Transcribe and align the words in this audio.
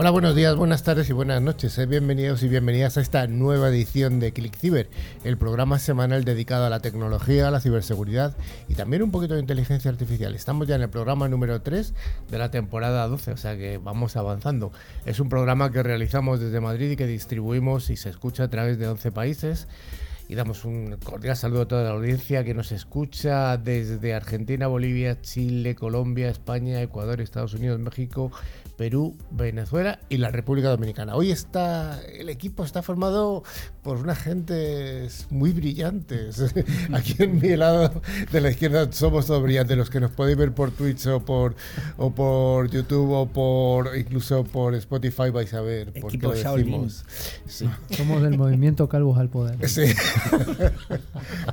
Hola, 0.00 0.12
buenos 0.12 0.34
días, 0.34 0.56
buenas 0.56 0.82
tardes 0.82 1.10
y 1.10 1.12
buenas 1.12 1.42
noches. 1.42 1.76
Eh, 1.76 1.84
bienvenidos 1.84 2.42
y 2.42 2.48
bienvenidas 2.48 2.96
a 2.96 3.02
esta 3.02 3.26
nueva 3.26 3.68
edición 3.68 4.18
de 4.18 4.32
Click 4.32 4.56
Ciber, 4.56 4.88
el 5.24 5.36
programa 5.36 5.78
semanal 5.78 6.24
dedicado 6.24 6.64
a 6.64 6.70
la 6.70 6.80
tecnología, 6.80 7.48
a 7.48 7.50
la 7.50 7.60
ciberseguridad 7.60 8.34
y 8.66 8.76
también 8.76 9.02
un 9.02 9.10
poquito 9.10 9.34
de 9.34 9.40
inteligencia 9.40 9.90
artificial. 9.90 10.34
Estamos 10.34 10.66
ya 10.66 10.76
en 10.76 10.80
el 10.80 10.88
programa 10.88 11.28
número 11.28 11.60
3 11.60 11.92
de 12.30 12.38
la 12.38 12.50
temporada 12.50 13.06
12, 13.08 13.32
o 13.32 13.36
sea 13.36 13.58
que 13.58 13.76
vamos 13.76 14.16
avanzando. 14.16 14.72
Es 15.04 15.20
un 15.20 15.28
programa 15.28 15.70
que 15.70 15.82
realizamos 15.82 16.40
desde 16.40 16.62
Madrid 16.62 16.92
y 16.92 16.96
que 16.96 17.06
distribuimos 17.06 17.90
y 17.90 17.98
se 17.98 18.08
escucha 18.08 18.44
a 18.44 18.48
través 18.48 18.78
de 18.78 18.88
11 18.88 19.12
países 19.12 19.68
y 20.30 20.36
damos 20.36 20.64
un 20.64 20.96
cordial 21.02 21.36
saludo 21.36 21.62
a 21.62 21.66
toda 21.66 21.82
la 21.82 21.90
audiencia 21.90 22.44
que 22.44 22.54
nos 22.54 22.70
escucha 22.70 23.56
desde 23.56 24.14
Argentina, 24.14 24.68
Bolivia, 24.68 25.20
Chile, 25.20 25.74
Colombia, 25.74 26.28
España, 26.28 26.80
Ecuador, 26.80 27.20
Estados 27.20 27.52
Unidos, 27.54 27.80
México, 27.80 28.30
Perú, 28.80 29.14
Venezuela 29.30 30.00
y 30.08 30.16
la 30.16 30.30
República 30.30 30.70
Dominicana. 30.70 31.14
Hoy 31.14 31.30
está 31.30 32.00
el 32.02 32.30
equipo 32.30 32.64
está 32.64 32.80
formado 32.82 33.42
por 33.82 33.98
unas 33.98 34.18
gentes 34.18 35.26
muy 35.28 35.52
brillantes. 35.52 36.54
Aquí 36.94 37.14
en 37.18 37.38
mi 37.38 37.56
lado 37.56 38.00
de 38.32 38.40
la 38.40 38.48
izquierda 38.48 38.90
somos 38.90 39.26
todos 39.26 39.42
brillantes, 39.42 39.76
los 39.76 39.90
que 39.90 40.00
nos 40.00 40.12
podéis 40.12 40.38
ver 40.38 40.52
por 40.52 40.70
Twitch 40.70 41.06
o 41.08 41.20
por 41.20 41.56
o 41.98 42.14
por 42.14 42.70
YouTube 42.70 43.10
o 43.10 43.26
por 43.26 43.94
incluso 43.98 44.44
por 44.44 44.74
Spotify 44.76 45.28
vais 45.28 45.52
a 45.52 45.60
ver 45.60 45.92
por 45.92 46.10
Equipo 46.10 46.30
qué 46.30 46.36
lo 46.38 46.42
Shaolin. 46.42 46.64
decimos. 46.64 47.04
Sí. 47.46 47.68
Somos 47.90 48.22
del 48.22 48.38
movimiento 48.38 48.88
Calvos 48.88 49.18
al 49.18 49.28
Poder. 49.28 49.58
Sí. 49.68 49.92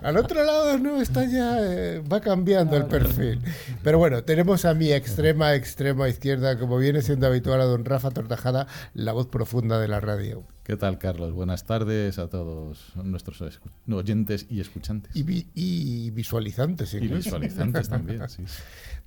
Al 0.01 0.15
otro 0.15 0.45
lado 0.45 0.79
no 0.79 1.01
está 1.01 1.25
ya 1.25 1.57
eh, 1.59 2.01
va 2.11 2.21
cambiando 2.21 2.77
el 2.77 2.85
perfil. 2.85 3.41
Pero 3.83 3.97
bueno, 3.97 4.23
tenemos 4.23 4.63
a 4.63 4.73
mi 4.73 4.93
extrema 4.93 5.55
extrema 5.55 6.07
izquierda, 6.07 6.57
como 6.57 6.77
viene 6.77 7.01
siendo 7.01 7.16
habitual 7.25 7.59
a 7.61 7.65
don 7.65 7.83
Rafa 7.85 8.11
Tortajada, 8.11 8.67
la 8.93 9.13
voz 9.13 9.27
profunda 9.27 9.79
de 9.79 9.87
la 9.87 9.99
radio. 9.99 10.43
¿Qué 10.63 10.75
tal, 10.75 10.97
Carlos? 10.99 11.31
Buenas 11.33 11.63
tardes 11.65 12.19
a 12.19 12.27
todos 12.29 12.91
nuestros 12.95 13.41
oyentes 13.89 14.45
y 14.49 14.59
escuchantes. 14.59 15.15
Y, 15.15 15.23
vi- 15.23 15.47
y 15.55 16.11
visualizantes. 16.11 16.93
Y 16.93 16.97
incluso. 16.97 17.15
visualizantes 17.39 17.87
también, 17.89 18.21
sí. 18.29 18.43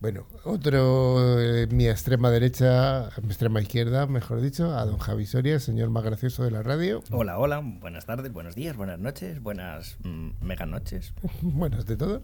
Bueno, 0.00 0.24
otro, 0.44 1.38
eh, 1.42 1.66
mi 1.66 1.86
extrema 1.86 2.30
derecha, 2.30 3.10
mi 3.20 3.28
extrema 3.28 3.60
izquierda, 3.60 4.06
mejor 4.06 4.40
dicho, 4.40 4.74
a 4.74 4.86
don 4.86 4.96
Javi 4.96 5.26
Soria, 5.26 5.52
el 5.52 5.60
señor 5.60 5.90
más 5.90 6.02
gracioso 6.02 6.42
de 6.42 6.50
la 6.50 6.62
radio. 6.62 7.02
Hola, 7.10 7.38
hola, 7.38 7.60
buenas 7.60 8.06
tardes, 8.06 8.32
buenos 8.32 8.54
días, 8.54 8.78
buenas 8.78 8.98
noches, 8.98 9.42
buenas 9.42 9.98
mm, 10.02 10.30
mega 10.40 10.64
noches. 10.64 11.12
Buenas 11.42 11.84
de 11.84 11.98
todo. 11.98 12.22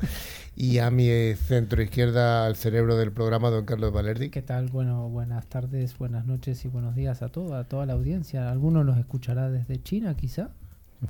Y 0.57 0.79
a 0.79 0.91
mi 0.91 1.11
eh, 1.11 1.37
centro 1.37 1.83
izquierda, 1.83 2.47
al 2.47 2.57
cerebro 2.57 2.97
del 2.97 3.13
programa, 3.13 3.51
don 3.51 3.67
Carlos 3.67 3.93
Valerdi. 3.93 4.31
¿Qué 4.31 4.41
tal? 4.41 4.69
Bueno, 4.69 5.11
buenas 5.11 5.47
tardes, 5.47 5.99
buenas 5.99 6.25
noches 6.25 6.65
y 6.65 6.69
buenos 6.69 6.95
días 6.95 7.21
a 7.21 7.29
toda, 7.29 7.59
a 7.61 7.65
toda 7.65 7.85
la 7.85 7.93
audiencia. 7.93 8.51
Alguno 8.51 8.85
nos 8.85 8.97
escuchará 8.97 9.51
desde 9.51 9.83
China, 9.83 10.17
quizá, 10.17 10.49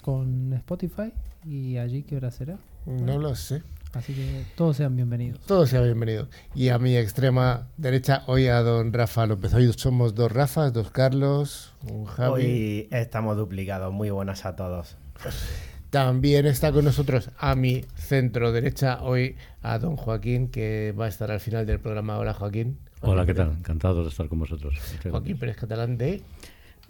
con 0.02 0.52
Spotify. 0.54 1.12
¿Y 1.44 1.76
allí 1.76 2.02
qué 2.02 2.16
hora 2.16 2.32
será? 2.32 2.58
No 2.86 3.18
lo 3.18 3.36
sé. 3.36 3.62
Así 3.96 4.12
que 4.12 4.42
todos 4.56 4.76
sean 4.76 4.94
bienvenidos. 4.94 5.40
Todos 5.46 5.70
sean 5.70 5.84
bienvenidos. 5.84 6.28
Y 6.54 6.68
a 6.68 6.78
mi 6.78 6.94
extrema 6.98 7.68
derecha, 7.78 8.24
hoy 8.26 8.46
a 8.46 8.60
don 8.60 8.92
Rafa 8.92 9.24
López. 9.24 9.54
Hoy 9.54 9.72
somos 9.74 10.14
dos 10.14 10.30
Rafas, 10.30 10.74
dos 10.74 10.90
Carlos, 10.90 11.72
un 11.90 12.04
Javi. 12.04 12.30
Hoy 12.30 12.88
estamos 12.90 13.38
duplicados. 13.38 13.94
Muy 13.94 14.10
buenas 14.10 14.44
a 14.44 14.54
todos. 14.54 14.98
También 15.88 16.44
está 16.44 16.72
con 16.72 16.84
nosotros 16.84 17.30
a 17.38 17.54
mi 17.54 17.86
centro 17.94 18.52
derecha 18.52 19.02
hoy 19.02 19.36
a 19.62 19.78
don 19.78 19.96
Joaquín, 19.96 20.48
que 20.48 20.92
va 20.92 21.06
a 21.06 21.08
estar 21.08 21.30
al 21.30 21.40
final 21.40 21.64
del 21.64 21.80
programa. 21.80 22.18
Hola, 22.18 22.34
Joaquín. 22.34 22.78
Hola, 23.00 23.24
¿qué 23.24 23.32
tal? 23.32 23.52
Encantado 23.52 24.02
de 24.02 24.10
estar 24.10 24.28
con 24.28 24.40
vosotros. 24.40 24.74
Joaquín. 25.10 25.38
Pérez 25.38 25.56
Catalán 25.56 25.96
de, 25.96 26.22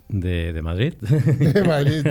De, 0.09 0.53
de 0.53 0.62
Madrid. 0.62 0.95
de 1.01 1.65
Madrid. 1.65 2.07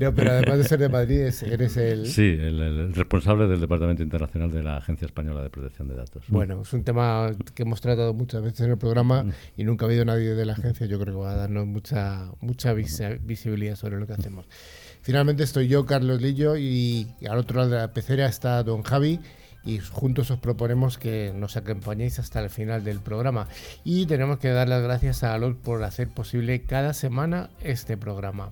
No, 0.00 0.14
pero 0.14 0.30
además 0.30 0.58
de 0.58 0.64
ser 0.64 0.78
de 0.78 0.88
Madrid, 0.88 1.20
es- 1.22 1.42
eres 1.42 1.76
el... 1.76 2.06
Sí, 2.06 2.22
el, 2.22 2.60
el 2.60 2.94
responsable 2.94 3.48
del 3.48 3.60
Departamento 3.60 4.02
Internacional 4.04 4.52
de 4.52 4.62
la 4.62 4.76
Agencia 4.76 5.06
Española 5.06 5.42
de 5.42 5.50
Protección 5.50 5.88
de 5.88 5.96
Datos. 5.96 6.22
Bueno, 6.28 6.62
es 6.62 6.72
un 6.72 6.84
tema 6.84 7.32
que 7.54 7.64
hemos 7.64 7.80
tratado 7.80 8.14
muchas 8.14 8.42
veces 8.42 8.60
en 8.60 8.70
el 8.70 8.78
programa 8.78 9.26
y 9.56 9.64
nunca 9.64 9.84
ha 9.84 9.88
habido 9.88 10.04
nadie 10.04 10.34
de 10.34 10.44
la 10.46 10.52
agencia. 10.52 10.86
Yo 10.86 11.00
creo 11.00 11.14
que 11.14 11.20
va 11.20 11.32
a 11.32 11.36
darnos 11.36 11.66
mucha 11.66 12.30
mucha 12.40 12.72
visi- 12.72 13.18
visibilidad 13.24 13.74
sobre 13.74 13.98
lo 13.98 14.06
que 14.06 14.12
hacemos. 14.12 14.46
Finalmente 15.02 15.42
estoy 15.42 15.66
yo, 15.68 15.84
Carlos 15.86 16.22
Lillo, 16.22 16.56
y 16.56 17.08
al 17.28 17.38
otro 17.38 17.58
lado 17.58 17.70
de 17.70 17.76
la 17.78 17.92
pecera 17.92 18.26
está 18.26 18.62
don 18.62 18.82
Javi. 18.84 19.18
Y 19.66 19.78
juntos 19.78 20.30
os 20.30 20.38
proponemos 20.38 20.98
que 20.98 21.32
nos 21.34 21.56
acompañéis 21.56 22.18
hasta 22.18 22.40
el 22.40 22.50
final 22.50 22.84
del 22.84 23.00
programa. 23.00 23.48
Y 23.82 24.04
tenemos 24.06 24.38
que 24.38 24.50
dar 24.50 24.68
las 24.68 24.82
gracias 24.82 25.22
a 25.24 25.32
Alol 25.34 25.56
por 25.56 25.82
hacer 25.84 26.08
posible 26.08 26.62
cada 26.62 26.92
semana 26.92 27.48
este 27.62 27.96
programa. 27.96 28.50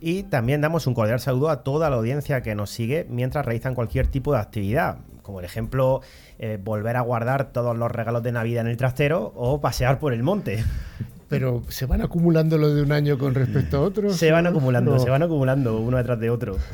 Y 0.00 0.24
también 0.24 0.60
damos 0.60 0.86
un 0.86 0.94
cordial 0.94 1.20
saludo 1.20 1.48
a 1.50 1.62
toda 1.62 1.88
la 1.90 1.96
audiencia 1.96 2.42
que 2.42 2.54
nos 2.54 2.70
sigue 2.70 3.06
mientras 3.08 3.44
realizan 3.44 3.74
cualquier 3.74 4.08
tipo 4.08 4.32
de 4.32 4.40
actividad, 4.40 4.98
como 5.22 5.38
por 5.38 5.44
ejemplo 5.44 6.00
eh, 6.40 6.58
volver 6.62 6.96
a 6.96 7.02
guardar 7.02 7.52
todos 7.52 7.76
los 7.76 7.90
regalos 7.90 8.22
de 8.24 8.32
Navidad 8.32 8.62
en 8.64 8.70
el 8.70 8.76
trastero 8.76 9.32
o 9.36 9.60
pasear 9.60 9.98
por 10.00 10.12
el 10.12 10.22
monte. 10.24 10.64
Pero 11.28 11.62
¿se 11.68 11.86
van 11.86 12.02
acumulando 12.02 12.58
los 12.58 12.74
de 12.74 12.82
un 12.82 12.92
año 12.92 13.16
con 13.16 13.34
respecto 13.34 13.78
a 13.78 13.80
otros? 13.80 14.16
Se 14.16 14.30
van 14.32 14.46
acumulando, 14.48 14.92
No. 14.92 14.98
se 14.98 15.08
van 15.08 15.22
acumulando 15.22 15.78
uno 15.80 15.96
detrás 15.96 16.20
de 16.20 16.30
otro. 16.30 16.56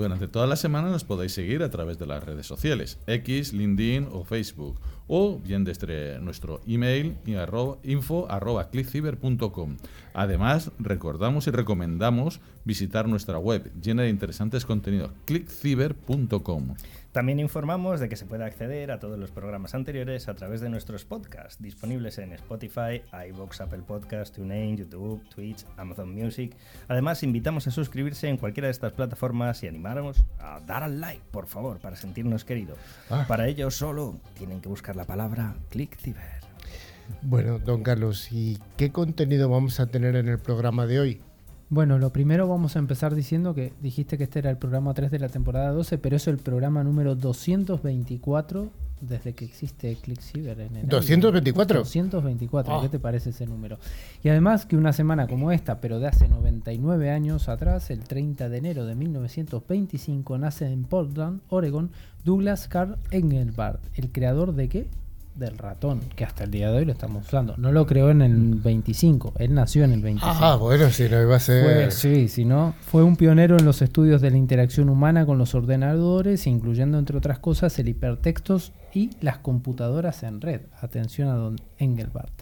Durante 0.00 0.28
toda 0.28 0.46
la 0.46 0.56
semana 0.56 0.88
nos 0.88 1.04
podéis 1.04 1.32
seguir 1.32 1.62
a 1.62 1.68
través 1.68 1.98
de 1.98 2.06
las 2.06 2.24
redes 2.24 2.46
sociales, 2.46 2.98
X, 3.06 3.52
LinkedIn 3.52 4.08
o 4.10 4.24
Facebook, 4.24 4.80
o 5.08 5.38
bien 5.38 5.62
desde 5.62 6.18
nuestro 6.20 6.62
email 6.66 7.18
info. 7.82 8.26
Además, 10.14 10.70
recordamos 10.78 11.46
y 11.48 11.50
recomendamos 11.50 12.40
visitar 12.64 13.08
nuestra 13.08 13.38
web 13.38 13.70
llena 13.78 14.04
de 14.04 14.08
interesantes 14.08 14.64
contenidos, 14.64 15.10
clickciber.com. 15.26 16.76
También 17.12 17.40
informamos 17.40 17.98
de 17.98 18.08
que 18.08 18.14
se 18.14 18.24
puede 18.24 18.44
acceder 18.44 18.92
a 18.92 19.00
todos 19.00 19.18
los 19.18 19.32
programas 19.32 19.74
anteriores 19.74 20.28
a 20.28 20.34
través 20.34 20.60
de 20.60 20.70
nuestros 20.70 21.04
podcasts, 21.04 21.60
disponibles 21.60 22.18
en 22.18 22.32
Spotify, 22.34 23.02
iVoox, 23.30 23.60
Apple 23.62 23.82
Podcasts, 23.84 24.36
TuneIn, 24.36 24.76
YouTube, 24.76 25.20
Twitch, 25.28 25.64
Amazon 25.76 26.14
Music. 26.14 26.56
Además, 26.86 27.24
invitamos 27.24 27.66
a 27.66 27.72
suscribirse 27.72 28.28
en 28.28 28.36
cualquiera 28.36 28.68
de 28.68 28.72
estas 28.72 28.92
plataformas 28.92 29.60
y 29.64 29.66
animarnos 29.66 30.24
a 30.38 30.60
dar 30.60 30.84
al 30.84 31.00
like, 31.00 31.22
por 31.32 31.48
favor, 31.48 31.80
para 31.80 31.96
sentirnos 31.96 32.44
queridos. 32.44 32.78
Ah. 33.10 33.24
Para 33.26 33.48
ello 33.48 33.72
solo 33.72 34.20
tienen 34.38 34.60
que 34.60 34.68
buscar 34.68 34.94
la 34.94 35.04
palabra 35.04 35.56
ClickCiber. 35.70 36.40
Bueno, 37.22 37.58
don 37.58 37.82
Carlos, 37.82 38.30
¿y 38.30 38.58
qué 38.76 38.92
contenido 38.92 39.48
vamos 39.48 39.80
a 39.80 39.86
tener 39.86 40.14
en 40.14 40.28
el 40.28 40.38
programa 40.38 40.86
de 40.86 41.00
hoy? 41.00 41.20
Bueno, 41.72 41.98
lo 41.98 42.10
primero 42.12 42.48
vamos 42.48 42.74
a 42.74 42.80
empezar 42.80 43.14
diciendo 43.14 43.54
que 43.54 43.72
dijiste 43.80 44.18
que 44.18 44.24
este 44.24 44.40
era 44.40 44.50
el 44.50 44.56
programa 44.56 44.92
3 44.92 45.08
de 45.10 45.20
la 45.20 45.28
temporada 45.28 45.70
12, 45.70 45.98
pero 45.98 46.16
es 46.16 46.26
el 46.26 46.38
programa 46.38 46.82
número 46.82 47.14
224 47.14 48.68
desde 49.00 49.32
que 49.34 49.44
existe 49.44 49.94
ClickCiber 49.96 50.58
en 50.60 50.76
el 50.76 50.84
aire. 50.84 50.88
¿224? 50.88 51.74
224, 51.78 52.74
Ah. 52.74 52.80
¿qué 52.82 52.88
te 52.88 52.98
parece 52.98 53.30
ese 53.30 53.46
número? 53.46 53.78
Y 54.24 54.28
además 54.30 54.66
que 54.66 54.76
una 54.76 54.92
semana 54.92 55.28
como 55.28 55.52
esta, 55.52 55.80
pero 55.80 56.00
de 56.00 56.08
hace 56.08 56.28
99 56.28 57.08
años 57.10 57.48
atrás, 57.48 57.90
el 57.90 58.00
30 58.00 58.48
de 58.48 58.58
enero 58.58 58.84
de 58.84 58.96
1925, 58.96 60.38
nace 60.38 60.66
en 60.70 60.82
Portland, 60.84 61.40
Oregon, 61.48 61.92
Douglas 62.24 62.66
Carl 62.66 62.96
Engelbart, 63.12 63.80
el 63.94 64.10
creador 64.10 64.54
de 64.54 64.68
qué? 64.68 64.86
Del 65.34 65.56
ratón, 65.56 66.00
que 66.16 66.24
hasta 66.24 66.44
el 66.44 66.50
día 66.50 66.70
de 66.70 66.78
hoy 66.78 66.84
lo 66.84 66.92
estamos 66.92 67.26
usando. 67.26 67.54
No 67.56 67.72
lo 67.72 67.86
creó 67.86 68.10
en 68.10 68.20
el 68.20 68.56
25, 68.56 69.34
él 69.38 69.54
nació 69.54 69.84
en 69.84 69.92
el 69.92 70.02
25. 70.02 70.44
Ah, 70.44 70.56
bueno, 70.56 70.90
si 70.90 71.08
no 71.08 71.22
iba 71.22 71.36
a 71.36 71.40
ser... 71.40 71.64
Fue, 71.64 71.90
sí, 71.90 72.28
si 72.28 72.44
no, 72.44 72.74
fue 72.80 73.02
un 73.04 73.16
pionero 73.16 73.56
en 73.56 73.64
los 73.64 73.80
estudios 73.80 74.20
de 74.20 74.30
la 74.30 74.36
interacción 74.36 74.88
humana 74.88 75.24
con 75.24 75.38
los 75.38 75.54
ordenadores, 75.54 76.46
incluyendo 76.46 76.98
entre 76.98 77.16
otras 77.16 77.38
cosas 77.38 77.78
el 77.78 77.88
hipertextos 77.88 78.72
y 78.92 79.10
las 79.20 79.38
computadoras 79.38 80.22
en 80.24 80.40
red. 80.40 80.62
Atención 80.80 81.28
a 81.28 81.34
don 81.34 81.56
Engelbart. 81.78 82.32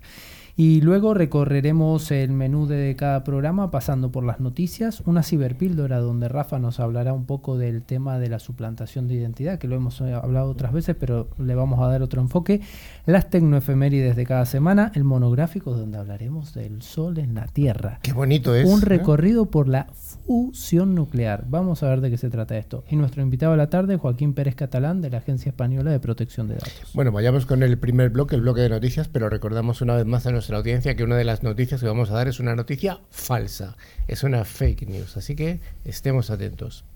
Y 0.61 0.81
luego 0.81 1.15
recorreremos 1.15 2.11
el 2.11 2.33
menú 2.33 2.67
de 2.67 2.97
cada 2.97 3.23
programa 3.23 3.71
pasando 3.71 4.11
por 4.11 4.25
las 4.25 4.41
noticias, 4.41 5.05
una 5.07 5.23
ciberpíldora 5.23 6.01
donde 6.01 6.27
Rafa 6.27 6.59
nos 6.59 6.81
hablará 6.81 7.13
un 7.13 7.27
poco 7.27 7.57
del 7.57 7.85
tema 7.85 8.19
de 8.19 8.29
la 8.29 8.41
suplantación 8.41 9.07
de 9.07 9.15
identidad, 9.15 9.61
que 9.61 9.69
lo 9.69 9.77
hemos 9.77 10.01
eh, 10.01 10.13
hablado 10.15 10.51
otras 10.51 10.73
veces, 10.73 10.97
pero 10.99 11.29
le 11.39 11.55
vamos 11.55 11.79
a 11.79 11.87
dar 11.87 12.03
otro 12.03 12.21
enfoque, 12.21 12.61
las 13.07 13.31
tecnoefemérides 13.31 14.17
de 14.17 14.27
cada 14.27 14.47
semana, 14.47 14.91
el 14.97 15.05
monográfico 15.05 15.75
donde 15.75 15.97
hablaremos 15.97 16.55
del 16.55 16.83
sol 16.83 17.19
en 17.19 17.37
la 17.37 17.47
Tierra. 17.47 18.01
Qué 18.03 18.13
bonito 18.13 18.53
es. 18.57 18.69
Un 18.69 18.83
¿eh? 18.83 18.85
recorrido 18.85 19.53
por 19.53 19.69
la 19.69 19.87
fusión 20.27 20.97
nuclear. 20.97 21.45
Vamos 21.49 21.85
a 21.85 21.89
ver 21.89 22.01
de 22.01 22.11
qué 22.11 22.17
se 22.17 22.31
trata 22.31 22.59
esto. 22.59 22.83
Y 22.91 22.97
nuestro 22.97 23.23
invitado 23.23 23.53
a 23.53 23.57
la 23.57 23.71
tarde, 23.71 23.97
Joaquín 23.97 24.35
Pérez 24.35 24.57
Catalán, 24.57 25.03
de 25.03 25.11
la 25.11 25.19
Agencia 25.19 25.51
Española 25.51 25.93
de 25.93 26.01
Protección 26.01 26.49
de 26.49 26.55
Datos. 26.55 26.91
Bueno, 26.95 27.13
vayamos 27.13 27.47
con 27.47 27.63
el 27.63 27.79
primer 27.79 28.11
bloque, 28.11 28.35
el 28.35 28.43
bloque 28.43 28.63
de 28.63 28.71
noticias, 28.71 29.07
pero 29.07 29.31
recordamos 29.31 29.83
una 29.83 29.95
vez 29.95 30.05
más 30.05 30.27
a 30.27 30.33
nuestra 30.49 30.61
audiencia 30.61 30.97
que 30.97 31.05
una 31.05 31.17
de 31.17 31.25
las 31.25 31.43
noticias 31.43 31.79
que 31.79 31.87
vamos 31.87 32.11
a 32.11 32.15
dar 32.15 32.27
es 32.27 32.41
una 32.41 32.57
noticia 32.57 33.01
falsa, 33.11 33.77
es 34.07 34.23
una 34.23 34.47
fake 34.47 34.89
news, 34.89 35.19
así 35.19 35.37
que 35.37 35.61
estemos 35.85 36.31
atentos. 36.31 36.87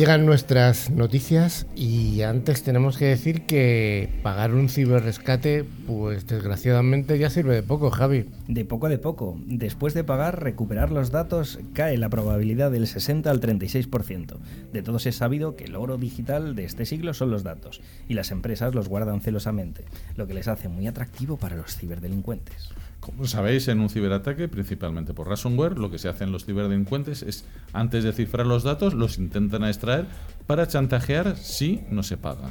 Llegan 0.00 0.24
nuestras 0.24 0.88
noticias 0.88 1.66
y 1.76 2.22
antes 2.22 2.62
tenemos 2.62 2.96
que 2.96 3.04
decir 3.04 3.42
que 3.42 4.08
pagar 4.22 4.54
un 4.54 4.70
ciberrescate, 4.70 5.66
pues 5.86 6.26
desgraciadamente 6.26 7.18
ya 7.18 7.28
sirve 7.28 7.56
de 7.56 7.62
poco, 7.62 7.90
Javi. 7.90 8.24
De 8.48 8.64
poco 8.64 8.88
de 8.88 8.96
poco. 8.96 9.38
Después 9.44 9.92
de 9.92 10.02
pagar, 10.02 10.42
recuperar 10.42 10.90
los 10.90 11.10
datos 11.10 11.58
cae 11.74 11.98
la 11.98 12.08
probabilidad 12.08 12.70
del 12.70 12.86
60 12.86 13.30
al 13.30 13.42
36%. 13.42 14.38
De 14.72 14.82
todos 14.82 15.04
es 15.04 15.16
sabido 15.16 15.54
que 15.54 15.64
el 15.64 15.76
oro 15.76 15.98
digital 15.98 16.54
de 16.54 16.64
este 16.64 16.86
siglo 16.86 17.12
son 17.12 17.30
los 17.30 17.42
datos 17.42 17.82
y 18.08 18.14
las 18.14 18.30
empresas 18.30 18.74
los 18.74 18.88
guardan 18.88 19.20
celosamente, 19.20 19.84
lo 20.16 20.26
que 20.26 20.32
les 20.32 20.48
hace 20.48 20.68
muy 20.68 20.86
atractivo 20.86 21.36
para 21.36 21.56
los 21.56 21.76
ciberdelincuentes. 21.76 22.70
Como 23.00 23.26
sabéis, 23.26 23.66
en 23.68 23.80
un 23.80 23.88
ciberataque, 23.88 24.46
principalmente 24.48 25.14
por 25.14 25.26
ransomware, 25.26 25.78
lo 25.78 25.90
que 25.90 25.98
se 25.98 26.08
hace 26.08 26.24
en 26.24 26.32
los 26.32 26.44
ciberdelincuentes 26.44 27.22
es, 27.22 27.46
antes 27.72 28.04
de 28.04 28.12
cifrar 28.12 28.46
los 28.46 28.62
datos, 28.62 28.92
los 28.92 29.18
intentan 29.18 29.64
extraer 29.64 30.06
para 30.46 30.68
chantajear 30.68 31.36
si 31.36 31.82
no 31.90 32.02
se 32.02 32.18
paga. 32.18 32.50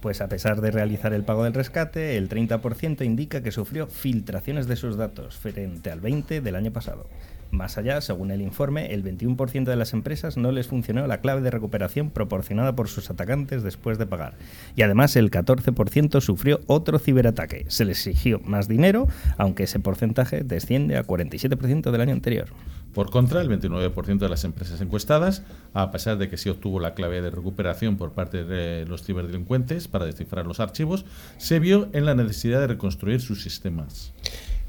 Pues 0.00 0.20
a 0.20 0.28
pesar 0.28 0.60
de 0.60 0.70
realizar 0.70 1.12
el 1.12 1.24
pago 1.24 1.44
del 1.44 1.54
rescate, 1.54 2.16
el 2.16 2.28
30% 2.28 3.04
indica 3.04 3.42
que 3.42 3.50
sufrió 3.50 3.88
filtraciones 3.88 4.66
de 4.66 4.76
sus 4.76 4.96
datos 4.96 5.36
frente 5.36 5.90
al 5.90 6.00
20% 6.00 6.40
del 6.40 6.54
año 6.54 6.72
pasado. 6.72 7.06
Más 7.50 7.78
allá, 7.78 8.00
según 8.00 8.30
el 8.30 8.42
informe, 8.42 8.94
el 8.94 9.02
21% 9.02 9.64
de 9.64 9.76
las 9.76 9.92
empresas 9.92 10.36
no 10.36 10.52
les 10.52 10.68
funcionó 10.68 11.06
la 11.06 11.20
clave 11.20 11.40
de 11.40 11.50
recuperación 11.50 12.10
proporcionada 12.10 12.76
por 12.76 12.88
sus 12.88 13.10
atacantes 13.10 13.62
después 13.62 13.98
de 13.98 14.06
pagar. 14.06 14.34
Y 14.76 14.82
además 14.82 15.16
el 15.16 15.30
14% 15.30 16.20
sufrió 16.20 16.60
otro 16.66 16.98
ciberataque. 16.98 17.64
Se 17.68 17.84
les 17.84 18.06
exigió 18.06 18.40
más 18.44 18.68
dinero, 18.68 19.08
aunque 19.36 19.64
ese 19.64 19.80
porcentaje 19.80 20.42
desciende 20.44 20.96
a 20.96 21.04
47% 21.04 21.90
del 21.90 22.00
año 22.00 22.12
anterior. 22.12 22.48
Por 22.94 23.10
contra, 23.10 23.40
el 23.40 23.48
29% 23.48 24.18
de 24.18 24.28
las 24.28 24.44
empresas 24.44 24.80
encuestadas, 24.80 25.44
a 25.74 25.92
pesar 25.92 26.18
de 26.18 26.28
que 26.28 26.36
sí 26.36 26.48
obtuvo 26.48 26.80
la 26.80 26.94
clave 26.94 27.20
de 27.20 27.30
recuperación 27.30 27.96
por 27.96 28.12
parte 28.12 28.44
de 28.44 28.84
los 28.86 29.04
ciberdelincuentes 29.04 29.86
para 29.86 30.06
descifrar 30.06 30.46
los 30.46 30.58
archivos, 30.58 31.04
se 31.38 31.60
vio 31.60 31.88
en 31.92 32.04
la 32.04 32.14
necesidad 32.14 32.60
de 32.60 32.66
reconstruir 32.66 33.20
sus 33.20 33.42
sistemas. 33.42 34.12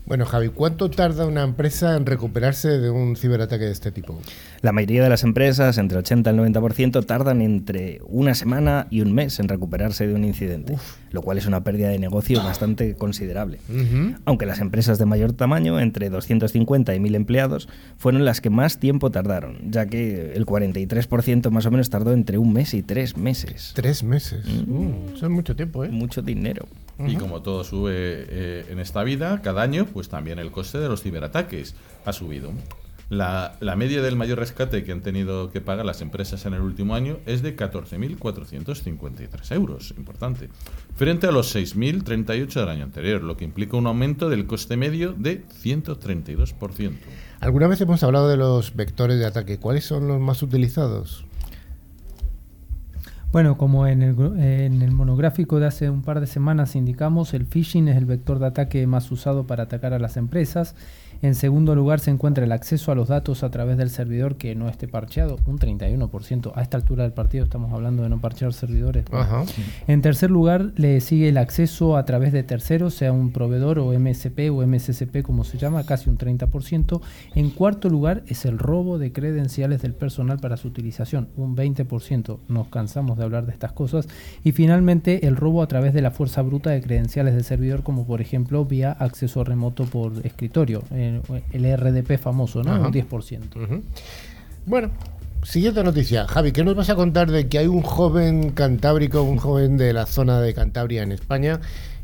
Bueno, 0.06 0.26
Javi, 0.26 0.50
¿cuánto 0.50 0.90
tarda 0.90 1.26
una 1.26 1.44
empresa 1.44 1.96
en 1.96 2.06
recuperarse 2.06 2.80
de 2.80 2.90
un 2.90 3.16
ciberataque 3.16 3.66
de 3.66 3.72
este 3.72 3.92
tipo? 3.92 4.20
La 4.62 4.72
mayoría 4.72 5.04
de 5.04 5.10
las 5.10 5.24
empresas, 5.24 5.78
entre 5.78 6.00
80 6.00 6.30
y 6.30 6.34
el 6.34 6.40
90%, 6.40 7.06
tardan 7.06 7.42
entre 7.42 8.02
una 8.08 8.36
semana 8.36 8.88
y 8.90 9.02
un 9.02 9.14
mes 9.14 9.40
en 9.40 9.48
recuperarse 9.48 10.08
de 10.08 10.14
un 10.14 10.26
incidente, 10.26 10.78
lo 11.12 11.22
cual 11.22 11.38
es 11.38 11.46
una 11.46 11.64
pérdida 11.64 11.90
de 11.90 12.00
negocio 12.00 12.44
bastante 12.44 12.96
considerable. 12.96 13.60
Aunque 14.26 14.46
las 14.46 14.60
empresas 14.60 14.98
de 14.98 15.06
mayor 15.06 15.34
tamaño, 15.34 15.80
entre 15.80 16.10
250 16.10 16.94
y 16.94 17.00
1000 17.00 17.16
empleados, 17.16 17.70
fueron 17.98 18.26
las 18.26 18.42
que 18.42 18.50
más 18.50 18.80
tiempo 18.80 19.12
tardaron, 19.12 19.72
ya 19.72 19.86
que 19.86 20.34
el 20.34 20.46
43% 20.46 21.50
más 21.52 21.66
o 21.66 21.72
menos 21.72 21.90
tardó 21.90 22.12
entre 22.12 22.38
un 22.38 22.54
mes 22.54 22.74
y 22.74 22.84
tres 22.84 23.18
meses. 23.18 23.72
Tres 23.76 24.04
meses. 24.04 24.46
Uh, 24.68 25.16
eso 25.16 25.26
es 25.26 25.32
mucho 25.32 25.56
tiempo, 25.56 25.86
¿eh? 25.86 25.90
Mucho 25.90 26.22
dinero. 26.22 26.68
Y 27.08 27.16
como 27.16 27.42
todo 27.42 27.64
sube 27.64 27.94
eh, 27.94 28.66
en 28.70 28.80
esta 28.80 29.04
vida, 29.04 29.42
cada 29.42 29.62
año, 29.62 29.86
pues 29.86 30.10
también 30.10 30.40
el 30.40 30.52
coste 30.52 30.80
de 30.80 30.90
los 30.90 31.02
ciberataques 31.02 31.76
ha 32.06 32.14
subido. 32.14 32.52
La, 33.10 33.58
la 33.60 33.76
media 33.76 34.02
del 34.02 34.16
mayor 34.16 34.40
rescate 34.40 34.86
que 34.86 34.94
han 34.94 35.02
tenido 35.02 35.52
que 35.52 35.60
pagar 35.60 35.86
las 35.86 36.02
empresas 36.02 36.46
en 36.46 36.54
el 36.54 36.62
último 36.62 36.96
año 36.96 37.18
es 37.26 37.42
de 37.42 37.58
14.453 37.58 39.54
euros, 39.54 39.94
importante, 39.98 40.48
frente 40.96 41.28
a 41.28 41.32
los 41.32 41.54
6.038 41.54 42.54
del 42.54 42.70
año 42.70 42.86
anterior, 42.86 43.22
lo 43.22 43.36
que 43.36 43.44
implica 43.44 43.76
un 43.76 43.88
aumento 43.88 44.30
del 44.30 44.46
coste 44.46 44.78
medio 44.78 45.12
de 45.12 45.44
132%. 45.46 46.94
Alguna 47.42 47.68
vez 47.68 47.82
hemos 47.82 48.02
hablado 48.04 48.30
de 48.30 48.38
los 48.38 48.76
vectores 48.78 49.20
de 49.20 49.26
ataque. 49.26 49.58
¿Cuáles 49.58 49.84
son 49.84 50.08
los 50.08 50.22
más 50.22 50.42
utilizados? 50.42 51.26
Bueno, 53.32 53.58
como 53.58 53.88
en 53.88 54.02
el, 54.02 54.20
en 54.42 54.82
el 54.82 54.92
monográfico 54.92 55.62
de 55.62 55.68
hace 55.68 55.90
un 55.90 56.02
par 56.02 56.20
de 56.20 56.28
semanas 56.28 56.76
indicamos, 56.76 57.34
el 57.34 57.46
phishing 57.46 57.88
es 57.88 57.96
el 57.96 58.06
vector 58.06 58.40
de 58.40 58.48
ataque 58.48 58.86
más 58.88 59.10
usado 59.10 59.48
para 59.48 59.64
atacar 59.64 59.94
a 59.94 60.00
las 60.00 60.18
empresas. 60.18 60.76
En 61.22 61.36
segundo 61.36 61.76
lugar 61.76 62.00
se 62.00 62.10
encuentra 62.10 62.44
el 62.44 62.52
acceso 62.52 62.92
a 62.92 62.96
los 62.96 63.10
datos 63.10 63.44
a 63.44 63.52
través 63.52 63.78
del 63.78 63.92
servidor 63.92 64.38
que 64.38 64.56
no 64.56 64.68
esté 64.70 64.88
parcheado, 64.88 65.38
un 65.46 65.60
31%. 65.60 66.52
A 66.56 66.62
esta 66.64 66.78
altura 66.78 67.04
del 67.04 67.14
partido 67.14 67.44
estamos 67.44 67.72
hablando 67.74 68.02
de 68.02 68.10
no 68.10 68.20
parchear 68.20 68.54
servidores. 68.54 69.06
Ajá. 69.12 69.44
En 69.88 70.02
tercer 70.02 70.32
lugar, 70.32 70.72
le 70.76 71.00
sigue 71.00 71.30
el 71.30 71.38
acceso 71.38 71.96
a 71.96 72.06
través 72.06 72.34
de 72.34 72.42
terceros, 72.42 72.96
sea 72.96 73.12
un 73.12 73.32
proveedor 73.32 73.78
o 73.78 73.92
MSP 73.98 74.50
o 74.52 74.66
MSSP 74.66 75.22
como 75.22 75.44
se 75.44 75.58
llama, 75.60 75.84
casi 75.84 76.10
un 76.10 76.18
30%. 76.18 77.02
En 77.36 77.50
cuarto 77.52 77.90
lugar 77.90 78.24
es 78.28 78.46
el 78.46 78.58
robo 78.58 78.98
de 78.98 79.12
credenciales 79.12 79.82
del 79.82 79.94
personal 79.94 80.40
para 80.40 80.58
su 80.58 80.70
utilización, 80.70 81.30
un 81.38 81.56
20%. 81.56 82.40
Nos 82.48 82.68
cansamos 82.70 83.18
de 83.18 83.24
hablar 83.24 83.46
de 83.46 83.52
estas 83.52 83.74
cosas. 83.74 84.08
Y 84.44 84.54
finalmente 84.54 85.28
el 85.28 85.36
robo 85.36 85.62
a 85.62 85.68
través 85.68 85.94
de 85.94 86.02
la 86.02 86.12
fuerza 86.12 86.42
bruta 86.42 86.72
de 86.72 86.82
credenciales 86.82 87.36
del 87.36 87.44
servidor, 87.44 87.84
como 87.84 88.06
por 88.08 88.22
ejemplo 88.22 88.66
vía 88.66 88.92
acceso 88.92 89.44
remoto 89.44 89.86
por 89.86 90.14
escritorio, 90.26 90.84
eh, 90.92 91.11
el 91.54 91.78
RDP 91.78 92.18
famoso, 92.18 92.64
¿no? 92.64 92.74
Ajá. 92.74 92.88
Un 92.88 92.94
10%. 92.94 93.56
Ujú. 93.56 93.84
Bueno, 94.66 94.92
siguiente 95.44 95.84
noticia. 95.84 96.28
Javi, 96.28 96.52
¿qué 96.52 96.64
nos 96.64 96.76
vas 96.76 96.90
a 96.90 96.96
contar 96.96 97.32
de 97.32 97.48
que 97.48 97.58
hay 97.58 97.68
un 97.68 97.82
joven 97.82 98.52
cantábrico, 98.52 99.24
un 99.24 99.38
joven 99.38 99.78
de 99.78 99.94
la 99.94 100.06
zona 100.06 100.40
de 100.42 100.54
Cantabria 100.54 101.04
en 101.04 101.12
España? 101.12 101.60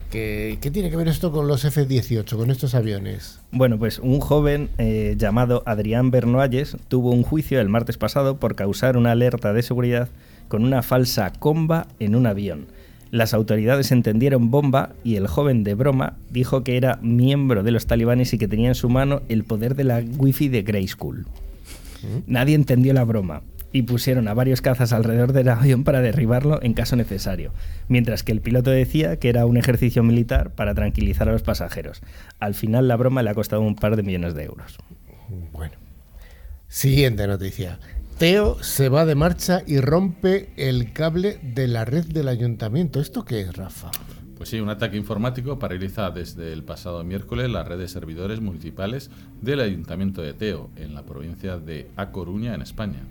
que 0.09 0.57
¿Qué 0.61 0.71
tiene 0.71 0.89
que 0.89 0.95
ver 0.95 1.07
esto 1.07 1.31
con 1.31 1.47
los 1.47 1.65
F-18, 1.65 2.37
con 2.37 2.49
estos 2.49 2.75
aviones? 2.75 3.39
Bueno, 3.51 3.77
pues 3.77 3.99
un 3.99 4.19
joven 4.19 4.69
eh, 4.77 5.15
llamado 5.17 5.63
Adrián 5.65 6.11
Bernoalles 6.11 6.77
tuvo 6.87 7.11
un 7.11 7.23
juicio 7.23 7.59
el 7.59 7.69
martes 7.69 7.97
pasado 7.97 8.37
por 8.37 8.55
causar 8.55 8.97
una 8.97 9.11
alerta 9.11 9.53
de 9.53 9.61
seguridad 9.63 10.09
con 10.47 10.63
una 10.63 10.81
falsa 10.81 11.31
comba 11.37 11.87
en 11.99 12.15
un 12.15 12.25
avión. 12.25 12.67
Las 13.11 13.33
autoridades 13.33 13.91
entendieron 13.91 14.51
bomba 14.51 14.93
y 15.03 15.15
el 15.15 15.27
joven 15.27 15.63
de 15.63 15.75
broma 15.75 16.17
dijo 16.29 16.63
que 16.63 16.77
era 16.77 16.99
miembro 17.01 17.63
de 17.63 17.71
los 17.71 17.87
talibanes 17.87 18.33
y 18.33 18.37
que 18.37 18.47
tenía 18.47 18.69
en 18.69 18.75
su 18.75 18.89
mano 18.89 19.21
el 19.29 19.43
poder 19.43 19.75
de 19.75 19.85
la 19.85 20.03
wifi 20.17 20.49
de 20.49 20.63
Grey 20.63 20.87
School. 20.87 21.25
Nadie 22.27 22.55
entendió 22.55 22.93
la 22.93 23.03
broma 23.03 23.41
y 23.71 23.83
pusieron 23.83 24.27
a 24.27 24.33
varios 24.33 24.61
cazas 24.61 24.93
alrededor 24.93 25.33
del 25.33 25.49
avión 25.49 25.83
para 25.83 26.01
derribarlo 26.01 26.61
en 26.61 26.73
caso 26.73 26.95
necesario, 26.95 27.51
mientras 27.87 28.23
que 28.23 28.31
el 28.31 28.41
piloto 28.41 28.71
decía 28.71 29.17
que 29.17 29.29
era 29.29 29.45
un 29.45 29.57
ejercicio 29.57 30.03
militar 30.03 30.51
para 30.51 30.73
tranquilizar 30.73 31.29
a 31.29 31.33
los 31.33 31.43
pasajeros. 31.43 32.01
Al 32.39 32.55
final 32.55 32.87
la 32.87 32.95
broma 32.95 33.23
le 33.23 33.29
ha 33.29 33.35
costado 33.35 33.61
un 33.61 33.75
par 33.75 33.95
de 33.95 34.03
millones 34.03 34.33
de 34.35 34.43
euros. 34.43 34.77
Bueno. 35.51 35.73
Siguiente 36.69 37.27
noticia. 37.27 37.79
Teo 38.17 38.57
se 38.63 38.89
va 38.89 39.05
de 39.05 39.13
marcha 39.13 39.61
y 39.67 39.79
rompe 39.79 40.49
el 40.57 40.91
cable 40.91 41.39
de 41.43 41.67
la 41.67 41.85
red 41.85 42.03
del 42.03 42.29
ayuntamiento. 42.29 42.99
¿Esto 42.99 43.23
qué 43.23 43.41
es, 43.41 43.55
Rafa? 43.55 43.91
Pues 44.35 44.49
sí, 44.49 44.59
un 44.59 44.69
ataque 44.69 44.97
informático 44.97 45.59
paraliza 45.59 46.09
desde 46.09 46.51
el 46.51 46.63
pasado 46.63 47.03
miércoles 47.03 47.47
la 47.51 47.63
red 47.63 47.77
de 47.77 47.87
servidores 47.87 48.41
municipales 48.41 49.11
del 49.39 49.59
Ayuntamiento 49.59 50.23
de 50.23 50.33
Teo, 50.33 50.71
en 50.77 50.95
la 50.95 51.03
provincia 51.03 51.59
de 51.59 51.91
A 51.95 52.09
Coruña, 52.11 52.55
en 52.55 52.63
España. 52.63 53.03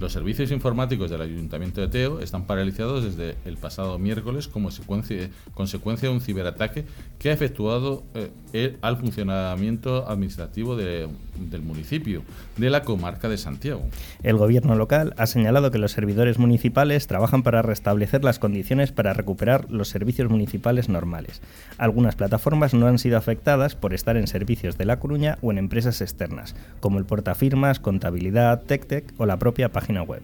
Los 0.00 0.12
servicios 0.12 0.50
informáticos 0.50 1.12
del 1.12 1.20
Ayuntamiento 1.22 1.80
de 1.80 1.86
Teo 1.86 2.18
están 2.18 2.44
paralizados 2.44 3.04
desde 3.04 3.36
el 3.44 3.56
pasado 3.56 4.00
miércoles 4.00 4.48
como 4.48 4.72
secuencia- 4.72 5.30
consecuencia 5.54 6.08
de 6.08 6.14
un 6.16 6.20
ciberataque 6.20 6.84
que 7.20 7.30
ha 7.30 7.32
efectuado 7.32 8.02
eh, 8.14 8.30
el- 8.52 8.78
al 8.82 8.96
funcionamiento 8.96 10.08
administrativo 10.08 10.74
de- 10.74 11.08
del 11.38 11.62
municipio, 11.62 12.22
de 12.56 12.68
la 12.68 12.82
comarca 12.82 13.28
de 13.28 13.38
Santiago. 13.38 13.82
El 14.24 14.36
gobierno 14.38 14.74
local 14.74 15.14
ha 15.18 15.26
señalado 15.26 15.70
que 15.70 15.78
los 15.78 15.92
servidores 15.92 16.36
municipales 16.36 17.06
trabajan 17.06 17.44
para 17.44 17.62
restablecer 17.62 18.24
las 18.24 18.40
condiciones 18.40 18.90
para 18.90 19.12
recuperar 19.12 19.70
los 19.70 19.88
servicios 19.88 20.28
municipales 20.28 20.88
normales. 20.88 21.40
Algunas 21.78 22.16
plataformas 22.16 22.74
no 22.74 22.86
han 22.88 22.98
sido 22.98 23.16
afectadas 23.18 23.76
por 23.76 23.94
estar 23.94 24.16
en 24.16 24.26
servicios 24.26 24.76
de 24.78 24.84
La 24.84 24.98
Coruña 24.98 25.38
o 25.42 25.52
en 25.52 25.58
empresas 25.58 26.00
externas, 26.00 26.56
como 26.80 26.98
el 26.98 27.04
portafirmas, 27.04 27.78
contabilidad, 27.78 28.62
TecTec 28.62 29.14
o 29.18 29.26
la 29.26 29.38
propia 29.38 29.70
página 29.70 29.81
web. 30.06 30.22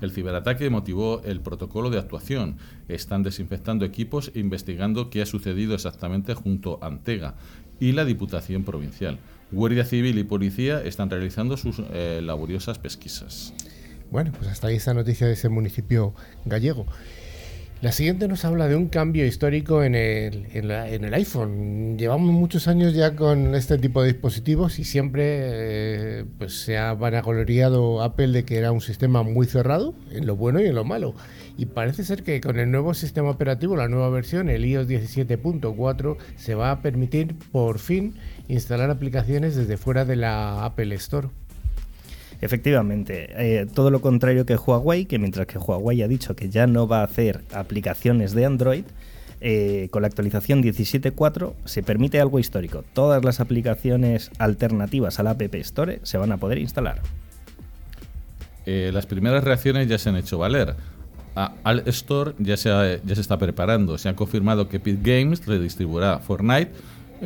El 0.00 0.12
ciberataque 0.12 0.70
motivó 0.70 1.22
el 1.24 1.40
protocolo 1.40 1.90
de 1.90 1.98
actuación. 1.98 2.56
Están 2.88 3.22
desinfectando 3.22 3.84
equipos 3.84 4.32
e 4.34 4.40
investigando 4.40 5.10
qué 5.10 5.22
ha 5.22 5.26
sucedido 5.26 5.74
exactamente 5.74 6.34
junto 6.34 6.78
a 6.82 6.86
Antega 6.86 7.34
y 7.78 7.92
la 7.92 8.04
Diputación 8.04 8.64
Provincial. 8.64 9.18
Guardia 9.50 9.84
Civil 9.84 10.18
y 10.18 10.24
Policía 10.24 10.82
están 10.82 11.10
realizando 11.10 11.56
sus 11.56 11.82
eh, 11.92 12.20
laboriosas 12.22 12.78
pesquisas. 12.78 13.52
Bueno, 14.10 14.32
pues 14.36 14.50
hasta 14.50 14.68
ahí 14.68 14.76
esa 14.76 14.94
noticia 14.94 15.26
de 15.26 15.34
ese 15.34 15.48
municipio 15.48 16.14
gallego. 16.44 16.86
La 17.82 17.92
siguiente 17.92 18.28
nos 18.28 18.44
habla 18.44 18.68
de 18.68 18.76
un 18.76 18.88
cambio 18.88 19.24
histórico 19.24 19.82
en 19.82 19.94
el, 19.94 21.14
iPhone. 21.14 21.96
Llevamos 21.96 22.30
muchos 22.30 22.68
años 22.68 22.92
ya 22.92 23.16
con 23.16 23.54
este 23.54 23.78
tipo 23.78 24.02
de 24.02 24.12
dispositivos 24.12 24.78
y 24.78 24.84
siempre 24.84 25.22
eh, 25.24 26.24
pues 26.36 26.60
se 26.60 26.76
ha 26.76 26.92
vanagloriado 26.92 28.02
Apple 28.02 28.28
de 28.28 28.44
que 28.44 28.58
era 28.58 28.70
un 28.70 28.82
sistema 28.82 29.22
muy 29.22 29.46
cerrado, 29.46 29.94
en 30.10 30.26
lo 30.26 30.36
bueno 30.36 30.60
y 30.60 30.66
en 30.66 30.74
lo 30.74 30.84
malo. 30.84 31.14
Y 31.56 31.66
parece 31.66 32.04
ser 32.04 32.22
que 32.22 32.42
con 32.42 32.58
el 32.58 32.70
nuevo 32.70 32.92
sistema 32.92 33.30
operativo, 33.30 33.76
la 33.76 33.88
nueva 33.88 34.10
versión, 34.10 34.50
el 34.50 34.66
iOS 34.66 34.86
17.4, 34.86 36.18
se 36.36 36.54
va 36.54 36.72
a 36.72 36.82
permitir 36.82 37.34
por 37.50 37.78
fin 37.78 38.14
instalar 38.48 38.90
aplicaciones 38.90 39.56
desde 39.56 39.78
fuera 39.78 40.04
de 40.04 40.16
la 40.16 40.66
Apple 40.66 40.94
Store. 40.96 41.28
Efectivamente, 42.40 43.28
eh, 43.36 43.66
todo 43.66 43.90
lo 43.90 44.00
contrario 44.00 44.46
que 44.46 44.56
Huawei, 44.56 45.04
que 45.04 45.18
mientras 45.18 45.46
que 45.46 45.58
Huawei 45.58 46.02
ha 46.02 46.08
dicho 46.08 46.34
que 46.34 46.48
ya 46.48 46.66
no 46.66 46.88
va 46.88 47.00
a 47.00 47.04
hacer 47.04 47.42
aplicaciones 47.52 48.32
de 48.32 48.46
Android, 48.46 48.84
eh, 49.42 49.88
con 49.90 50.02
la 50.02 50.08
actualización 50.08 50.62
17.4 50.62 51.54
se 51.64 51.82
permite 51.82 52.20
algo 52.20 52.38
histórico. 52.38 52.84
Todas 52.92 53.24
las 53.24 53.40
aplicaciones 53.40 54.30
alternativas 54.38 55.18
al 55.18 55.28
App 55.28 55.40
Store 55.54 56.00
se 56.02 56.18
van 56.18 56.32
a 56.32 56.36
poder 56.36 56.58
instalar. 56.58 57.00
Eh, 58.66 58.90
las 58.92 59.06
primeras 59.06 59.44
reacciones 59.44 59.88
ya 59.88 59.98
se 59.98 60.08
han 60.08 60.16
hecho 60.16 60.38
valer. 60.38 60.76
Al 61.34 61.84
Store 61.86 62.34
ya 62.38 62.56
se, 62.56 62.68
ya 63.04 63.14
se 63.14 63.20
está 63.20 63.38
preparando. 63.38 63.96
Se 63.96 64.08
ha 64.08 64.16
confirmado 64.16 64.68
que 64.68 64.76
Epic 64.76 64.98
Games 65.02 65.46
redistribuirá 65.46 66.18
Fortnite 66.18 66.72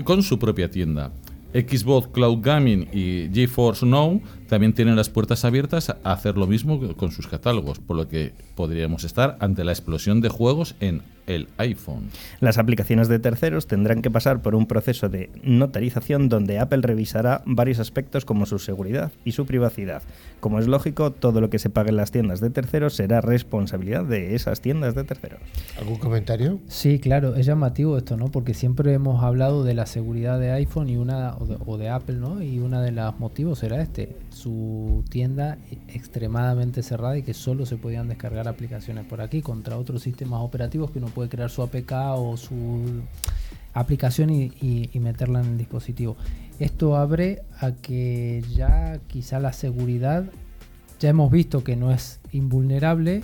con 0.05 0.23
su 0.23 0.39
propia 0.39 0.71
tienda. 0.71 1.11
Xbox 1.53 2.09
Cloud 2.09 2.41
Gaming 2.43 2.89
y 2.93 3.29
GeForce 3.33 3.87
Now 3.87 4.21
también 4.55 4.73
tienen 4.73 4.95
las 4.95 5.11
puertas 5.11 5.45
abiertas 5.45 5.91
a 5.91 6.13
hacer 6.13 6.39
lo 6.39 6.47
mismo 6.47 6.79
con 6.95 7.11
sus 7.11 7.27
catálogos, 7.27 7.81
por 7.81 7.97
lo 7.97 8.07
que 8.07 8.33
podríamos 8.55 9.03
estar 9.03 9.37
ante 9.41 9.65
la 9.65 9.73
explosión 9.73 10.21
de 10.21 10.29
juegos 10.29 10.77
en 10.79 11.03
el 11.27 11.49
iPhone. 11.59 12.11
Las 12.41 12.59
aplicaciones 12.59 13.09
de 13.09 13.19
terceros 13.19 13.67
tendrán 13.67 14.03
que 14.03 14.11
pasar 14.11 14.43
por 14.43 14.55
un 14.55 14.67
proceso 14.67 15.09
de 15.09 15.31
notarización 15.43 16.29
donde 16.29 16.59
Apple 16.59 16.83
revisará 16.83 17.43
varios 17.47 17.79
aspectos 17.79 18.25
como 18.25 18.47
su 18.47 18.59
seguridad 18.59 19.13
y 19.25 19.33
su 19.33 19.47
privacidad. 19.47 20.03
Como 20.41 20.59
es 20.59 20.67
lógico, 20.67 21.11
todo 21.11 21.41
lo 21.41 21.51
que 21.51 21.59
se 21.59 21.71
pague 21.71 21.91
en 21.91 21.97
las 21.97 22.11
tiendas 22.11 22.41
de 22.41 22.51
terceros 22.51 22.95
será 22.95 23.21
responsabilidad 23.21 24.05
de 24.05 24.35
esas 24.35 24.61
tiendas 24.61 24.95
de 24.95 25.05
terceros. 25.05 25.41
¿Algún 25.79 25.97
comentario? 25.97 26.61
Sí, 26.69 26.99
claro, 26.99 27.37
es 27.37 27.47
llamativo 27.47 27.97
esto, 27.97 28.17
¿no? 28.17 28.29
Porque 28.29 28.55
siempre 28.55 28.93
hemos 28.93 29.23
hablado 29.23 29.65
de 29.65 29.75
la 29.75 29.87
seguridad 29.87 30.39
de 30.39 30.53
iPhone 30.53 30.89
y 30.91 30.97
una 30.97 31.37
o 31.37 31.79
de, 31.79 31.89
Apple, 31.89 32.17
¿no? 32.17 32.43
Y 32.43 32.59
uno 32.59 32.81
de 32.81 32.93
los 32.93 33.19
motivos 33.19 33.63
era 33.63 33.81
este, 33.81 34.17
su 34.45 35.03
tienda 35.09 35.57
extremadamente 35.89 36.83
cerrada 36.83 37.17
y 37.17 37.23
que 37.23 37.33
solo 37.33 37.65
se 37.65 37.79
podían 37.79 38.09
descargar 38.09 38.47
aplicaciones 38.47 39.07
por 39.07 39.23
aquí 39.23 39.41
contra 39.41 39.79
otros 39.79 40.03
sistemas 40.03 40.43
operativos 40.43 40.91
que 40.91 40.99
uno 40.99 41.07
puede 41.07 41.31
crear 41.31 41.49
su 41.49 41.63
APK 41.63 41.93
o 42.17 42.37
su 42.37 43.01
aplicación 43.73 44.29
y, 44.29 44.91
meterla 45.01 45.41
en 45.41 45.47
el 45.47 45.59
dispositivo. 45.59 46.19
Esto 46.59 46.97
abre 46.97 47.41
a 47.59 47.73
que 47.73 48.45
ya 48.55 49.01
quizá 49.07 49.41
la 49.41 49.55
seguridad, 49.55 50.27
ya 51.01 51.09
hemos 51.09 51.31
visto 51.31 51.65
que 51.65 51.75
no 51.75 51.91
es 51.91 52.21
invulnerable, 52.31 53.23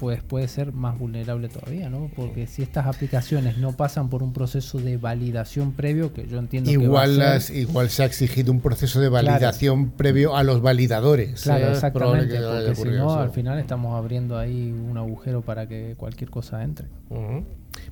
pues 0.00 0.22
puede 0.22 0.48
ser 0.48 0.72
más 0.72 0.98
vulnerable 0.98 1.50
todavía, 1.50 1.90
¿no? 1.90 2.10
Porque 2.16 2.46
si 2.46 2.62
estas 2.62 2.86
aplicaciones 2.86 3.58
no 3.58 3.76
pasan 3.76 4.08
por 4.08 4.22
un 4.22 4.32
proceso 4.32 4.78
de 4.78 4.96
validación 4.96 5.72
previo, 5.72 6.14
que 6.14 6.26
yo 6.26 6.38
entiendo 6.38 6.70
igual 6.70 7.10
que 7.10 7.18
las, 7.18 7.50
igual 7.50 7.90
se 7.90 8.02
ha 8.02 8.06
exigido 8.06 8.50
un 8.50 8.62
proceso 8.62 8.98
de 8.98 9.10
validación 9.10 9.90
previo 9.90 10.36
a 10.36 10.42
los 10.42 10.62
validadores. 10.62 11.42
Claro, 11.42 11.72
exactamente, 11.72 12.40
porque 12.40 12.74
si 12.76 12.88
no, 12.96 13.12
al 13.12 13.30
final 13.30 13.58
estamos 13.58 13.94
abriendo 13.94 14.38
ahí 14.38 14.72
un 14.72 14.96
agujero 14.96 15.42
para 15.42 15.68
que 15.68 15.96
cualquier 15.98 16.30
cosa 16.30 16.64
entre. 16.64 16.86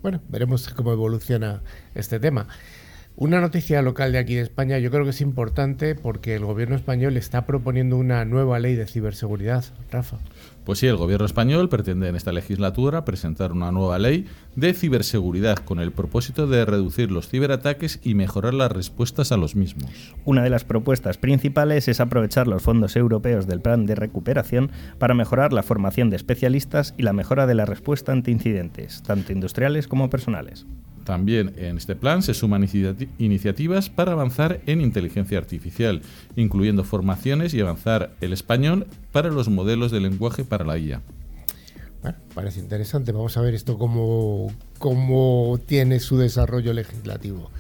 Bueno, 0.01 0.23
veremos 0.31 0.67
cómo 0.71 0.93
evoluciona 0.93 1.61
este 1.95 2.19
tema. 2.19 2.49
Una 3.17 3.41
noticia 3.41 3.83
local 3.83 4.13
de 4.13 4.19
aquí 4.19 4.37
de 4.37 4.43
España 4.43 4.79
yo 4.79 4.91
creo 4.91 5.05
que 5.05 5.11
es 5.11 5.21
importante 5.21 5.95
porque 5.95 6.37
el 6.37 6.45
gobierno 6.47 6.75
español 6.75 7.19
está 7.19 7.45
proponiendo 7.45 7.97
una 7.97 8.25
nueva 8.25 8.61
ley 8.61 8.77
de 8.77 8.87
ciberseguridad. 8.87 9.65
Rafa. 9.91 10.19
Pues 10.69 10.81
sí, 10.81 10.87
el 10.87 10.99
gobierno 10.99 11.25
español 11.25 11.71
pretende 11.71 12.09
en 12.09 12.15
esta 12.15 12.31
legislatura 12.31 13.07
presentar 13.07 13.53
una 13.53 13.73
nueva 13.73 13.99
ley 13.99 14.27
de 14.55 14.75
ciberseguridad 14.75 15.57
con 15.57 15.81
el 15.81 15.93
propósito 15.93 16.47
de 16.47 16.67
reducir 16.67 17.11
los 17.11 17.27
ciberataques 17.27 18.01
y 18.03 18.15
mejorar 18.15 18.53
las 18.53 18.71
respuestas 18.71 19.33
a 19.33 19.39
los 19.39 19.57
mismos. 19.57 19.91
Una 20.27 20.43
de 20.43 20.51
las 20.51 20.65
propuestas 20.65 21.17
principales 21.17 21.89
es 21.89 22.01
aprovechar 22.01 22.49
los 22.49 22.63
fondos 22.63 22.97
europeos 22.97 23.47
del 23.47 23.63
plan 23.63 23.87
de 23.87 23.95
recuperación 23.95 24.71
para 24.99 25.15
mejorar 25.15 25.55
la 25.55 25.63
formación 25.63 26.11
de 26.11 26.17
especialistas 26.17 26.93
y 26.99 27.03
la 27.03 27.15
mejora 27.15 27.47
de 27.47 27.55
la 27.55 27.65
respuesta 27.65 28.13
ante 28.13 28.31
incidentes, 28.31 29.03
tanto 29.03 29.33
industriales 29.33 29.89
como 29.89 30.11
personales. 30.11 30.67
También 31.09 31.55
en 31.57 31.79
este 31.79 31.97
plan 31.97 32.21
se 32.21 32.35
suman 32.35 32.69
iniciativas 33.17 33.89
para 33.89 34.13
avanzar 34.13 34.61
en 34.67 34.83
inteligencia 34.83 35.39
artificial, 35.39 36.03
incluyendo 36.37 36.85
formaciones 36.85 37.55
y 37.55 37.61
avanzar 37.63 38.11
el 38.21 38.35
español 38.35 38.87
para 39.11 39.31
los 39.31 39.49
modelos 39.49 39.91
de 39.91 40.01
lenguaje 40.01 40.45
para 40.45 40.67
la 40.67 40.77
IA. 40.77 41.01
Bueno, 42.03 42.19
parece 42.35 42.61
interesante. 42.61 43.13
Vamos 43.13 43.39
a 43.39 43.41
ver 43.41 43.55
esto 43.55 43.79
cómo, 43.79 44.53
cómo 44.79 45.59
tiene 45.65 45.99
su 45.99 46.19
desarrollo 46.19 46.75
legislativo. 46.75 47.51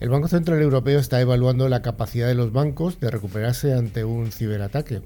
El 0.00 0.08
Banco 0.08 0.28
Central 0.28 0.60
Europeo 0.60 0.98
está 0.98 1.20
evaluando 1.20 1.68
la 1.68 1.82
capacidad 1.82 2.26
de 2.26 2.34
los 2.34 2.52
bancos 2.52 2.98
de 2.98 3.10
recuperarse 3.10 3.74
ante 3.74 4.04
un 4.04 4.32
ciberataque. 4.32 5.02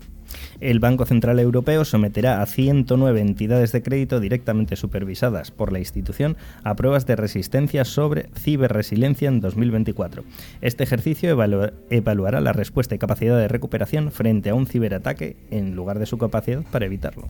El 0.61 0.81
Banco 0.81 1.07
Central 1.07 1.39
Europeo 1.39 1.85
someterá 1.85 2.43
a 2.43 2.47
109 2.47 3.21
entidades 3.21 3.73
de 3.73 3.83
crédito 3.83 4.19
directamente 4.19 4.77
supervisadas 4.77 5.51
por 5.51 5.73
la 5.73 5.79
institución 5.79 6.37
a 6.65 6.75
pruebas 6.75 7.07
de 7.07 7.17
resistencia 7.17 7.85
sobre 7.85 8.29
ciberresiliencia 8.35 9.29
en 9.29 9.41
2024. 9.41 10.25
Este 10.61 10.85
ejercicio 10.85 11.31
evaluará 11.91 12.41
la 12.41 12.53
respuesta 12.53 12.95
y 12.95 12.99
capacidad 12.99 13.39
de 13.39 13.49
recuperación 13.49 14.11
frente 14.11 14.51
a 14.51 14.55
un 14.55 14.67
ciberataque 14.67 15.37
en 15.51 15.77
lugar 15.77 15.99
de 15.99 16.07
su 16.07 16.19
capacidad 16.19 16.63
para 16.71 16.87
evitarlo. 16.87 17.29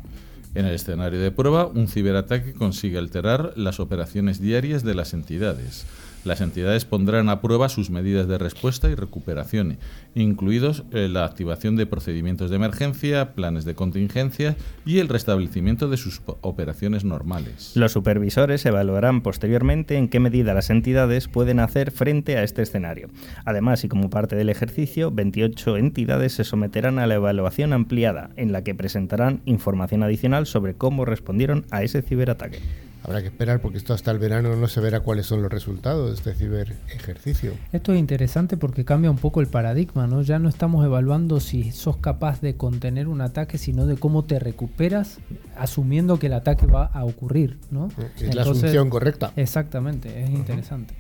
En 0.55 0.65
el 0.65 0.75
escenario 0.75 1.21
de 1.21 1.31
prueba, 1.31 1.67
un 1.67 1.88
ciberataque 1.88 2.55
consigue 2.55 2.99
alterar 2.99 3.53
las 3.57 3.81
operaciones 3.81 4.41
diarias 4.41 4.83
de 4.83 4.95
las 4.95 5.12
entidades. 5.12 5.87
Las 6.28 6.42
entidades 6.42 6.85
pondrán 6.85 7.30
a 7.30 7.40
prueba 7.40 7.70
sus 7.70 7.88
medidas 7.88 8.28
de 8.28 8.37
respuesta 8.37 8.90
y 8.90 8.94
recuperación, 8.94 9.78
incluidos 10.14 10.85
eh, 10.92 11.08
la 11.08 11.25
activación 11.25 11.75
de 11.75 11.87
procedimientos 11.87 12.50
de 12.50 12.56
emergencia, 12.56 13.32
planes 13.32 13.64
de 13.64 13.75
contingencia 13.75 14.54
y 14.85 14.99
el 14.99 15.08
restablecimiento 15.08 15.88
de 15.88 15.97
sus 15.97 16.20
operaciones 16.42 17.02
normales. 17.02 17.73
Los 17.76 17.92
supervisores 17.92 18.66
evaluarán 18.66 19.23
posteriormente 19.23 19.97
en 19.97 20.08
qué 20.08 20.20
medida 20.20 20.52
las 20.52 20.68
entidades 20.68 21.28
pueden 21.28 21.61
hacer 21.61 21.92
frente 21.92 22.37
a 22.37 22.42
este 22.42 22.61
escenario. 22.61 23.08
Además, 23.47 23.82
y 23.85 23.88
como 23.88 24.11
parte 24.11 24.37
del 24.37 24.50
ejercicio, 24.50 25.11
28 25.11 25.78
entidades 25.78 26.35
se 26.35 26.44
someterán 26.44 26.99
a 26.99 27.06
la 27.06 27.14
evaluación 27.14 27.73
ampliada, 27.73 28.28
en 28.37 28.52
la 28.52 28.62
que 28.62 28.75
presentarán 28.75 29.40
información 29.47 30.02
adicional 30.02 30.44
sobre 30.44 30.75
cómo 30.75 31.06
respondieron 31.06 31.64
a 31.70 31.82
ese 31.85 32.02
ciberataque. 32.02 32.58
Habrá 33.02 33.21
que 33.21 33.28
esperar 33.28 33.61
porque 33.61 33.78
esto 33.78 33.95
hasta 33.95 34.11
el 34.11 34.19
verano 34.19 34.55
no 34.57 34.69
se 34.69 34.81
verá 34.81 35.00
cuáles 35.00 35.26
son 35.26 35.43
los 35.43 35.50
resultados 35.50 36.09
de 36.09 36.14
este 36.14 36.35
ciber 36.35 36.76
ejercicio. 36.93 37.52
Esto 37.73 37.93
es 37.93 37.99
interesante 37.99 38.57
porque 38.57 38.85
cambia 38.85 39.11
un 39.11 39.19
poco 39.19 39.40
el 39.40 39.47
paradigma, 39.47 40.07
¿no? 40.07 40.23
Ya 40.23 40.38
no 40.38 40.49
estamos 40.49 40.85
evaluando 40.85 41.40
si 41.40 41.71
sos 41.73 41.97
capaz 41.97 42.40
de 42.40 42.57
contener 42.57 43.09
un 43.09 43.21
ataque, 43.21 43.59
sino 43.59 43.87
de 43.87 43.97
cómo 43.97 44.25
te 44.25 44.38
recuperas 44.38 45.19
asumiendo 45.57 46.19
que 46.19 46.26
el 46.26 46.35
ataque 46.35 46.67
va 46.67 46.87
a 46.87 47.05
ocurrir, 47.05 47.59
¿no? 47.71 47.88
Es 48.21 48.35
la 48.35 48.43
asunción 48.43 48.90
correcta. 48.90 49.33
Exactamente, 49.37 50.23
es 50.23 50.31
interesante. 50.31 50.95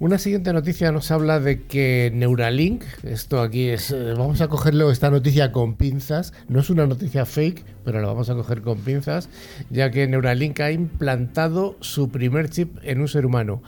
Una 0.00 0.18
siguiente 0.18 0.52
noticia 0.52 0.90
nos 0.90 1.12
habla 1.12 1.38
de 1.38 1.62
que 1.62 2.10
Neuralink, 2.12 2.82
esto 3.04 3.40
aquí 3.40 3.68
es, 3.68 3.92
eh, 3.92 4.14
vamos 4.14 4.40
a 4.40 4.48
cogerlo 4.48 4.90
esta 4.90 5.08
noticia 5.08 5.52
con 5.52 5.76
pinzas, 5.76 6.34
no 6.48 6.58
es 6.58 6.68
una 6.68 6.84
noticia 6.88 7.24
fake, 7.24 7.64
pero 7.84 8.00
la 8.00 8.08
vamos 8.08 8.28
a 8.28 8.34
coger 8.34 8.60
con 8.62 8.78
pinzas, 8.80 9.28
ya 9.70 9.92
que 9.92 10.08
Neuralink 10.08 10.58
ha 10.58 10.72
implantado 10.72 11.76
su 11.80 12.08
primer 12.08 12.50
chip 12.50 12.76
en 12.82 13.02
un 13.02 13.06
ser 13.06 13.24
humano. 13.24 13.62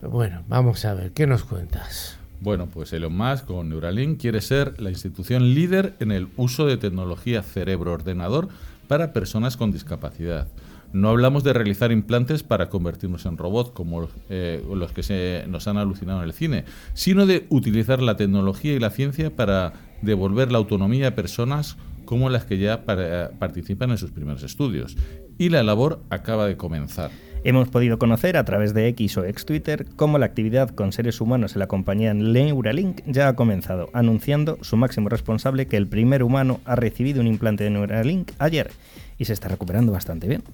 Bueno, 0.00 0.44
vamos 0.46 0.84
a 0.84 0.94
ver, 0.94 1.10
¿qué 1.10 1.26
nos 1.26 1.42
cuentas? 1.42 2.18
Bueno, 2.40 2.68
pues 2.72 2.92
Elon 2.92 3.16
Musk 3.16 3.46
con 3.46 3.68
Neuralink 3.68 4.20
quiere 4.20 4.42
ser 4.42 4.80
la 4.80 4.90
institución 4.90 5.54
líder 5.54 5.94
en 5.98 6.12
el 6.12 6.28
uso 6.36 6.66
de 6.66 6.76
tecnología 6.76 7.42
cerebro-ordenador 7.42 8.48
para 8.86 9.12
personas 9.12 9.56
con 9.56 9.72
discapacidad. 9.72 10.46
No 10.94 11.08
hablamos 11.08 11.42
de 11.42 11.52
realizar 11.52 11.90
implantes 11.90 12.44
para 12.44 12.68
convertirnos 12.68 13.26
en 13.26 13.36
robots 13.36 13.72
como 13.72 14.08
eh, 14.30 14.64
los 14.72 14.92
que 14.92 15.02
se 15.02 15.42
nos 15.48 15.66
han 15.66 15.76
alucinado 15.76 16.20
en 16.20 16.26
el 16.26 16.32
cine, 16.32 16.66
sino 16.92 17.26
de 17.26 17.46
utilizar 17.48 18.00
la 18.00 18.16
tecnología 18.16 18.74
y 18.74 18.78
la 18.78 18.90
ciencia 18.90 19.34
para 19.34 19.72
devolver 20.02 20.52
la 20.52 20.58
autonomía 20.58 21.08
a 21.08 21.14
personas 21.16 21.76
como 22.04 22.30
las 22.30 22.44
que 22.44 22.58
ya 22.58 22.84
participan 22.84 23.90
en 23.90 23.98
sus 23.98 24.12
primeros 24.12 24.44
estudios. 24.44 24.96
Y 25.36 25.48
la 25.48 25.64
labor 25.64 26.00
acaba 26.10 26.46
de 26.46 26.56
comenzar. 26.56 27.10
Hemos 27.42 27.68
podido 27.70 27.98
conocer 27.98 28.36
a 28.36 28.44
través 28.44 28.72
de 28.72 28.86
X 28.86 29.18
o 29.18 29.24
ex 29.24 29.44
Twitter 29.44 29.86
cómo 29.96 30.18
la 30.18 30.26
actividad 30.26 30.70
con 30.70 30.92
seres 30.92 31.20
humanos 31.20 31.54
en 31.54 31.58
la 31.58 31.66
compañía 31.66 32.14
Neuralink 32.14 33.00
ya 33.04 33.26
ha 33.26 33.34
comenzado, 33.34 33.90
anunciando 33.94 34.58
su 34.60 34.76
máximo 34.76 35.08
responsable 35.08 35.66
que 35.66 35.76
el 35.76 35.88
primer 35.88 36.22
humano 36.22 36.60
ha 36.64 36.76
recibido 36.76 37.20
un 37.20 37.26
implante 37.26 37.64
de 37.64 37.70
Neuralink 37.70 38.30
ayer 38.38 38.70
y 39.18 39.24
se 39.24 39.32
está 39.32 39.48
recuperando 39.48 39.90
bastante 39.90 40.28
bien 40.28 40.44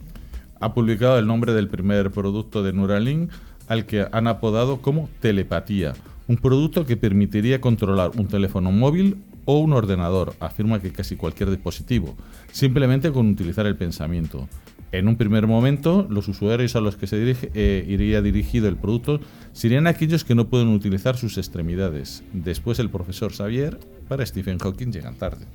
ha 0.61 0.75
publicado 0.75 1.19
el 1.19 1.27
nombre 1.27 1.53
del 1.53 1.69
primer 1.69 2.11
producto 2.11 2.63
de 2.63 2.73
Neuralink, 2.73 3.31
al 3.67 3.87
que 3.87 4.07
han 4.13 4.27
apodado 4.27 4.83
como 4.83 5.09
telepatía, 5.21 5.95
un 6.29 6.37
producto 6.37 6.87
que 6.87 6.97
permitiría 6.97 7.61
controlar 7.61 8.13
un 8.17 8.29
teléfono 8.29 8.71
móvil 8.71 9.17
o 9.47 9.59
un 9.59 9.73
ordenador, 9.73 10.35
afirma 10.39 10.81
que 10.81 10.93
casi 10.93 11.17
cualquier 11.17 11.51
dispositivo, 11.51 12.15
simplemente 12.53 13.11
con 13.11 13.29
utilizar 13.29 13.67
el 13.67 13.77
pensamiento. 13.77 14.49
En 14.93 15.07
un 15.07 15.17
primer 15.17 15.47
momento, 15.47 16.07
los 16.11 16.27
usuarios 16.29 16.75
a 16.75 16.81
los 16.81 16.97
que 16.97 17.07
se 17.07 17.19
dirige, 17.19 17.51
eh, 17.55 17.85
iría 17.89 18.23
dirigido 18.23 18.69
el 18.69 18.77
producto 18.77 19.21
serían 19.53 19.87
aquellos 19.87 20.25
que 20.25 20.35
no 20.35 20.49
pueden 20.49 20.69
utilizar 20.69 21.17
sus 21.17 21.39
extremidades. 21.39 22.25
Después 22.33 22.81
el 22.81 22.91
profesor 22.91 23.33
Xavier 23.33 23.79
para 24.09 24.27
Stephen 24.27 24.59
Hawking 24.59 24.93
llegan 24.93 25.15
tarde. 25.15 25.47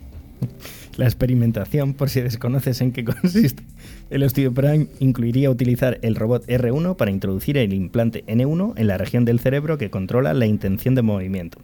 La 0.97 1.05
experimentación, 1.05 1.93
por 1.93 2.09
si 2.09 2.21
desconoces 2.21 2.79
en 2.81 2.91
qué 2.91 3.03
consiste, 3.03 3.63
el 4.15 4.23
osteoprime 4.23 4.87
incluiría 4.99 5.49
utilizar 5.49 5.99
el 6.01 6.15
robot 6.15 6.47
R1 6.47 6.95
para 6.95 7.11
introducir 7.11 7.57
el 7.57 7.73
implante 7.73 8.23
N1 8.27 8.73
en 8.77 8.87
la 8.87 8.97
región 8.97 9.25
del 9.25 9.41
cerebro 9.41 9.77
que 9.77 9.89
controla 9.89 10.33
la 10.33 10.45
intención 10.45 10.95
de 10.95 11.01
movimiento. 11.01 11.59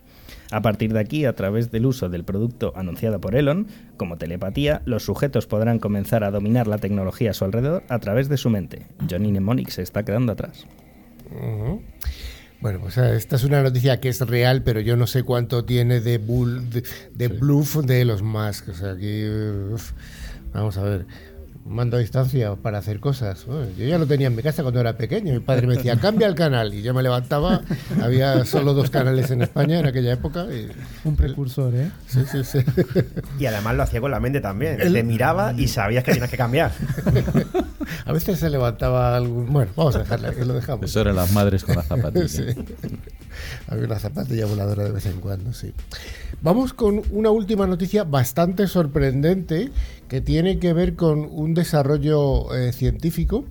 A 0.52 0.62
partir 0.62 0.92
de 0.92 1.00
aquí, 1.00 1.24
a 1.24 1.34
través 1.34 1.72
del 1.72 1.86
uso 1.86 2.10
del 2.10 2.26
producto 2.26 2.74
anunciado 2.76 3.22
por 3.22 3.36
Elon, 3.36 3.68
como 3.96 4.18
telepatía, 4.18 4.82
los 4.84 5.04
sujetos 5.04 5.48
podrán 5.48 5.80
comenzar 5.80 6.26
a 6.26 6.32
dominar 6.32 6.68
la 6.68 6.78
tecnología 6.78 7.32
a 7.32 7.34
su 7.34 7.46
alrededor 7.46 7.84
a 7.88 8.00
través 8.00 8.28
de 8.28 8.36
su 8.36 8.50
mente. 8.50 8.86
Johnny 9.10 9.30
Mnemonic 9.30 9.70
se 9.70 9.82
está 9.82 10.04
quedando 10.04 10.34
atrás. 10.34 10.68
Bueno, 12.60 12.80
pues 12.82 12.98
eh, 12.98 13.16
esta 13.16 13.38
es 13.38 13.46
una 13.46 13.64
noticia 13.64 14.02
que 14.02 14.10
es 14.10 14.20
real, 14.20 14.62
pero 14.62 14.82
yo 14.82 14.98
no 14.98 15.08
sé 15.08 15.24
cuánto 15.24 15.64
tiene 15.64 16.02
de, 16.02 16.18
bull, 16.18 16.70
de, 16.70 16.84
de 17.14 17.28
bluff 17.30 17.78
de 17.78 18.04
los 18.04 18.22
Musk. 18.22 18.68
O 18.68 18.74
sea, 18.74 18.92
aquí. 18.92 19.26
uf, 19.74 19.94
vamos 20.54 20.78
a 20.78 20.84
ver. 20.84 21.06
Mando 21.66 21.96
a 21.98 22.00
distancia 22.00 22.56
para 22.56 22.80
hacer 22.80 23.00
cosas. 23.00 23.46
Bueno, 23.46 23.68
yo 23.78 23.86
ya 23.86 23.98
lo 23.98 24.06
tenía 24.08 24.28
en 24.28 24.36
mi 24.36 24.42
casa 24.42 24.62
cuando 24.64 24.80
era 24.82 24.98
pequeño. 24.98 25.32
Mi 25.34 25.40
padre 25.40 25.68
me 25.68 25.76
decía, 25.76 25.96
cambia 25.96 26.28
el 26.28 26.36
canal. 26.36 26.74
Y 26.74 26.82
yo 26.82 26.94
me 26.94 27.02
levantaba. 27.04 27.62
Había 28.02 28.44
solo 28.46 28.74
dos 28.74 28.90
canales 28.90 29.30
en 29.32 29.42
España 29.42 29.80
en 29.80 29.86
aquella 29.86 30.12
época. 30.14 30.46
y- 30.52 30.70
Un 31.08 31.16
precursor, 31.16 31.74
¿eh? 31.76 31.92
sí, 32.08 32.22
sí, 32.30 32.44
sí. 32.44 32.60
Y 33.40 33.46
además 33.46 33.76
lo 33.76 33.84
hacía 33.84 34.02
con 34.02 34.12
la 34.12 34.20
mente 34.20 34.42
también. 34.42 34.82
El- 34.82 34.94
Te 34.94 35.04
miraba 35.04 35.54
y 35.56 35.68
sabías 35.68 36.04
que 36.04 36.12
tenías 36.14 36.30
que 36.32 36.38
cambiar. 36.38 36.72
A 38.06 38.12
veces 38.14 38.40
se 38.40 38.50
levantaba 38.50 39.16
algún. 39.16 39.52
Bueno, 39.52 39.72
vamos 39.76 39.96
a 39.96 40.00
dejarla, 40.00 40.32
que 40.34 40.46
lo 40.46 40.54
dejamos. 40.54 40.86
Eso 40.86 41.02
eran 41.02 41.16
las 41.16 41.32
madres 41.32 41.64
con 41.64 41.76
las 41.76 41.86
zapatillas. 41.88 42.32
Sí. 42.32 42.46
Había 43.68 43.86
una 43.86 43.98
zapatilla 44.00 44.46
voladora 44.46 44.84
de 44.84 44.92
vez 44.92 45.06
en 45.06 45.20
cuando, 45.20 45.54
sí. 45.54 45.74
Vamos 46.42 46.74
con 46.74 47.02
una 47.12 47.30
última 47.32 47.66
noticia 47.66 48.04
bastante 48.04 48.68
sorprendente 48.68 49.72
que 50.12 50.20
tiene 50.20 50.60
que 50.60 50.74
ver 50.74 50.98
con 50.98 51.20
un 51.32 51.54
desarrollo 51.54 52.54
eh, 52.54 52.74
científico 52.74 53.46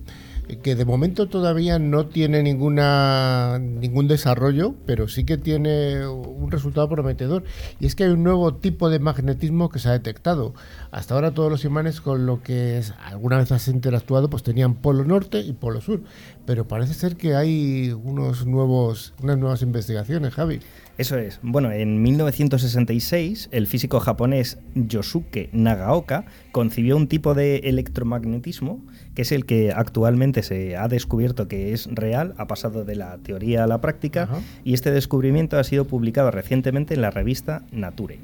eh, 0.47 0.57
que 0.57 0.75
de 0.75 0.85
momento 0.85 1.27
todavía 1.27 1.79
no 1.79 2.05
tiene 2.05 2.43
ninguna 2.43 3.57
ningún 3.57 4.07
desarrollo, 4.07 4.75
pero 4.85 5.07
sí 5.07 5.23
que 5.23 5.37
tiene 5.39 6.05
un 6.05 6.51
resultado 6.51 6.87
prometedor. 6.87 7.45
Y 7.79 7.87
es 7.87 7.95
que 7.95 8.03
hay 8.03 8.11
un 8.11 8.21
nuevo 8.21 8.53
tipo 8.53 8.91
de 8.91 8.99
magnetismo 8.99 9.69
que 9.69 9.79
se 9.79 9.89
ha 9.89 9.93
detectado. 9.93 10.53
Hasta 10.91 11.15
ahora 11.15 11.31
todos 11.31 11.49
los 11.49 11.65
imanes 11.65 11.99
con 11.99 12.27
lo 12.27 12.43
que 12.43 12.83
alguna 13.05 13.37
vez 13.37 13.51
has 13.51 13.67
interactuado 13.67 14.29
pues 14.29 14.43
tenían 14.43 14.75
polo 14.75 15.03
norte 15.03 15.39
y 15.39 15.53
polo 15.53 15.81
sur. 15.81 16.03
Pero 16.45 16.67
parece 16.67 16.93
ser 16.93 17.17
que 17.17 17.33
hay 17.33 17.91
unos 17.91 18.45
nuevos, 18.45 19.15
unas 19.19 19.39
nuevas 19.39 19.63
investigaciones, 19.63 20.35
Javi. 20.35 20.59
Eso 21.01 21.17
es. 21.17 21.39
Bueno, 21.41 21.71
en 21.71 22.03
1966, 22.03 23.49
el 23.51 23.65
físico 23.65 23.99
japonés 23.99 24.59
Yosuke 24.75 25.49
Nagaoka 25.51 26.25
concibió 26.51 26.95
un 26.95 27.07
tipo 27.07 27.33
de 27.33 27.55
electromagnetismo 27.63 28.85
que 29.15 29.23
es 29.23 29.31
el 29.31 29.47
que 29.47 29.71
actualmente 29.75 30.43
se 30.43 30.77
ha 30.77 30.87
descubierto 30.87 31.47
que 31.47 31.73
es 31.73 31.87
real, 31.91 32.35
ha 32.37 32.45
pasado 32.45 32.85
de 32.85 32.95
la 32.95 33.17
teoría 33.17 33.63
a 33.63 33.67
la 33.67 33.81
práctica, 33.81 34.29
y 34.63 34.75
este 34.75 34.91
descubrimiento 34.91 35.57
ha 35.57 35.63
sido 35.63 35.85
publicado 35.85 36.29
recientemente 36.29 36.93
en 36.93 37.01
la 37.01 37.09
revista 37.09 37.63
Nature. 37.71 38.19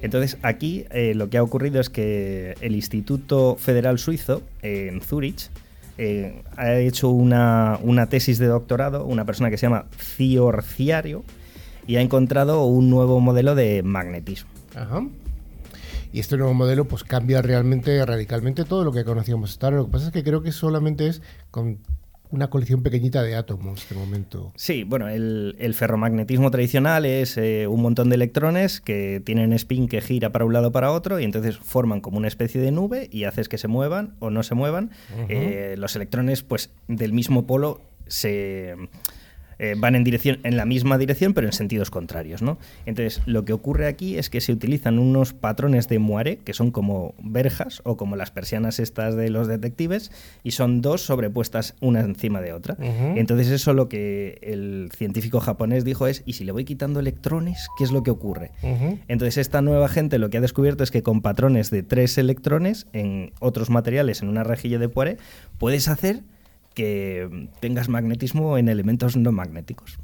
Entonces, 0.00 0.38
aquí 0.40 0.86
eh, 0.92 1.12
lo 1.14 1.28
que 1.28 1.36
ha 1.36 1.42
ocurrido 1.42 1.78
es 1.78 1.90
que 1.90 2.54
el 2.62 2.74
Instituto 2.74 3.56
Federal 3.56 3.98
Suizo, 3.98 4.42
eh, 4.62 4.88
en 4.90 5.02
Zurich, 5.02 5.50
eh, 5.98 6.42
ha 6.56 6.74
hecho 6.76 7.10
una, 7.10 7.78
una 7.82 8.06
tesis 8.06 8.38
de 8.38 8.46
doctorado, 8.46 9.04
una 9.04 9.26
persona 9.26 9.50
que 9.50 9.58
se 9.58 9.66
llama 9.66 9.84
Ciorciario, 9.98 11.22
y 11.86 11.96
ha 11.96 12.00
encontrado 12.00 12.64
un 12.64 12.90
nuevo 12.90 13.20
modelo 13.20 13.54
de 13.54 13.82
magnetismo. 13.82 14.50
Ajá. 14.74 15.06
Y 16.12 16.20
este 16.20 16.36
nuevo 16.36 16.54
modelo 16.54 16.86
pues 16.86 17.04
cambia 17.04 17.42
realmente, 17.42 18.04
radicalmente 18.04 18.64
todo 18.64 18.84
lo 18.84 18.92
que 18.92 19.04
conocíamos 19.04 19.50
hasta 19.50 19.66
ahora. 19.66 19.76
Lo 19.78 19.86
que 19.86 19.92
pasa 19.92 20.06
es 20.06 20.12
que 20.12 20.24
creo 20.24 20.42
que 20.42 20.52
solamente 20.52 21.08
es 21.08 21.20
con 21.50 21.78
una 22.30 22.50
colección 22.50 22.82
pequeñita 22.82 23.22
de 23.22 23.36
átomos 23.36 23.88
de 23.88 23.96
momento. 23.96 24.52
Sí, 24.56 24.84
bueno, 24.84 25.08
el, 25.08 25.56
el 25.58 25.74
ferromagnetismo 25.74 26.50
tradicional 26.50 27.04
es 27.06 27.36
eh, 27.36 27.66
un 27.66 27.82
montón 27.82 28.08
de 28.08 28.16
electrones 28.16 28.80
que 28.80 29.22
tienen 29.24 29.52
spin 29.52 29.88
que 29.88 30.00
gira 30.00 30.32
para 30.32 30.44
un 30.44 30.52
lado 30.52 30.68
o 30.68 30.72
para 30.72 30.90
otro 30.90 31.20
y 31.20 31.24
entonces 31.24 31.56
forman 31.56 32.00
como 32.00 32.18
una 32.18 32.28
especie 32.28 32.60
de 32.60 32.72
nube 32.72 33.08
y 33.12 33.24
haces 33.24 33.48
que 33.48 33.58
se 33.58 33.68
muevan 33.68 34.16
o 34.18 34.30
no 34.30 34.42
se 34.42 34.54
muevan. 34.54 34.90
Eh, 35.28 35.74
los 35.78 35.94
electrones, 35.96 36.42
pues, 36.42 36.70
del 36.88 37.12
mismo 37.12 37.46
polo 37.46 37.80
se 38.06 38.76
eh, 39.58 39.74
van 39.76 39.94
en 39.94 40.04
dirección 40.04 40.38
en 40.42 40.56
la 40.56 40.64
misma 40.64 40.98
dirección 40.98 41.34
pero 41.34 41.46
en 41.46 41.52
sentidos 41.52 41.90
contrarios, 41.90 42.42
¿no? 42.42 42.58
Entonces, 42.84 43.22
lo 43.26 43.44
que 43.44 43.52
ocurre 43.52 43.86
aquí 43.86 44.18
es 44.18 44.30
que 44.30 44.40
se 44.40 44.52
utilizan 44.52 44.98
unos 44.98 45.32
patrones 45.32 45.88
de 45.88 45.98
moiré 45.98 46.38
que 46.38 46.52
son 46.52 46.70
como 46.70 47.14
verjas 47.22 47.80
o 47.84 47.96
como 47.96 48.16
las 48.16 48.30
persianas 48.30 48.78
estas 48.78 49.16
de 49.16 49.30
los 49.30 49.48
detectives 49.48 50.10
y 50.42 50.52
son 50.52 50.82
dos 50.82 51.02
sobrepuestas 51.02 51.74
una 51.80 52.00
encima 52.00 52.40
de 52.40 52.52
otra. 52.52 52.76
Entonces 53.16 53.48
eso 53.48 53.72
lo 53.72 53.88
que 53.88 54.38
el 54.42 54.90
científico 54.96 55.40
japonés 55.40 55.84
dijo 55.84 56.06
es, 56.06 56.22
¿y 56.26 56.34
si 56.34 56.44
le 56.44 56.52
voy 56.52 56.64
quitando 56.64 57.00
electrones, 57.00 57.68
qué 57.78 57.84
es 57.84 57.92
lo 57.92 58.02
que 58.02 58.10
ocurre? 58.10 58.50
Entonces 59.08 59.38
esta 59.38 59.62
nueva 59.62 59.88
gente 59.88 60.18
lo 60.18 60.30
que 60.30 60.38
ha 60.38 60.40
descubierto 60.40 60.84
es 60.84 60.90
que 60.90 61.02
con 61.02 61.22
patrones 61.22 61.70
de 61.70 61.82
tres 61.82 62.18
electrones 62.18 62.86
en 62.92 63.32
otros 63.40 63.70
materiales, 63.70 64.22
en 64.22 64.28
una 64.28 64.44
rejilla 64.44 64.78
de 64.78 64.88
Poiré, 64.88 65.16
puedes 65.58 65.88
hacer 65.88 66.22
que 66.76 67.48
tengas 67.58 67.88
magnetismo 67.88 68.58
en 68.58 68.68
elementos 68.68 69.16
no 69.16 69.32
magnéticos. 69.32 69.98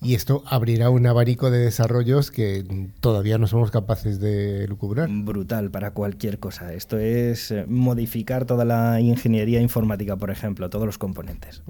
Y 0.00 0.14
esto 0.14 0.42
abrirá 0.46 0.90
un 0.90 1.06
abanico 1.06 1.50
de 1.50 1.58
desarrollos 1.58 2.30
que 2.30 2.90
todavía 3.00 3.38
no 3.38 3.46
somos 3.46 3.70
capaces 3.70 4.18
de 4.18 4.66
lucubrar. 4.66 5.08
Brutal 5.10 5.70
para 5.70 5.92
cualquier 5.92 6.38
cosa. 6.38 6.74
Esto 6.74 6.98
es 6.98 7.50
eh, 7.50 7.64
modificar 7.68 8.44
toda 8.44 8.64
la 8.64 9.00
ingeniería 9.00 9.60
informática, 9.60 10.16
por 10.16 10.30
ejemplo, 10.30 10.68
todos 10.68 10.84
los 10.84 10.98
componentes. 10.98 11.62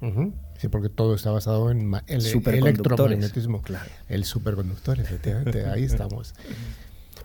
Sí, 0.58 0.68
porque 0.68 0.88
todo 0.88 1.14
está 1.14 1.30
basado 1.30 1.70
en 1.70 1.92
el 2.06 2.26
electromagnetismo. 2.44 3.62
claro. 3.62 3.90
El 4.08 4.24
superconductor, 4.24 4.98
efectivamente. 4.98 5.66
Ahí 5.66 5.84
estamos. 5.84 6.34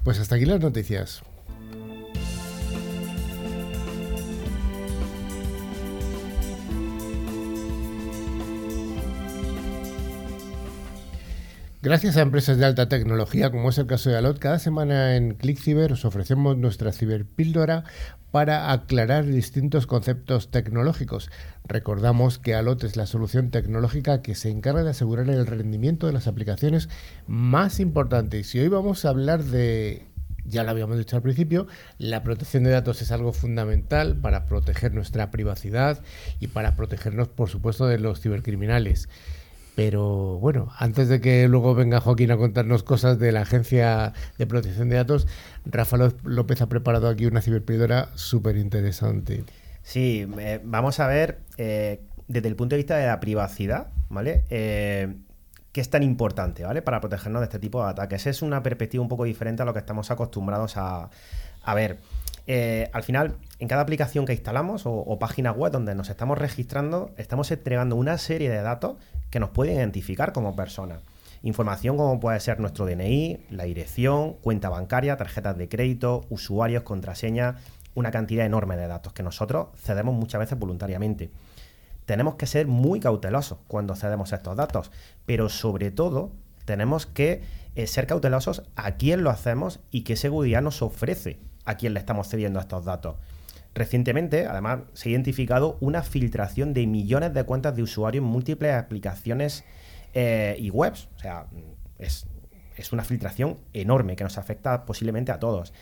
Pues 0.04 0.20
hasta 0.20 0.36
aquí 0.36 0.46
las 0.46 0.60
noticias. 0.60 1.24
Gracias 11.82 12.18
a 12.18 12.22
empresas 12.22 12.58
de 12.58 12.66
alta 12.66 12.90
tecnología, 12.90 13.52
como 13.52 13.70
es 13.70 13.78
el 13.78 13.88
caso 13.88 14.10
de 14.10 14.18
Alot, 14.18 14.38
cada 14.38 14.60
semana 14.60 15.16
en 15.16 15.36
ClickCiber 15.36 15.94
os 15.94 16.04
ofrecemos 16.04 16.58
nuestra 16.58 16.92
ciberpíldora 16.92 17.86
para 18.32 18.74
aclarar 18.74 19.26
distintos 19.26 19.88
conceptos 19.88 20.52
tecnológicos. 20.52 21.32
Recordamos 21.64 22.38
que 22.38 22.54
Alot 22.54 22.84
es 22.84 22.98
la 22.98 23.06
solución 23.06 23.50
tecnológica 23.50 24.22
que 24.22 24.36
se 24.36 24.50
encarga 24.50 24.84
de 24.84 24.90
asegurar 24.90 25.30
el 25.30 25.48
rendimiento 25.48 26.06
de 26.06 26.12
las 26.12 26.28
aplicaciones 26.28 26.90
más 27.28 27.80
importantes. 27.80 28.54
Y 28.56 28.60
hoy 28.60 28.68
vamos 28.68 29.06
a 29.06 29.10
hablar 29.10 29.46
de 29.46 30.06
ya 30.44 30.64
lo 30.66 30.72
habíamos 30.72 30.98
dicho 30.98 31.16
al 31.16 31.22
principio, 31.22 31.68
la 31.98 32.24
protección 32.24 32.64
de 32.64 32.72
datos 32.72 33.02
es 33.02 33.12
algo 33.14 33.32
fundamental 33.32 34.18
para 34.18 34.48
proteger 34.48 34.94
nuestra 34.94 35.32
privacidad 35.32 36.02
y 36.40 36.48
para 36.48 36.76
protegernos, 36.76 37.30
por 37.30 37.50
supuesto, 37.50 37.88
de 37.88 38.00
los 38.00 38.20
cibercriminales. 38.20 39.08
Pero 39.80 40.40
bueno, 40.40 40.68
antes 40.78 41.08
de 41.08 41.22
que 41.22 41.48
luego 41.48 41.74
venga 41.74 42.02
Joaquín 42.02 42.32
a 42.32 42.38
contarnos 42.38 42.84
cosas 42.84 43.18
de 43.18 43.32
la 43.32 43.42
Agencia 43.44 44.12
de 44.38 44.46
Protección 44.46 44.90
de 44.90 44.98
Datos, 44.98 45.26
Rafa 45.66 45.96
Ló- 45.96 46.14
López 46.26 46.62
ha 46.62 46.68
preparado 46.68 47.08
aquí 47.08 47.26
una 47.26 47.40
ciberpíldora 47.42 48.10
súper 48.16 48.58
interesante. 48.58 49.46
Sí, 49.82 50.28
eh, 50.38 50.60
vamos 50.66 51.00
a 51.00 51.08
ver 51.08 51.40
eh, 51.56 52.02
desde 52.28 52.50
el 52.50 52.58
punto 52.58 52.76
de 52.76 52.78
vista 52.78 52.98
de 52.98 53.08
la 53.08 53.22
privacidad, 53.22 53.88
¿vale? 54.10 54.44
Eh, 54.50 55.16
¿Qué 55.72 55.80
es 55.80 55.90
tan 55.90 56.04
importante, 56.04 56.66
¿vale? 56.66 56.82
Para 56.82 57.00
protegernos 57.00 57.40
de 57.40 57.46
este 57.46 57.60
tipo 57.60 57.82
de 57.82 57.92
ataques. 57.92 58.28
Es 58.28 58.42
una 58.42 58.62
perspectiva 58.62 59.02
un 59.02 59.08
poco 59.08 59.24
diferente 59.24 59.62
a 59.62 59.66
lo 59.66 59.72
que 59.72 59.80
estamos 59.80 60.12
acostumbrados 60.12 60.76
a, 60.76 61.10
a 61.64 61.74
ver. 61.74 62.00
Eh, 62.52 62.90
al 62.94 63.04
final, 63.04 63.38
en 63.60 63.68
cada 63.68 63.84
aplicación 63.84 64.26
que 64.26 64.34
instalamos 64.34 64.82
o, 64.86 65.20
página 65.20 65.52
web 65.52 65.72
donde 65.72 65.94
nos 65.94 66.10
estamos 66.10 66.36
registrando, 66.36 67.12
estamos 67.16 67.52
entregando 67.52 67.96
una 67.96 68.18
serie 68.18 68.50
de 68.50 68.64
datos 68.64 68.98
que 69.30 69.40
nos 69.40 69.52
pueden 69.52 69.76
identificar 69.76 70.34
como 70.34 70.56
personas. 70.56 71.04
Información 71.44 71.96
como 71.96 72.20
puede 72.20 72.40
ser 72.40 72.60
nuestro 72.60 72.88
DNI, 72.88 73.46
la 73.52 73.66
dirección, 73.66 74.34
cuenta 74.42 74.70
bancaria, 74.70 75.16
tarjetas 75.16 75.60
de 75.60 75.70
crédito, 75.70 76.26
usuarios, 76.32 76.82
contraseñas, 76.82 77.58
una 77.94 78.10
cantidad 78.10 78.48
enorme 78.48 78.78
de 78.78 78.88
datos 78.88 79.14
que 79.14 79.22
nosotros 79.22 79.68
cedemos 79.78 80.16
muchas 80.16 80.40
veces 80.40 80.58
voluntariamente. 80.58 81.30
Tenemos 82.08 82.34
que 82.34 82.48
ser 82.48 82.66
muy 82.66 83.00
cautelosos 83.00 83.60
cuando 83.68 83.96
cedemos 83.96 84.34
estos 84.34 84.58
datos, 84.58 84.90
pero 85.28 85.50
sobre 85.50 85.92
todo 85.92 86.32
tenemos 86.66 87.06
que 87.06 87.44
eh, 87.76 87.86
ser 87.86 88.08
cautelosos 88.08 88.64
a 88.76 88.94
quién 88.94 89.24
lo 89.24 89.30
hacemos 89.30 89.82
y 89.92 90.02
qué 90.02 90.16
seguridad 90.16 90.64
nos 90.64 90.82
ofrece 90.82 91.38
a 91.66 91.76
quién 91.76 91.94
le 91.94 92.00
estamos 92.00 92.28
cediendo 92.28 92.60
estos 92.60 92.86
datos. 92.86 93.16
Recientemente, 93.76 94.48
además, 94.48 94.80
se 94.94 95.10
ha 95.10 95.12
identificado 95.12 95.78
una 95.80 96.04
filtración 96.04 96.74
de 96.74 96.88
millones 96.88 97.34
de 97.34 97.44
cuentas 97.44 97.76
de 97.76 97.84
usuarios 97.84 98.24
en 98.24 98.30
múltiples 98.30 98.74
aplicaciones 98.74 99.64
eh, 100.14 100.56
y 100.60 100.70
webs. 100.70 101.08
O 101.16 101.20
sea, 101.20 101.46
es, 101.98 102.26
es 102.76 102.92
una 102.92 103.04
filtración 103.04 103.58
enorme 103.74 104.16
que 104.16 104.24
nos 104.24 104.38
afecta 104.38 104.86
posiblemente 104.86 105.32
a 105.32 105.40
todos. 105.40 105.74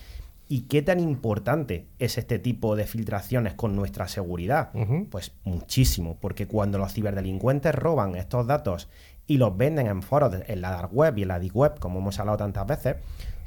¿Y 0.49 0.61
qué 0.61 0.81
tan 0.81 0.99
importante 0.99 1.87
es 1.99 2.17
este 2.17 2.39
tipo 2.39 2.75
de 2.75 2.85
filtraciones 2.85 3.53
con 3.53 3.75
nuestra 3.75 4.07
seguridad? 4.07 4.71
Pues 5.09 5.33
muchísimo, 5.43 6.17
porque 6.21 6.47
cuando 6.47 6.77
los 6.77 6.93
ciberdelincuentes 6.93 7.75
roban 7.75 8.15
estos 8.15 8.47
datos 8.47 8.87
y 9.27 9.37
los 9.37 9.57
venden 9.57 9.87
en 9.87 10.01
foros 10.01 10.33
en 10.47 10.61
la 10.61 10.71
dark 10.71 10.93
web 10.93 11.17
y 11.17 11.23
en 11.23 11.27
la 11.27 11.39
deep 11.39 11.55
web, 11.55 11.79
como 11.79 11.99
hemos 11.99 12.17
hablado 12.19 12.37
tantas 12.37 12.65
veces, 12.65 12.95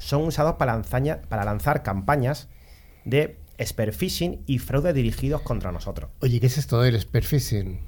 son 0.01 0.23
usados 0.23 0.55
para, 0.55 0.73
lanzaña- 0.73 1.21
para 1.29 1.45
lanzar 1.45 1.83
campañas 1.83 2.47
de 3.05 3.37
spear 3.63 3.93
phishing 3.93 4.41
y 4.47 4.57
fraude 4.59 4.91
dirigidos 4.93 5.41
contra 5.41 5.71
nosotros. 5.71 6.09
Oye, 6.19 6.39
¿qué 6.39 6.47
es 6.47 6.57
esto 6.57 6.81
del 6.81 6.99
spear 6.99 7.23
phishing? 7.23 7.79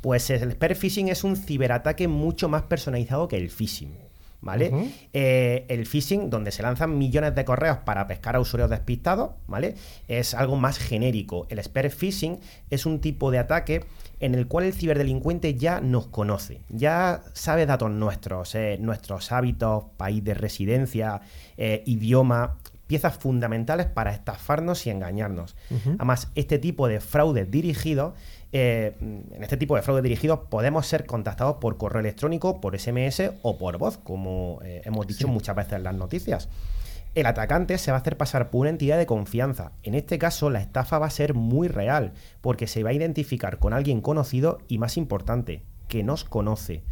Pues 0.00 0.30
el 0.30 0.52
spear 0.52 0.74
phishing 0.76 1.08
es 1.08 1.24
un 1.24 1.36
ciberataque 1.36 2.06
mucho 2.06 2.48
más 2.48 2.62
personalizado 2.62 3.26
que 3.28 3.36
el 3.36 3.50
phishing. 3.50 3.96
¿Vale? 4.40 4.70
Eh, 5.12 5.66
el 5.68 5.84
phishing, 5.84 6.30
donde 6.30 6.52
se 6.52 6.62
lanzan 6.62 6.96
millones 6.96 7.34
de 7.34 7.44
correos 7.44 7.78
para 7.78 8.06
pescar 8.06 8.36
a 8.36 8.40
usuarios 8.40 8.70
despistados, 8.70 9.30
¿vale? 9.48 9.74
Es 10.06 10.32
algo 10.32 10.54
más 10.54 10.78
genérico. 10.78 11.48
El 11.50 11.60
spear 11.60 11.90
phishing 11.90 12.38
es 12.70 12.86
un 12.86 13.00
tipo 13.00 13.32
de 13.32 13.40
ataque 13.40 13.84
en 14.20 14.34
el 14.34 14.46
cual 14.46 14.64
el 14.64 14.72
ciberdelincuente 14.72 15.54
ya 15.54 15.80
nos 15.80 16.06
conoce, 16.08 16.60
ya 16.68 17.22
sabe 17.32 17.66
datos 17.66 17.90
nuestros, 17.90 18.54
eh, 18.54 18.78
nuestros 18.80 19.32
hábitos, 19.32 19.84
país 19.96 20.24
de 20.24 20.34
residencia, 20.34 21.20
eh, 21.56 21.82
idioma, 21.86 22.56
piezas 22.86 23.16
fundamentales 23.18 23.86
para 23.86 24.12
estafarnos 24.12 24.86
y 24.86 24.90
engañarnos. 24.90 25.56
Además, 25.84 26.28
este 26.34 26.58
tipo 26.58 26.88
de 26.88 27.00
fraudes 27.00 27.50
dirigidos, 27.50 28.14
eh, 28.50 28.96
en 29.00 29.42
este 29.42 29.58
tipo 29.58 29.76
de 29.76 29.82
fraudes 29.82 30.02
dirigidos 30.02 30.40
podemos 30.48 30.86
ser 30.86 31.04
contactados 31.04 31.56
por 31.56 31.76
correo 31.76 32.00
electrónico, 32.00 32.62
por 32.62 32.78
SMS 32.78 33.32
o 33.42 33.58
por 33.58 33.76
voz, 33.76 33.98
como 33.98 34.60
hemos 34.62 35.06
dicho 35.06 35.28
muchas 35.28 35.54
veces 35.54 35.74
en 35.74 35.84
las 35.84 35.94
noticias. 35.94 36.48
El 37.18 37.26
atacante 37.26 37.78
se 37.78 37.90
va 37.90 37.96
a 37.96 38.00
hacer 38.00 38.16
pasar 38.16 38.48
por 38.48 38.60
una 38.60 38.70
entidad 38.70 38.96
de 38.96 39.04
confianza. 39.04 39.72
En 39.82 39.96
este 39.96 40.18
caso, 40.18 40.50
la 40.50 40.60
estafa 40.60 41.00
va 41.00 41.06
a 41.06 41.10
ser 41.10 41.34
muy 41.34 41.66
real, 41.66 42.12
porque 42.40 42.68
se 42.68 42.84
va 42.84 42.90
a 42.90 42.92
identificar 42.92 43.58
con 43.58 43.72
alguien 43.72 44.00
conocido 44.00 44.58
y, 44.68 44.78
más 44.78 44.96
importante, 44.96 45.64
que 45.88 46.04
nos 46.04 46.22
conoce. 46.22 46.84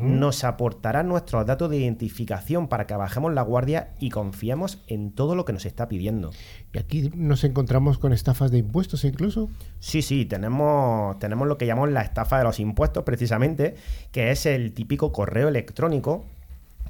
Nos 0.00 0.42
aportará 0.42 1.04
nuestros 1.04 1.46
datos 1.46 1.70
de 1.70 1.76
identificación 1.76 2.66
para 2.66 2.88
que 2.88 2.96
bajemos 2.96 3.32
la 3.32 3.42
guardia 3.42 3.90
y 4.00 4.10
confiemos 4.10 4.82
en 4.88 5.12
todo 5.12 5.36
lo 5.36 5.44
que 5.44 5.52
nos 5.52 5.64
está 5.64 5.86
pidiendo. 5.86 6.32
Y 6.72 6.78
aquí 6.78 7.12
nos 7.14 7.44
encontramos 7.44 7.98
con 7.98 8.12
estafas 8.12 8.50
de 8.50 8.58
impuestos 8.58 9.04
incluso. 9.04 9.48
Sí, 9.78 10.02
sí, 10.02 10.24
tenemos, 10.24 11.16
tenemos 11.20 11.46
lo 11.46 11.56
que 11.56 11.66
llamamos 11.66 11.90
la 11.90 12.02
estafa 12.02 12.38
de 12.38 12.44
los 12.44 12.58
impuestos, 12.58 13.04
precisamente, 13.04 13.76
que 14.10 14.32
es 14.32 14.44
el 14.44 14.72
típico 14.72 15.12
correo 15.12 15.46
electrónico 15.46 16.24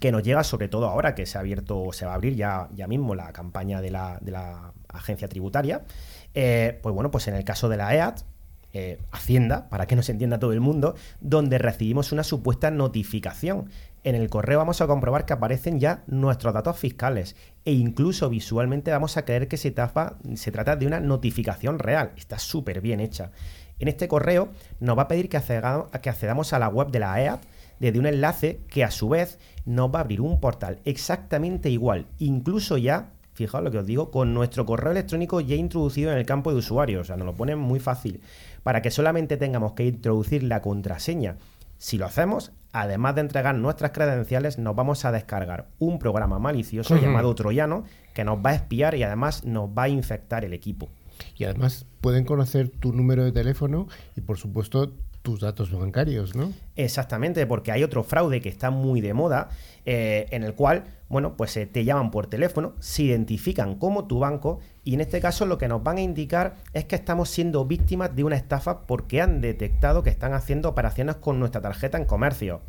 que 0.00 0.12
nos 0.12 0.22
llega 0.22 0.44
sobre 0.44 0.68
todo 0.68 0.86
ahora 0.86 1.14
que 1.14 1.26
se 1.26 1.38
ha 1.38 1.40
abierto, 1.40 1.92
se 1.92 2.06
va 2.06 2.12
a 2.12 2.14
abrir 2.14 2.34
ya, 2.36 2.68
ya 2.74 2.86
mismo 2.86 3.14
la 3.14 3.32
campaña 3.32 3.80
de 3.80 3.90
la, 3.90 4.18
de 4.20 4.30
la 4.32 4.72
agencia 4.88 5.28
tributaria. 5.28 5.82
Eh, 6.34 6.78
pues 6.82 6.94
bueno, 6.94 7.10
pues 7.10 7.26
en 7.28 7.34
el 7.34 7.44
caso 7.44 7.68
de 7.68 7.76
la 7.76 7.94
EAT, 7.94 8.20
eh, 8.74 8.98
Hacienda, 9.12 9.68
para 9.70 9.86
que 9.86 9.96
nos 9.96 10.08
entienda 10.10 10.38
todo 10.38 10.52
el 10.52 10.60
mundo, 10.60 10.94
donde 11.20 11.58
recibimos 11.58 12.12
una 12.12 12.22
supuesta 12.22 12.70
notificación. 12.70 13.70
En 14.04 14.14
el 14.14 14.28
correo 14.30 14.58
vamos 14.58 14.80
a 14.80 14.86
comprobar 14.86 15.24
que 15.24 15.32
aparecen 15.32 15.80
ya 15.80 16.04
nuestros 16.06 16.54
datos 16.54 16.78
fiscales 16.78 17.34
e 17.64 17.72
incluso 17.72 18.28
visualmente 18.30 18.90
vamos 18.90 19.16
a 19.16 19.24
creer 19.24 19.48
que 19.48 19.56
se, 19.56 19.74
tafa- 19.74 20.16
se 20.36 20.52
trata 20.52 20.76
de 20.76 20.86
una 20.86 21.00
notificación 21.00 21.78
real. 21.78 22.12
Está 22.16 22.38
súper 22.38 22.80
bien 22.80 23.00
hecha. 23.00 23.32
En 23.80 23.88
este 23.88 24.06
correo 24.06 24.50
nos 24.80 24.96
va 24.96 25.02
a 25.02 25.08
pedir 25.08 25.28
que, 25.28 25.36
acceda- 25.38 25.88
que 26.00 26.10
accedamos 26.10 26.52
a 26.52 26.58
la 26.58 26.68
web 26.68 26.88
de 26.90 26.98
la 27.00 27.20
EAT 27.20 27.40
desde 27.80 27.98
un 27.98 28.06
enlace 28.06 28.60
que 28.68 28.84
a 28.84 28.90
su 28.90 29.08
vez 29.08 29.38
nos 29.64 29.92
va 29.92 29.98
a 29.98 30.02
abrir 30.02 30.20
un 30.20 30.40
portal 30.40 30.80
exactamente 30.84 31.70
igual, 31.70 32.06
incluso 32.18 32.78
ya, 32.78 33.12
fijaos 33.34 33.64
lo 33.64 33.70
que 33.70 33.78
os 33.78 33.86
digo, 33.86 34.10
con 34.10 34.34
nuestro 34.34 34.66
correo 34.66 34.92
electrónico 34.92 35.40
ya 35.40 35.54
introducido 35.54 36.10
en 36.10 36.18
el 36.18 36.26
campo 36.26 36.50
de 36.50 36.58
usuario, 36.58 37.00
o 37.00 37.04
sea, 37.04 37.16
nos 37.16 37.26
lo 37.26 37.34
ponen 37.34 37.58
muy 37.58 37.80
fácil, 37.80 38.20
para 38.62 38.82
que 38.82 38.90
solamente 38.90 39.36
tengamos 39.36 39.72
que 39.72 39.86
introducir 39.86 40.42
la 40.42 40.62
contraseña. 40.62 41.36
Si 41.78 41.96
lo 41.96 42.06
hacemos, 42.06 42.50
además 42.72 43.14
de 43.14 43.20
entregar 43.20 43.54
nuestras 43.54 43.92
credenciales, 43.92 44.58
nos 44.58 44.74
vamos 44.74 45.04
a 45.04 45.12
descargar 45.12 45.68
un 45.78 46.00
programa 46.00 46.40
malicioso 46.40 46.96
llamado 46.96 47.34
Troyano 47.34 47.84
que 48.14 48.24
nos 48.24 48.38
va 48.44 48.50
a 48.50 48.54
espiar 48.54 48.96
y 48.96 49.04
además 49.04 49.44
nos 49.44 49.70
va 49.70 49.84
a 49.84 49.88
infectar 49.88 50.44
el 50.44 50.52
equipo. 50.52 50.88
Y 51.36 51.44
además 51.44 51.86
pueden 52.00 52.24
conocer 52.24 52.68
tu 52.68 52.92
número 52.92 53.24
de 53.24 53.32
teléfono 53.32 53.86
y 54.16 54.20
por 54.20 54.38
supuesto 54.38 54.92
tus 55.28 55.40
datos 55.40 55.70
bancarios, 55.70 56.34
¿no? 56.34 56.54
Exactamente, 56.74 57.46
porque 57.46 57.70
hay 57.70 57.84
otro 57.84 58.02
fraude 58.02 58.40
que 58.40 58.48
está 58.48 58.70
muy 58.70 59.02
de 59.02 59.12
moda, 59.12 59.50
eh, 59.84 60.26
en 60.30 60.42
el 60.42 60.54
cual, 60.54 60.84
bueno, 61.10 61.36
pues 61.36 61.54
eh, 61.58 61.66
te 61.66 61.84
llaman 61.84 62.10
por 62.10 62.28
teléfono, 62.28 62.72
se 62.78 63.02
identifican 63.02 63.74
como 63.74 64.06
tu 64.06 64.20
banco 64.20 64.60
y 64.84 64.94
en 64.94 65.02
este 65.02 65.20
caso 65.20 65.44
lo 65.44 65.58
que 65.58 65.68
nos 65.68 65.82
van 65.82 65.98
a 65.98 66.00
indicar 66.00 66.56
es 66.72 66.86
que 66.86 66.96
estamos 66.96 67.28
siendo 67.28 67.66
víctimas 67.66 68.16
de 68.16 68.24
una 68.24 68.36
estafa 68.36 68.86
porque 68.86 69.20
han 69.20 69.42
detectado 69.42 70.02
que 70.02 70.08
están 70.08 70.32
haciendo 70.32 70.70
operaciones 70.70 71.16
con 71.16 71.38
nuestra 71.38 71.60
tarjeta 71.60 71.98
en 71.98 72.06
comercio. 72.06 72.62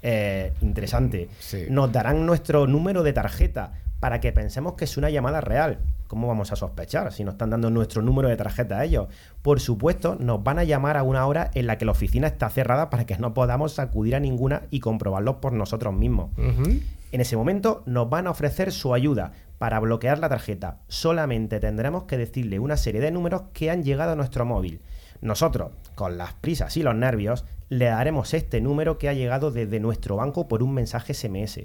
Eh, 0.00 0.54
interesante. 0.62 1.28
Sí. 1.40 1.66
Nos 1.68 1.92
darán 1.92 2.24
nuestro 2.24 2.66
número 2.66 3.02
de 3.02 3.12
tarjeta 3.12 3.74
para 4.00 4.18
que 4.18 4.32
pensemos 4.32 4.76
que 4.76 4.86
es 4.86 4.96
una 4.96 5.10
llamada 5.10 5.42
real. 5.42 5.78
¿Cómo 6.12 6.28
vamos 6.28 6.52
a 6.52 6.56
sospechar 6.56 7.10
si 7.10 7.24
nos 7.24 7.36
están 7.36 7.48
dando 7.48 7.70
nuestro 7.70 8.02
número 8.02 8.28
de 8.28 8.36
tarjeta 8.36 8.78
a 8.78 8.84
ellos? 8.84 9.08
Por 9.40 9.60
supuesto, 9.60 10.14
nos 10.20 10.44
van 10.44 10.58
a 10.58 10.64
llamar 10.64 10.98
a 10.98 11.04
una 11.04 11.26
hora 11.26 11.50
en 11.54 11.66
la 11.66 11.78
que 11.78 11.86
la 11.86 11.92
oficina 11.92 12.26
está 12.26 12.50
cerrada 12.50 12.90
para 12.90 13.06
que 13.06 13.16
no 13.16 13.32
podamos 13.32 13.78
acudir 13.78 14.14
a 14.14 14.20
ninguna 14.20 14.64
y 14.70 14.80
comprobarlo 14.80 15.40
por 15.40 15.54
nosotros 15.54 15.94
mismos. 15.94 16.28
En 16.36 17.20
ese 17.22 17.34
momento 17.34 17.82
nos 17.86 18.10
van 18.10 18.26
a 18.26 18.30
ofrecer 18.30 18.72
su 18.72 18.92
ayuda 18.92 19.32
para 19.56 19.80
bloquear 19.80 20.18
la 20.18 20.28
tarjeta. 20.28 20.80
Solamente 20.86 21.60
tendremos 21.60 22.02
que 22.02 22.18
decirle 22.18 22.58
una 22.58 22.76
serie 22.76 23.00
de 23.00 23.10
números 23.10 23.44
que 23.54 23.70
han 23.70 23.82
llegado 23.82 24.12
a 24.12 24.16
nuestro 24.16 24.44
móvil. 24.44 24.82
Nosotros, 25.22 25.70
con 25.94 26.18
las 26.18 26.34
prisas 26.34 26.76
y 26.76 26.82
los 26.82 26.94
nervios, 26.94 27.46
le 27.70 27.86
daremos 27.86 28.34
este 28.34 28.60
número 28.60 28.98
que 28.98 29.08
ha 29.08 29.14
llegado 29.14 29.50
desde 29.50 29.80
nuestro 29.80 30.16
banco 30.16 30.46
por 30.46 30.62
un 30.62 30.74
mensaje 30.74 31.14
SMS. 31.14 31.60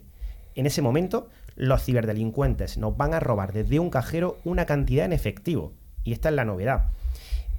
En 0.56 0.66
ese 0.66 0.82
momento, 0.82 1.28
los 1.58 1.84
ciberdelincuentes 1.84 2.78
nos 2.78 2.96
van 2.96 3.14
a 3.14 3.20
robar 3.20 3.52
desde 3.52 3.80
un 3.80 3.90
cajero 3.90 4.38
una 4.46 4.66
cantidad 4.66 5.06
en 5.06 5.14
efectivo. 5.14 5.74
Y 6.04 6.14
esta 6.14 6.30
es 6.30 6.36
la 6.36 6.46
novedad. 6.46 6.92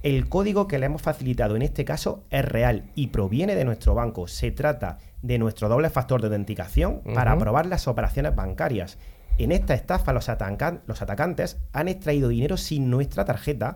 El 0.01 0.29
código 0.29 0.67
que 0.67 0.79
le 0.79 0.85
hemos 0.85 1.01
facilitado 1.01 1.55
en 1.57 1.61
este 1.61 1.83
caso 1.85 2.23
es 2.29 2.45
real 2.45 2.85
y 2.95 3.07
proviene 3.07 3.55
de 3.55 3.65
nuestro 3.65 3.93
banco. 3.93 4.27
Se 4.27 4.49
trata 4.51 4.97
de 5.21 5.37
nuestro 5.37 5.67
doble 5.67 5.89
factor 5.89 6.21
de 6.21 6.27
autenticación 6.27 7.01
para 7.13 7.33
aprobar 7.33 7.65
las 7.65 7.87
operaciones 7.87 8.33
bancarias. 8.33 8.97
En 9.37 9.51
esta 9.51 9.73
estafa 9.73 10.13
los, 10.13 10.29
atacan- 10.29 10.79
los 10.87 11.01
atacantes 11.01 11.57
han 11.73 11.89
extraído 11.89 12.29
dinero 12.29 12.55
sin 12.55 12.89
nuestra 12.89 13.25
tarjeta, 13.25 13.75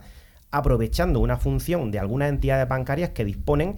aprovechando 0.51 1.19
una 1.19 1.38
función 1.38 1.91
de 1.91 1.99
algunas 1.99 2.29
entidades 2.29 2.67
bancarias 2.67 3.09
que 3.09 3.25
disponen 3.25 3.75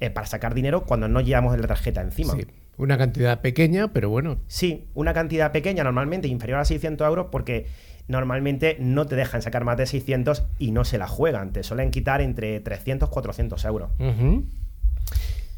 eh, 0.00 0.10
para 0.10 0.26
sacar 0.26 0.52
dinero 0.54 0.84
cuando 0.84 1.08
no 1.08 1.20
llevamos 1.20 1.58
la 1.58 1.66
tarjeta 1.66 2.00
encima. 2.02 2.34
Sí, 2.34 2.46
una 2.78 2.96
cantidad 2.96 3.40
pequeña, 3.40 3.92
pero 3.92 4.08
bueno, 4.08 4.38
Sí, 4.46 4.86
una 4.94 5.12
cantidad 5.12 5.52
pequeña, 5.52 5.84
normalmente 5.84 6.28
inferior 6.28 6.60
a 6.60 6.64
600 6.64 7.06
euros, 7.06 7.26
porque 7.30 7.66
normalmente 8.06 8.76
no 8.80 9.06
te 9.06 9.16
dejan 9.16 9.42
sacar 9.42 9.64
más 9.64 9.76
de 9.76 9.86
600 9.86 10.44
y 10.58 10.70
no 10.70 10.84
se 10.84 10.96
la 10.96 11.08
juegan. 11.08 11.52
Te 11.52 11.62
suelen 11.62 11.90
quitar 11.90 12.20
entre 12.20 12.60
300 12.60 13.08
400 13.10 13.64
euros. 13.66 13.90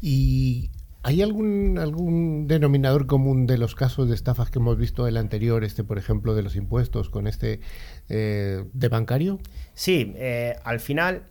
¿Y 0.01 0.71
hay 1.03 1.21
algún, 1.21 1.77
algún 1.79 2.47
denominador 2.47 3.07
común 3.07 3.47
de 3.47 3.57
los 3.57 3.75
casos 3.75 4.09
de 4.09 4.15
estafas 4.15 4.49
que 4.51 4.59
hemos 4.59 4.77
visto 4.77 5.07
el 5.07 5.17
anterior, 5.17 5.63
este 5.63 5.83
por 5.83 5.97
ejemplo 5.97 6.35
de 6.35 6.43
los 6.43 6.55
impuestos, 6.55 7.09
con 7.09 7.27
este 7.27 7.61
eh, 8.09 8.65
de 8.73 8.89
bancario? 8.89 9.39
Sí, 9.73 10.13
eh, 10.17 10.57
al 10.63 10.79
final, 10.79 11.23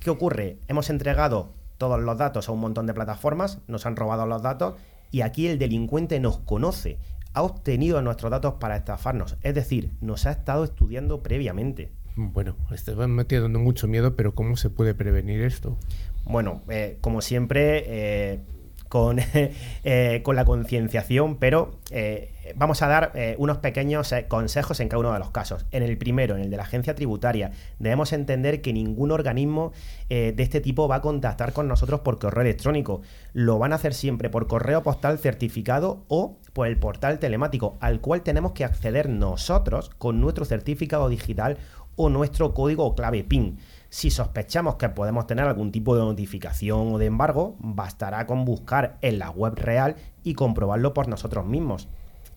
¿qué 0.00 0.10
ocurre? 0.10 0.58
Hemos 0.68 0.90
entregado 0.90 1.52
todos 1.78 2.00
los 2.00 2.18
datos 2.18 2.48
a 2.48 2.52
un 2.52 2.60
montón 2.60 2.86
de 2.86 2.94
plataformas, 2.94 3.60
nos 3.68 3.86
han 3.86 3.96
robado 3.96 4.26
los 4.26 4.42
datos 4.42 4.74
y 5.10 5.22
aquí 5.22 5.46
el 5.46 5.58
delincuente 5.58 6.20
nos 6.20 6.38
conoce, 6.38 6.98
ha 7.34 7.42
obtenido 7.42 8.02
nuestros 8.02 8.30
datos 8.30 8.54
para 8.54 8.76
estafarnos, 8.76 9.36
es 9.42 9.54
decir, 9.54 9.92
nos 10.00 10.26
ha 10.26 10.32
estado 10.32 10.64
estudiando 10.64 11.22
previamente. 11.22 11.92
Bueno, 12.16 12.56
este 12.72 12.94
va 12.94 13.06
metiendo 13.06 13.58
mucho 13.58 13.86
miedo, 13.86 14.16
pero 14.16 14.34
¿cómo 14.34 14.56
se 14.56 14.70
puede 14.70 14.94
prevenir 14.94 15.42
esto? 15.42 15.76
Bueno, 16.24 16.62
eh, 16.68 16.98
como 17.00 17.20
siempre, 17.20 17.84
eh, 17.86 18.40
con, 18.88 19.18
eh, 19.84 20.20
con 20.22 20.36
la 20.36 20.44
concienciación, 20.44 21.36
pero 21.36 21.78
eh, 21.90 22.32
vamos 22.56 22.82
a 22.82 22.88
dar 22.88 23.12
eh, 23.14 23.34
unos 23.38 23.58
pequeños 23.58 24.14
consejos 24.28 24.80
en 24.80 24.88
cada 24.88 25.00
uno 25.00 25.12
de 25.12 25.18
los 25.18 25.30
casos. 25.30 25.66
En 25.70 25.82
el 25.82 25.96
primero, 25.98 26.36
en 26.36 26.42
el 26.42 26.50
de 26.50 26.56
la 26.56 26.62
agencia 26.64 26.94
tributaria, 26.94 27.52
debemos 27.78 28.12
entender 28.12 28.62
que 28.62 28.72
ningún 28.72 29.10
organismo 29.10 29.72
de 30.08 30.34
este 30.38 30.62
tipo 30.62 30.88
va 30.88 30.96
a 30.96 31.00
contactar 31.02 31.52
con 31.52 31.68
nosotros 31.68 32.00
por 32.00 32.18
correo 32.18 32.42
electrónico. 32.42 33.02
Lo 33.34 33.58
van 33.58 33.72
a 33.72 33.76
hacer 33.76 33.92
siempre 33.92 34.30
por 34.30 34.46
correo 34.46 34.82
postal 34.82 35.18
certificado 35.18 36.04
o 36.08 36.38
por 36.54 36.66
el 36.66 36.78
portal 36.78 37.18
telemático, 37.18 37.76
al 37.80 38.00
cual 38.00 38.22
tenemos 38.22 38.52
que 38.52 38.64
acceder 38.64 39.10
nosotros 39.10 39.90
con 39.98 40.20
nuestro 40.20 40.46
certificado 40.46 41.10
digital 41.10 41.58
o 41.98 42.08
nuestro 42.08 42.54
código 42.54 42.86
o 42.86 42.94
clave 42.94 43.24
PIN. 43.24 43.58
Si 43.90 44.10
sospechamos 44.10 44.76
que 44.76 44.88
podemos 44.90 45.26
tener 45.26 45.46
algún 45.46 45.72
tipo 45.72 45.96
de 45.96 46.02
notificación 46.02 46.94
o 46.94 46.98
de 46.98 47.06
embargo, 47.06 47.56
bastará 47.58 48.26
con 48.26 48.44
buscar 48.44 48.98
en 49.00 49.18
la 49.18 49.30
web 49.30 49.54
real 49.54 49.96
y 50.22 50.34
comprobarlo 50.34 50.92
por 50.92 51.08
nosotros 51.08 51.46
mismos. 51.46 51.88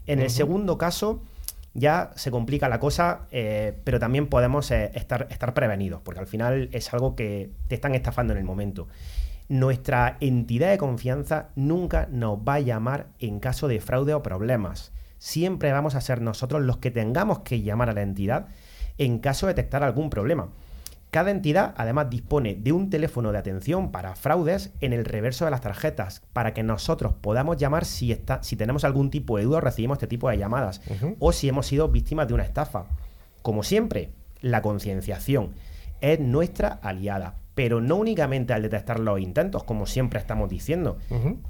En 0.08 0.20
el 0.20 0.30
segundo 0.30 0.78
caso, 0.78 1.22
ya 1.74 2.12
se 2.16 2.32
complica 2.32 2.70
la 2.70 2.80
cosa, 2.80 3.28
eh, 3.32 3.78
pero 3.84 4.00
también 4.00 4.28
podemos 4.28 4.72
eh, 4.72 4.92
estar, 4.94 5.28
estar 5.30 5.54
prevenidos, 5.54 6.02
porque 6.02 6.20
al 6.20 6.28
final 6.28 6.70
es 6.72 6.94
algo 6.94 7.16
que 7.16 7.52
te 7.68 7.76
están 7.76 7.96
estafando 7.96 8.34
en 8.34 8.40
el 8.40 8.46
momento. 8.46 8.88
Nuestra 9.50 10.18
entidad 10.22 10.70
de 10.70 10.78
confianza 10.78 11.50
nunca 11.56 12.08
nos 12.10 12.40
va 12.40 12.56
a 12.56 12.60
llamar 12.62 13.08
en 13.20 13.40
caso 13.40 13.68
de 13.68 13.82
fraude 13.82 14.14
o 14.14 14.24
problemas. 14.24 14.94
Siempre 15.18 15.72
vamos 15.72 15.96
a 15.96 16.02
ser 16.02 16.22
nosotros 16.22 16.62
los 16.62 16.78
que 16.78 16.92
tengamos 16.92 17.40
que 17.40 17.62
llamar 17.62 17.90
a 17.90 17.94
la 17.94 18.02
entidad 18.02 18.48
en 18.98 19.20
caso 19.20 19.48
de 19.48 19.54
detectar 19.54 19.84
algún 19.84 20.10
problema. 20.10 20.50
Cada 21.12 21.32
entidad 21.32 21.74
además 21.76 22.10
dispone 22.10 22.56
de 22.56 22.72
un 22.72 22.90
teléfono 22.90 23.34
de 23.34 23.38
atención 23.38 23.92
para 23.92 24.16
fraudes 24.16 24.72
en 24.80 24.94
el 24.94 25.04
reverso 25.04 25.44
de 25.44 25.52
las 25.52 25.60
tarjetas 25.60 26.24
para 26.32 26.54
que 26.54 26.64
nosotros 26.64 27.14
podamos 27.20 27.58
llamar 27.58 27.84
si, 27.84 28.14
está, 28.14 28.42
si 28.44 28.56
tenemos 28.56 28.86
algún 28.86 29.10
tipo 29.12 29.38
de 29.38 29.44
duda 29.44 29.58
o 29.58 29.62
recibimos 29.62 29.98
este 29.98 30.08
tipo 30.08 30.30
de 30.30 30.38
llamadas 30.38 30.82
o 31.20 31.34
si 31.34 31.50
hemos 31.50 31.68
sido 31.68 31.90
víctimas 31.90 32.30
de 32.30 32.34
una 32.34 32.44
estafa. 32.44 32.86
Como 33.42 33.62
siempre, 33.62 34.14
la 34.40 34.62
concienciación 34.62 35.52
es 36.00 36.22
nuestra 36.22 36.80
aliada, 36.82 37.36
pero 37.56 37.82
no 37.82 37.98
únicamente 37.98 38.54
al 38.54 38.62
detectar 38.62 38.98
los 38.98 39.20
intentos, 39.20 39.66
como 39.66 39.88
siempre 39.88 40.18
estamos 40.18 40.48
diciendo. 40.48 40.98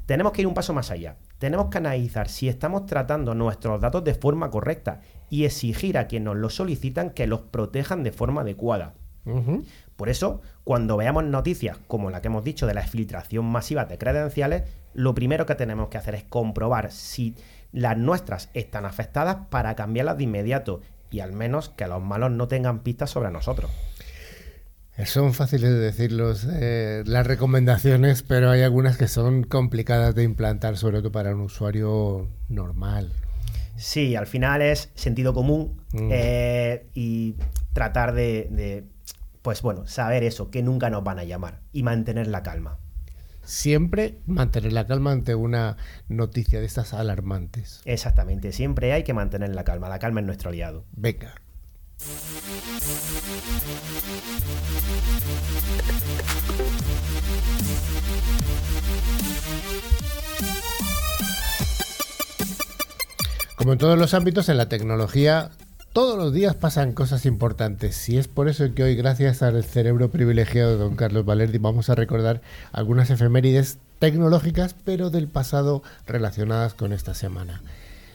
Tenemos 0.07 0.31
que 0.31 0.41
ir 0.41 0.47
un 0.47 0.55
paso 0.55 0.73
más 0.73 0.89
allá. 0.89 1.17
Tenemos 1.37 1.67
que 1.67 1.77
analizar 1.77 2.29
si 2.29 2.49
estamos 2.49 2.87
tratando 2.87 3.35
nuestros 3.35 3.79
datos 3.79 4.03
de 4.03 4.15
forma 4.15 4.49
correcta 4.49 5.01
y 5.29 5.45
exigir 5.45 5.99
a 5.99 6.07
quienes 6.07 6.25
nos 6.25 6.37
los 6.37 6.55
solicitan 6.55 7.11
que 7.11 7.27
los 7.27 7.41
protejan 7.41 8.01
de 8.01 8.11
forma 8.11 8.41
adecuada. 8.41 8.95
Por 9.95 10.09
eso, 10.09 10.41
cuando 10.63 10.97
veamos 10.97 11.23
noticias 11.25 11.77
como 11.87 12.09
la 12.09 12.21
que 12.21 12.27
hemos 12.27 12.43
dicho 12.43 12.65
de 12.65 12.73
la 12.73 12.81
filtración 12.87 13.45
masiva 13.45 13.85
de 13.85 13.97
credenciales, 13.97 14.63
lo 14.93 15.13
primero 15.13 15.45
que 15.45 15.55
tenemos 15.55 15.89
que 15.89 15.97
hacer 15.97 16.15
es 16.15 16.23
comprobar 16.23 16.91
si 16.91 17.35
las 17.71 17.97
nuestras 17.97 18.49
están 18.53 18.85
afectadas 18.85 19.37
para 19.49 19.75
cambiarlas 19.75 20.17
de 20.17 20.23
inmediato 20.23 20.81
y 21.11 21.19
al 21.19 21.33
menos 21.33 21.69
que 21.69 21.87
los 21.87 22.01
malos 22.01 22.31
no 22.31 22.47
tengan 22.47 22.79
pistas 22.79 23.09
sobre 23.09 23.31
nosotros. 23.31 23.69
Son 25.05 25.33
fáciles 25.33 25.69
de 25.71 25.79
decir 25.79 26.11
eh, 26.53 27.03
las 27.05 27.25
recomendaciones, 27.25 28.23
pero 28.23 28.49
hay 28.49 28.61
algunas 28.61 28.97
que 28.97 29.07
son 29.07 29.43
complicadas 29.43 30.15
de 30.15 30.23
implantar, 30.23 30.77
sobre 30.77 30.99
todo 30.99 31.11
para 31.11 31.33
un 31.33 31.41
usuario 31.41 32.27
normal. 32.49 33.11
Sí, 33.77 34.15
al 34.15 34.27
final 34.27 34.61
es 34.61 34.89
sentido 34.93 35.33
común 35.33 35.81
mm. 35.93 36.09
eh, 36.11 36.85
y 36.93 37.35
tratar 37.73 38.13
de 38.13 38.85
pues 39.41 39.61
bueno, 39.61 39.87
saber 39.87 40.23
eso, 40.23 40.51
que 40.51 40.61
nunca 40.63 40.89
nos 40.89 41.03
van 41.03 41.19
a 41.19 41.23
llamar 41.23 41.61
y 41.71 41.83
mantener 41.83 42.27
la 42.27 42.43
calma. 42.43 42.79
Siempre 43.43 44.19
mantener 44.27 44.71
la 44.71 44.85
calma 44.85 45.11
ante 45.11 45.33
una 45.33 45.77
noticia 46.07 46.59
de 46.59 46.65
estas 46.65 46.93
alarmantes. 46.93 47.81
Exactamente, 47.85 48.51
siempre 48.51 48.93
hay 48.93 49.03
que 49.03 49.13
mantener 49.13 49.55
la 49.55 49.63
calma. 49.63 49.89
La 49.89 49.99
calma 49.99 50.19
es 50.19 50.27
nuestro 50.27 50.49
aliado. 50.49 50.85
Venga. 50.91 51.33
Como 63.55 63.73
en 63.73 63.77
todos 63.77 63.97
los 63.97 64.15
ámbitos, 64.15 64.49
en 64.49 64.57
la 64.57 64.69
tecnología 64.69 65.51
todos 65.93 66.17
los 66.17 66.33
días 66.33 66.55
pasan 66.55 66.93
cosas 66.93 67.25
importantes 67.25 68.07
y 68.07 68.17
es 68.17 68.27
por 68.27 68.47
eso 68.47 68.73
que 68.73 68.83
hoy, 68.83 68.95
gracias 68.95 69.41
al 69.41 69.63
cerebro 69.63 70.09
privilegiado 70.09 70.71
de 70.71 70.77
don 70.77 70.95
Carlos 70.95 71.25
Valerdi, 71.25 71.57
vamos 71.57 71.89
a 71.89 71.95
recordar 71.95 72.41
algunas 72.71 73.09
efemérides 73.09 73.77
tecnológicas, 73.99 74.73
pero 74.85 75.09
del 75.09 75.27
pasado 75.27 75.83
relacionadas 76.07 76.73
con 76.73 76.93
esta 76.93 77.13
semana. 77.13 77.61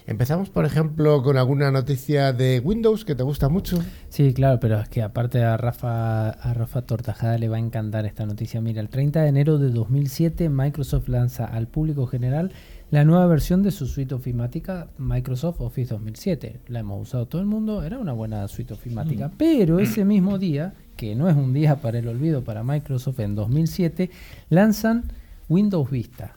Empezamos, 0.07 0.51
por 0.51 0.65
ejemplo, 0.65 1.21
con 1.23 1.37
alguna 1.37 1.73
noticia 1.73 2.33
de 2.33 2.61
Windows 2.61 3.05
que 3.05 3.17
te 3.17 3.25
gusta 3.25 3.49
mucho. 3.49 3.79
Sí, 4.09 4.33
claro, 4.33 4.61
pero 4.61 4.81
es 4.81 4.89
que 4.89 5.03
aparte 5.03 5.43
a 5.43 5.57
Rafa, 5.57 6.31
a 6.31 6.55
Rafa 6.55 6.83
Tortajada 6.83 7.39
le 7.39 7.49
va 7.49 7.57
a 7.57 7.61
encantar 7.61 8.07
esta 8.07 8.25
noticia. 8.25 8.61
Mira, 8.61 8.81
el 8.81 8.89
30 8.89 9.23
de 9.23 9.29
enero 9.29 9.59
de 9.59 9.71
2007 9.71 10.49
Microsoft 10.49 11.09
lanza 11.09 11.45
al 11.45 11.67
público 11.67 12.07
general 12.07 12.53
la 12.91 13.05
nueva 13.05 13.27
versión 13.27 13.63
de 13.63 13.73
su 13.73 13.87
suite 13.87 14.15
ofimática 14.15 14.89
Microsoft 14.99 15.61
Office 15.61 15.93
2007. 15.93 16.61
La 16.69 16.81
hemos 16.81 17.09
usado 17.09 17.27
todo 17.27 17.41
el 17.41 17.47
mundo, 17.47 17.83
era 17.83 17.99
una 17.99 18.13
buena 18.13 18.47
suite 18.49 18.75
ofimática, 18.75 19.29
mm. 19.29 19.33
pero 19.37 19.81
ese 19.81 20.05
mismo 20.05 20.39
día, 20.39 20.75
que 20.97 21.15
no 21.15 21.29
es 21.29 21.37
un 21.37 21.53
día 21.53 21.77
para 21.77 21.99
el 21.99 22.09
olvido 22.09 22.45
para 22.45 22.63
Microsoft 22.63 23.21
en 23.21 23.35
2007, 23.35 24.11
lanzan 24.51 25.05
Windows 25.49 25.91
Vista. 25.91 26.37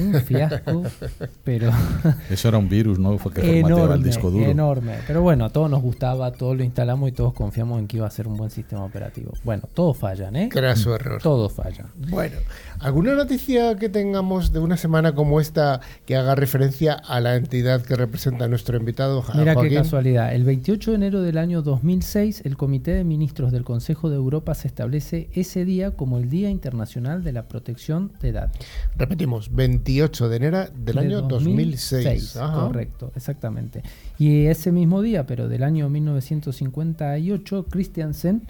Un 0.00 0.14
fiasco, 0.22 0.84
pero. 1.44 1.70
Eso 2.30 2.48
era 2.48 2.56
un 2.56 2.68
virus, 2.68 2.98
¿no? 2.98 3.18
Fue 3.18 3.30
que 3.30 3.58
enorme, 3.58 3.96
el 3.96 4.02
disco 4.02 4.30
duro. 4.30 4.46
Enorme. 4.46 4.96
Pero 5.06 5.20
bueno, 5.20 5.44
a 5.44 5.50
todos 5.50 5.70
nos 5.70 5.82
gustaba, 5.82 6.32
todos 6.32 6.56
lo 6.56 6.64
instalamos 6.64 7.10
y 7.10 7.12
todos 7.12 7.34
confiamos 7.34 7.78
en 7.78 7.86
que 7.86 7.98
iba 7.98 8.06
a 8.06 8.10
ser 8.10 8.26
un 8.26 8.38
buen 8.38 8.50
sistema 8.50 8.84
operativo. 8.84 9.32
Bueno, 9.44 9.64
todos 9.74 9.98
fallan, 9.98 10.34
¿eh? 10.34 10.48
su 10.76 10.94
error. 10.94 11.20
Todos 11.20 11.52
fallan. 11.52 11.88
Bueno, 12.08 12.36
¿alguna 12.80 13.14
noticia 13.14 13.76
que 13.76 13.88
tengamos 13.88 14.52
de 14.52 14.58
una 14.58 14.76
semana 14.76 15.14
como 15.14 15.40
esta 15.40 15.80
que 16.04 16.16
haga 16.16 16.34
referencia 16.34 16.94
a 16.94 17.20
la 17.20 17.36
entidad 17.36 17.82
que 17.82 17.96
representa 17.96 18.46
a 18.46 18.48
nuestro 18.48 18.76
invitado? 18.76 19.24
Mira 19.34 19.54
qué 19.56 19.74
casualidad. 19.74 20.34
El 20.34 20.44
28 20.44 20.90
de 20.90 20.96
enero 20.96 21.22
del 21.22 21.38
año 21.38 21.62
2006, 21.62 22.42
el 22.44 22.56
Comité 22.56 22.92
de 22.92 23.04
Ministros 23.04 23.52
del 23.52 23.64
Consejo 23.64 24.10
de 24.10 24.16
Europa 24.16 24.54
se 24.54 24.68
establece 24.68 25.28
ese 25.32 25.64
día 25.64 25.92
como 25.92 26.18
el 26.18 26.28
Día 26.28 26.50
Internacional 26.50 27.24
de 27.24 27.32
la 27.32 27.48
Protección 27.48 28.12
de 28.20 28.32
Datos. 28.32 28.66
Repetimos, 28.96 29.54
28 29.54 30.28
de 30.28 30.36
enero 30.36 30.66
del 30.74 30.98
año 30.98 31.22
2006. 31.22 32.38
Correcto, 32.38 33.12
exactamente. 33.14 33.82
Y 34.18 34.46
ese 34.46 34.72
mismo 34.72 35.02
día, 35.02 35.26
pero 35.26 35.48
del 35.48 35.62
año 35.62 35.88
1958, 35.88 37.66
Christiansen 37.70 38.42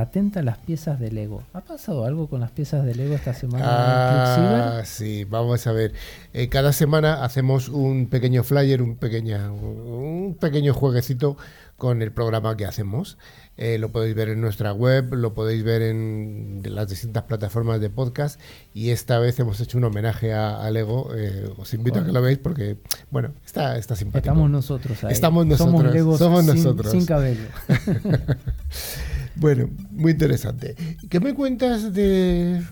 patenta 0.00 0.40
las 0.42 0.56
piezas 0.56 0.98
de 0.98 1.12
Lego. 1.12 1.42
¿Ha 1.52 1.60
pasado 1.60 2.06
algo 2.06 2.26
con 2.26 2.40
las 2.40 2.50
piezas 2.52 2.86
de 2.86 2.94
Lego 2.94 3.14
esta 3.14 3.34
semana? 3.34 3.66
Ah, 3.68 4.82
sí, 4.86 5.24
vamos 5.24 5.66
a 5.66 5.72
ver. 5.72 5.92
Eh, 6.32 6.48
cada 6.48 6.72
semana 6.72 7.22
hacemos 7.22 7.68
un 7.68 8.08
pequeño 8.08 8.42
flyer, 8.42 8.80
un, 8.80 8.96
pequeña, 8.96 9.52
un 9.52 10.38
pequeño 10.40 10.72
jueguecito 10.72 11.36
con 11.76 12.00
el 12.00 12.12
programa 12.12 12.56
que 12.56 12.64
hacemos. 12.64 13.18
Eh, 13.58 13.76
lo 13.76 13.90
podéis 13.92 14.14
ver 14.14 14.30
en 14.30 14.40
nuestra 14.40 14.72
web, 14.72 15.12
lo 15.12 15.34
podéis 15.34 15.64
ver 15.64 15.82
en 15.82 16.62
las 16.64 16.88
distintas 16.88 17.24
plataformas 17.24 17.78
de 17.78 17.90
podcast 17.90 18.40
y 18.72 18.88
esta 18.88 19.18
vez 19.18 19.38
hemos 19.38 19.60
hecho 19.60 19.76
un 19.76 19.84
homenaje 19.84 20.32
a, 20.32 20.70
Lego. 20.70 21.10
Eh, 21.14 21.52
os 21.58 21.74
invito 21.74 21.98
a 21.98 22.06
que 22.06 22.12
lo 22.12 22.22
veáis 22.22 22.38
porque, 22.38 22.78
bueno, 23.10 23.32
está, 23.44 23.76
está 23.76 23.96
simpático. 23.96 24.30
Estamos 24.30 24.48
nosotros 24.48 25.04
ahí. 25.04 25.12
Estamos 25.12 25.44
nosotros. 25.44 25.78
Somos, 25.78 25.92
Lego 25.92 26.16
somos 26.16 26.46
sin, 26.46 26.54
nosotros. 26.54 26.90
Sin 26.90 27.04
cabello. 27.04 27.48
bueno, 29.40 29.70
muy 29.90 30.12
interesante. 30.12 30.76
¿Qué 31.08 31.18
me 31.18 31.34
cuentas 31.34 31.94
de 31.94 32.62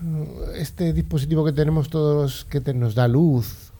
este 0.55 0.93
dispositivo 0.93 1.43
que 1.43 1.51
tenemos 1.51 1.89
todos 1.89 2.45
que 2.45 2.61
nos 2.73 2.93
da 2.93 3.07
luz? 3.07 3.71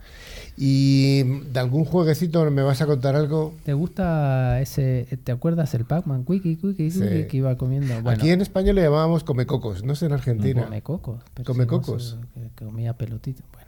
¿Y 0.57 1.23
de 1.23 1.61
algún 1.61 1.85
jueguecito 1.85 2.51
me 2.51 2.62
vas 2.62 2.81
a 2.81 2.87
contar 2.87 3.14
algo? 3.14 3.55
¿Te 3.64 3.75
gusta 3.75 4.61
ese, 4.61 5.07
te 5.23 5.33
acuerdas 5.33 5.75
el 5.75 5.85
Pac-Man 5.85 6.25
Quickie, 6.25 6.57
Quickie, 6.57 7.27
que 7.27 7.37
iba 7.37 7.57
comiendo? 7.57 8.09
Aquí 8.09 8.31
en 8.31 8.40
España 8.40 8.73
le 8.73 8.83
llamábamos 8.83 9.23
Comecocos, 9.23 9.85
no 9.85 9.95
sé 9.95 10.07
en 10.07 10.12
Argentina. 10.12 10.64
Comecocos. 10.64 11.23
Comecocos. 11.45 12.19
que 12.57 12.64
comía 12.64 12.95
pelotita. 12.95 13.42
Bueno, 13.53 13.65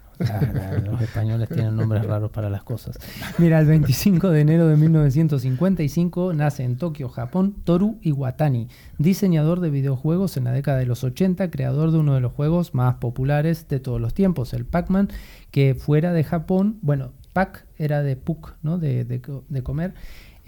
Los 0.85 1.00
españoles 1.00 1.48
tienen 1.48 1.76
nombres 1.76 2.04
raros 2.04 2.31
para 2.31 2.50
las 2.50 2.62
cosas. 2.62 2.98
Mira, 3.38 3.61
el 3.61 3.66
25 3.66 4.31
de 4.31 4.40
enero 4.40 4.66
de 4.66 4.76
1955 4.76 6.33
nace 6.35 6.64
en 6.64 6.76
Tokio, 6.76 7.09
Japón, 7.09 7.57
Toru 7.64 7.98
Iwatani, 8.02 8.68
diseñador 8.98 9.61
de 9.61 9.70
videojuegos 9.70 10.37
en 10.37 10.44
la 10.44 10.52
década 10.52 10.78
de 10.78 10.87
los 10.87 11.04
80, 11.04 11.50
creador 11.50 11.92
de 11.92 11.98
uno 11.98 12.14
de 12.14 12.20
los 12.20 12.33
juegos 12.33 12.74
más 12.74 12.96
populares 12.96 13.68
de 13.68 13.81
todos 13.81 14.00
los 14.00 14.14
tiempos, 14.14 14.54
el 14.54 14.64
Pac-Man, 14.64 15.09
que 15.50 15.74
fuera 15.74 16.12
de 16.12 16.24
Japón, 16.24 16.78
bueno, 16.83 17.12
Pac 17.33 17.66
era 17.76 18.02
de 18.02 18.16
Puk, 18.16 18.54
¿no? 18.62 18.78
de 18.78 19.62
comer, 19.62 19.94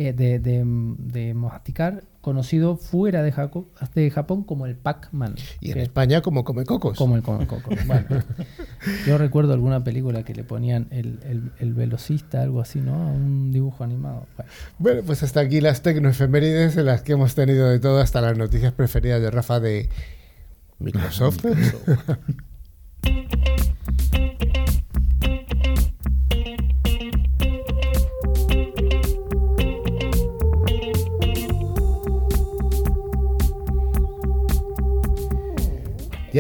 eh, 0.03 0.15
de, 0.15 0.39
de, 0.39 0.65
de 0.65 1.35
masticar, 1.35 2.05
conocido 2.21 2.77
fuera 2.77 3.23
de, 3.23 3.33
Jaco- 3.33 3.67
de 3.95 4.11
Japón 4.11 4.45
como 4.45 4.67
el 4.67 4.77
Pac-Man. 4.77 5.37
Y 5.61 5.71
en 5.73 5.79
España 5.79 6.21
como 6.21 6.45
come 6.45 6.65
cocos. 6.65 6.99
Como 6.99 7.17
el 7.17 7.23
come 7.23 7.47
coco. 7.47 7.71
Bueno, 7.87 8.07
yo 9.07 9.17
recuerdo 9.19 9.53
alguna 9.55 9.83
película 9.85 10.23
que 10.23 10.35
le 10.35 10.45
ponían 10.45 10.87
el, 10.91 11.19
el, 11.25 11.51
el 11.59 11.75
velocista, 11.75 12.43
algo 12.43 12.61
así, 12.61 12.81
¿no? 12.81 12.95
A 12.95 13.07
Un 13.07 13.53
dibujo 13.53 13.85
animado. 13.85 14.27
Bueno, 14.37 14.51
Bueno, 14.79 15.03
pues 15.07 15.23
hasta 15.23 15.41
aquí 15.41 15.61
las 15.61 15.83
tecnoefemérides 15.83 16.77
en 16.77 16.87
las 16.87 17.03
que 17.03 17.13
hemos 17.13 17.35
tenido 17.35 17.69
de 17.69 17.79
todo, 17.81 18.01
hasta 18.01 18.21
las 18.21 18.37
noticias 18.37 18.73
preferidas 18.73 19.21
de 19.23 19.31
Rafa 19.31 19.59
de 19.61 19.89
Microsoft. 20.79 21.45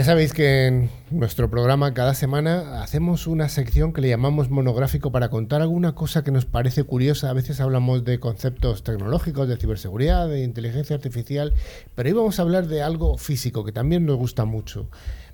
Ya 0.00 0.04
sabéis 0.04 0.32
que 0.32 0.66
en 0.66 0.88
nuestro 1.10 1.50
programa 1.50 1.92
cada 1.92 2.14
semana 2.14 2.82
hacemos 2.82 3.26
una 3.26 3.50
sección 3.50 3.92
que 3.92 4.00
le 4.00 4.08
llamamos 4.08 4.48
monográfico 4.48 5.12
para 5.12 5.28
contar 5.28 5.60
alguna 5.60 5.94
cosa 5.94 6.24
que 6.24 6.30
nos 6.30 6.46
parece 6.46 6.84
curiosa. 6.84 7.28
A 7.28 7.34
veces 7.34 7.60
hablamos 7.60 8.02
de 8.02 8.18
conceptos 8.18 8.82
tecnológicos, 8.82 9.46
de 9.46 9.58
ciberseguridad, 9.58 10.26
de 10.26 10.42
inteligencia 10.42 10.96
artificial, 10.96 11.52
pero 11.94 12.08
hoy 12.08 12.14
vamos 12.14 12.38
a 12.38 12.42
hablar 12.44 12.66
de 12.66 12.80
algo 12.80 13.18
físico 13.18 13.62
que 13.62 13.72
también 13.72 14.06
nos 14.06 14.16
gusta 14.16 14.46
mucho. 14.46 14.88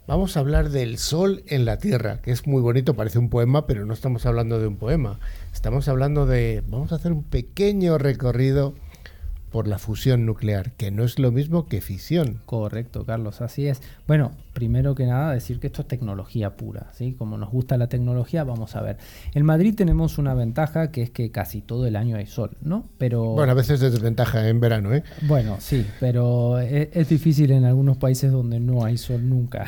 Vamos 0.09 0.37
a 0.37 0.40
hablar 0.40 0.70
del 0.70 0.98
sol 0.98 1.44
en 1.46 1.64
la 1.64 1.79
Tierra, 1.79 2.20
que 2.20 2.33
es 2.33 2.48
muy 2.48 2.61
bonito, 2.61 2.94
parece 2.94 3.20
un 3.20 3.31
poema, 3.31 3.68
pero 3.68 3.87
no 3.87 3.94
estamos 3.94 4.26
hablando 4.26 4.59
de 4.59 4.66
un 4.66 4.79
poema. 4.79 5.20
Estamos 5.55 5.87
hablando 5.87 6.26
de... 6.26 6.64
Vamos 6.66 6.90
a 6.90 6.96
hacer 6.96 7.12
un 7.12 7.22
pequeño 7.22 7.98
recorrido 7.98 8.74
por 9.50 9.68
la 9.68 9.78
fusión 9.78 10.26
nuclear, 10.26 10.72
que 10.72 10.90
no 10.90 11.04
es 11.04 11.18
lo 11.18 11.32
mismo 11.32 11.66
que 11.66 11.80
fisión. 11.80 12.40
correcto, 12.46 13.04
Carlos, 13.04 13.40
así 13.40 13.66
es. 13.66 13.80
Bueno, 14.06 14.32
primero 14.52 14.94
que 14.94 15.06
nada 15.06 15.32
decir 15.32 15.61
que 15.61 15.66
esto 15.66 15.82
es 15.82 15.88
tecnología 15.88 16.56
pura, 16.56 16.88
¿sí? 16.92 17.12
Como 17.12 17.38
nos 17.38 17.50
gusta 17.50 17.76
la 17.76 17.88
tecnología, 17.88 18.42
vamos 18.44 18.74
a 18.74 18.82
ver. 18.82 18.96
En 19.35 19.44
Madrid 19.44 19.74
tenemos 19.74 20.18
una 20.18 20.35
ventaja 20.35 20.90
que 20.90 21.02
es 21.02 21.11
que 21.11 21.30
casi 21.30 21.61
todo 21.61 21.87
el 21.87 21.96
año 21.96 22.16
hay 22.16 22.26
sol, 22.26 22.56
¿no? 22.62 22.88
Pero 22.98 23.35
Bueno, 23.35 23.52
a 23.52 23.54
veces 23.54 23.82
es 23.82 23.92
desventaja 23.92 24.48
en 24.48 24.61
verano, 24.61 24.94
¿eh? 24.94 25.04
Bueno, 25.22 25.56
sí, 25.61 25.87
pero 26.00 26.59
e- 26.59 26.90
es, 26.92 27.09
difícil 27.09 27.50
en 27.50 27.64
algunos 27.64 27.98
países 27.98 28.32
donde 28.32 28.61
no 28.61 28.85
hay 28.85 28.96
sol 28.96 29.28
nunca. 29.28 29.66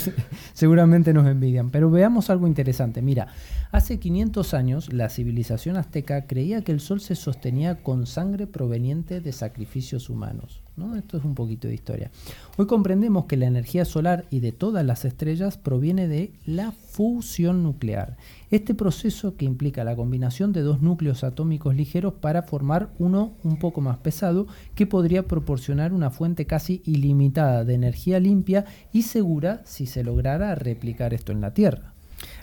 Seguramente 0.54 1.12
nos 1.12 1.26
envidian. 1.26 1.70
Pero 1.70 1.90
veamos 1.90 2.30
algo 2.30 2.46
interesante. 2.46 3.02
Mira, 3.02 3.28
hace 3.72 3.98
500 3.98 4.54
años 4.54 4.92
la 4.92 5.08
civilización 5.08 5.76
azteca 5.76 6.26
creía 6.26 6.62
que 6.62 6.72
el 6.72 6.80
sol 6.80 7.00
se 7.00 7.14
sostenía 7.14 7.82
con 7.82 8.06
sangre 8.06 8.46
proveniente 8.46 9.19
de 9.22 9.32
sacrificios 9.32 10.10
humanos. 10.10 10.62
¿no? 10.76 10.96
Esto 10.96 11.18
es 11.18 11.24
un 11.24 11.34
poquito 11.34 11.68
de 11.68 11.74
historia. 11.74 12.10
Hoy 12.56 12.66
comprendemos 12.66 13.26
que 13.26 13.36
la 13.36 13.46
energía 13.46 13.84
solar 13.84 14.24
y 14.30 14.40
de 14.40 14.52
todas 14.52 14.84
las 14.84 15.04
estrellas 15.04 15.56
proviene 15.56 16.08
de 16.08 16.32
la 16.46 16.72
fusión 16.72 17.62
nuclear. 17.62 18.16
Este 18.50 18.74
proceso 18.74 19.36
que 19.36 19.44
implica 19.44 19.84
la 19.84 19.96
combinación 19.96 20.52
de 20.52 20.62
dos 20.62 20.82
núcleos 20.82 21.22
atómicos 21.22 21.74
ligeros 21.74 22.14
para 22.14 22.42
formar 22.42 22.90
uno 22.98 23.32
un 23.44 23.58
poco 23.58 23.80
más 23.80 23.98
pesado 23.98 24.46
que 24.74 24.86
podría 24.86 25.26
proporcionar 25.26 25.92
una 25.92 26.10
fuente 26.10 26.46
casi 26.46 26.82
ilimitada 26.84 27.64
de 27.64 27.74
energía 27.74 28.18
limpia 28.18 28.64
y 28.92 29.02
segura 29.02 29.62
si 29.64 29.86
se 29.86 30.02
lograra 30.02 30.54
replicar 30.54 31.14
esto 31.14 31.32
en 31.32 31.40
la 31.40 31.54
Tierra. 31.54 31.94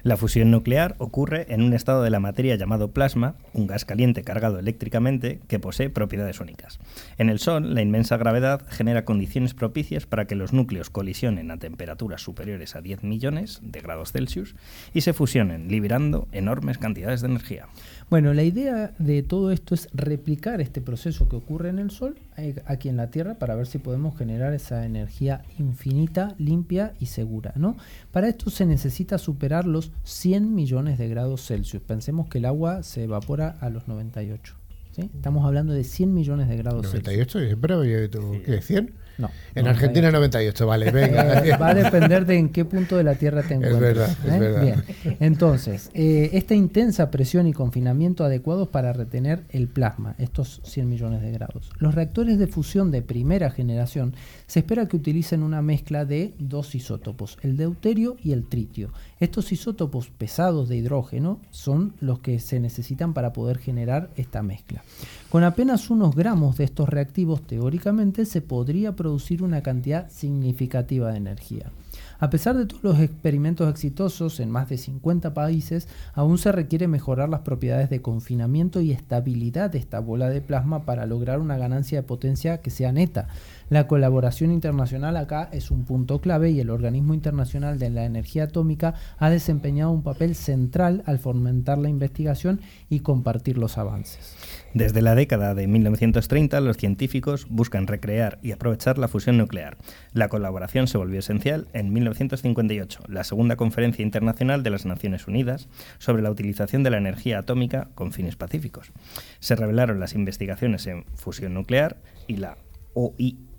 La 0.08 0.16
fusión 0.16 0.52
nuclear 0.52 0.96
ocurre 1.00 1.48
en 1.50 1.62
un 1.62 1.74
estado 1.74 2.02
de 2.02 2.10
la 2.10 2.22
materia 2.22 2.56
llamado 2.56 2.92
plasma, 2.92 3.36
un 3.52 3.68
gas 3.68 3.84
caliente 3.84 4.24
cargado 4.24 4.58
eléctricamente 4.58 5.42
que 5.50 5.60
posee 5.60 5.90
propiedades 5.90 6.40
únicas. 6.40 6.80
En 7.18 7.30
el 7.30 7.40
Sol, 7.40 7.76
la 7.76 7.82
inmensa 7.82 8.16
gravedad 8.16 8.66
genera 8.70 9.04
condiciones 9.04 9.54
propicias 9.54 10.06
para 10.06 10.24
que 10.24 10.36
los 10.36 10.54
núcleos 10.54 10.90
colisionen 10.90 11.52
a 11.52 11.58
temperaturas 11.58 12.22
superiores 12.22 12.78
a 12.78 12.82
10 12.82 13.04
millones 13.04 13.60
de 13.62 13.82
grados 13.82 14.14
Celsius 14.14 14.56
y 14.94 15.02
se 15.02 15.12
fusionen, 15.12 15.68
liberando 15.68 16.30
enormes 16.32 16.78
cantidades 16.78 17.20
de 17.20 17.28
energía. 17.28 17.68
Bueno, 18.10 18.34
la 18.34 18.44
idea 18.44 18.94
de 19.00 19.22
todo 19.22 19.52
esto 19.52 19.76
es 19.76 19.90
replicar 19.94 20.62
este 20.62 20.80
proceso 20.80 21.28
que 21.28 21.36
ocurre 21.36 21.68
en 21.68 21.78
el 21.78 21.92
Sol 21.92 22.18
eh, 22.38 22.56
aquí 22.66 22.88
en 22.88 22.96
la 22.96 23.12
Tierra 23.12 23.34
para 23.34 23.54
ver 23.56 23.68
si 23.68 23.80
podemos 23.80 24.18
generar 24.18 24.54
esa 24.54 24.86
energía 24.86 25.42
infinita, 25.60 26.34
limpia 26.38 26.94
y 27.02 27.08
segura, 27.08 27.52
¿no? 27.58 27.76
Para 28.14 28.30
esto 28.30 28.50
se 28.50 28.66
necesita 28.66 29.18
superar 29.18 29.66
los 29.66 29.92
100 30.06 30.56
millones 30.56 30.98
de 30.98 31.10
grados 31.10 31.46
Celsius. 31.46 31.84
Pensemos 31.84 32.30
que 32.30 32.38
el 32.38 32.46
agua 32.46 32.82
se 32.82 33.04
evapora 33.04 33.58
a 33.60 33.70
los 33.70 33.90
98. 33.90 34.56
¿sí? 34.96 35.12
Estamos 35.14 35.44
hablando 35.46 35.74
de 35.74 35.84
100 35.84 36.14
millones 36.14 36.48
de 36.48 36.56
grados 36.56 36.90
Celsius. 36.90 37.04
98, 37.04 37.40
yo 37.40 37.46
siempre 37.46 37.74
había 37.74 37.98
oído, 37.98 38.32
¿qué? 38.46 38.62
¿100? 38.62 38.90
No, 39.18 39.28
En 39.56 39.64
98. 39.66 39.70
Argentina 39.70 40.12
98, 40.12 40.68
vale, 40.68 40.92
venga. 40.92 41.46
Eh, 41.46 41.58
va 41.58 41.70
a 41.70 41.74
depender 41.74 42.26
de 42.26 42.38
en 42.38 42.50
qué 42.50 42.66
punto 42.66 42.98
de 42.98 43.04
la 43.04 43.16
Tierra 43.16 43.42
te 43.42 43.56
Es 43.56 43.62
encuentres. 43.64 43.80
verdad, 43.82 44.10
es 44.26 44.34
¿eh? 44.34 44.40
verdad. 44.40 44.62
Bien. 44.62 45.18
Entonces, 45.20 45.90
eh, 45.94 46.30
esta 46.34 46.54
intensa 46.56 47.10
presión 47.12 47.48
y 47.48 47.54
confinamiento 47.54 48.24
adecuados 48.24 48.68
para 48.68 48.94
retener 48.94 49.44
el 49.50 49.68
plasma, 49.68 50.16
estos 50.20 50.62
100 50.64 50.88
millones 50.90 51.22
de 51.22 51.32
grados. 51.32 51.70
Los 51.80 51.96
reactores 51.96 52.38
de 52.38 52.48
fusión 52.48 52.92
de 52.92 53.02
primera 53.02 53.50
generación 53.50 54.14
se 54.46 54.60
espera 54.60 54.88
que 54.88 54.98
utilicen 54.98 55.44
una 55.44 55.62
mezcla 55.62 56.06
de 56.06 56.34
dos 56.40 56.76
isótopos, 56.76 57.38
el 57.42 57.58
deuterio 57.58 58.18
y 58.24 58.32
el 58.34 58.44
tritio. 58.48 58.92
Estos 59.20 59.52
isótopos 59.52 60.10
pesados 60.16 60.70
de 60.70 60.78
hidrógeno 60.78 61.40
son 61.50 61.94
los 62.00 62.20
que 62.20 62.40
se 62.40 62.60
necesitan 62.60 63.14
para 63.14 63.34
poder 63.34 63.58
generar 63.58 64.10
esta 64.16 64.44
mezcla. 64.44 64.84
Con 65.30 65.44
apenas 65.44 65.90
unos 65.90 66.16
gramos 66.16 66.58
de 66.58 66.66
estos 66.66 66.88
reactivos, 66.88 67.42
teóricamente, 67.42 68.26
se 68.26 68.42
podría 68.42 68.94
producir 68.94 69.07
una 69.42 69.62
cantidad 69.62 70.10
significativa 70.10 71.12
de 71.12 71.18
energía. 71.18 71.72
A 72.20 72.30
pesar 72.30 72.58
de 72.58 72.66
todos 72.66 72.84
los 72.84 73.00
experimentos 73.00 73.70
exitosos 73.70 74.40
en 74.40 74.50
más 74.50 74.70
de 74.70 74.78
50 74.78 75.34
países, 75.34 75.88
aún 76.14 76.38
se 76.38 76.52
requiere 76.52 76.88
mejorar 76.88 77.30
las 77.30 77.42
propiedades 77.42 77.90
de 77.90 78.02
confinamiento 78.02 78.82
y 78.82 78.92
estabilidad 78.92 79.70
de 79.70 79.78
esta 79.78 80.00
bola 80.00 80.30
de 80.30 80.42
plasma 80.42 80.84
para 80.84 81.06
lograr 81.06 81.40
una 81.40 81.58
ganancia 81.58 82.00
de 82.00 82.08
potencia 82.08 82.62
que 82.62 82.72
sea 82.72 82.92
neta. 82.92 83.28
La 83.70 83.86
colaboración 83.86 84.52
internacional 84.52 85.18
acá 85.18 85.50
es 85.52 85.72
un 85.72 85.84
punto 85.84 86.22
clave 86.22 86.52
y 86.52 86.62
el 86.62 86.70
Organismo 86.70 87.14
Internacional 87.14 87.78
de 87.78 87.90
la 87.90 88.06
Energía 88.06 88.46
Atómica 88.46 88.94
ha 89.18 89.30
desempeñado 89.30 89.92
un 89.92 90.04
papel 90.04 90.36
central 90.36 91.04
al 91.06 91.20
fomentar 91.20 91.78
la 91.78 91.90
investigación 91.90 92.62
y 92.90 93.02
compartir 93.02 93.58
los 93.58 93.78
avances. 93.78 94.38
Desde 94.74 95.02
la 95.02 95.16
década 95.16 95.54
de 95.54 95.68
1930, 95.68 96.62
los 96.62 96.78
científicos 96.78 97.46
buscan 97.50 97.88
recrear 97.88 98.40
y 98.42 98.54
aprovechar 98.54 98.98
la 98.98 99.10
fusión 99.10 99.38
nuclear. 99.38 99.76
La 100.14 100.30
colaboración 100.30 100.88
se 100.88 100.98
volvió 100.98 101.20
esencial 101.20 101.68
en 101.74 101.92
1958, 101.92 103.04
la 103.10 103.26
segunda 103.26 103.58
conferencia 103.58 104.04
internacional 104.04 104.64
de 104.64 104.70
las 104.70 104.86
Naciones 104.86 105.28
Unidas 105.28 105.68
sobre 105.98 106.24
la 106.24 106.32
utilización 106.32 106.84
de 106.84 106.92
la 106.92 107.00
energía 107.00 107.40
atómica 107.40 107.90
con 107.96 108.14
fines 108.14 108.38
pacíficos. 108.38 108.94
Se 109.40 109.58
revelaron 109.58 110.00
las 110.00 110.14
investigaciones 110.14 110.88
en 110.88 111.04
fusión 111.16 111.54
nuclear 111.54 111.98
y 112.28 112.38
la 112.38 112.56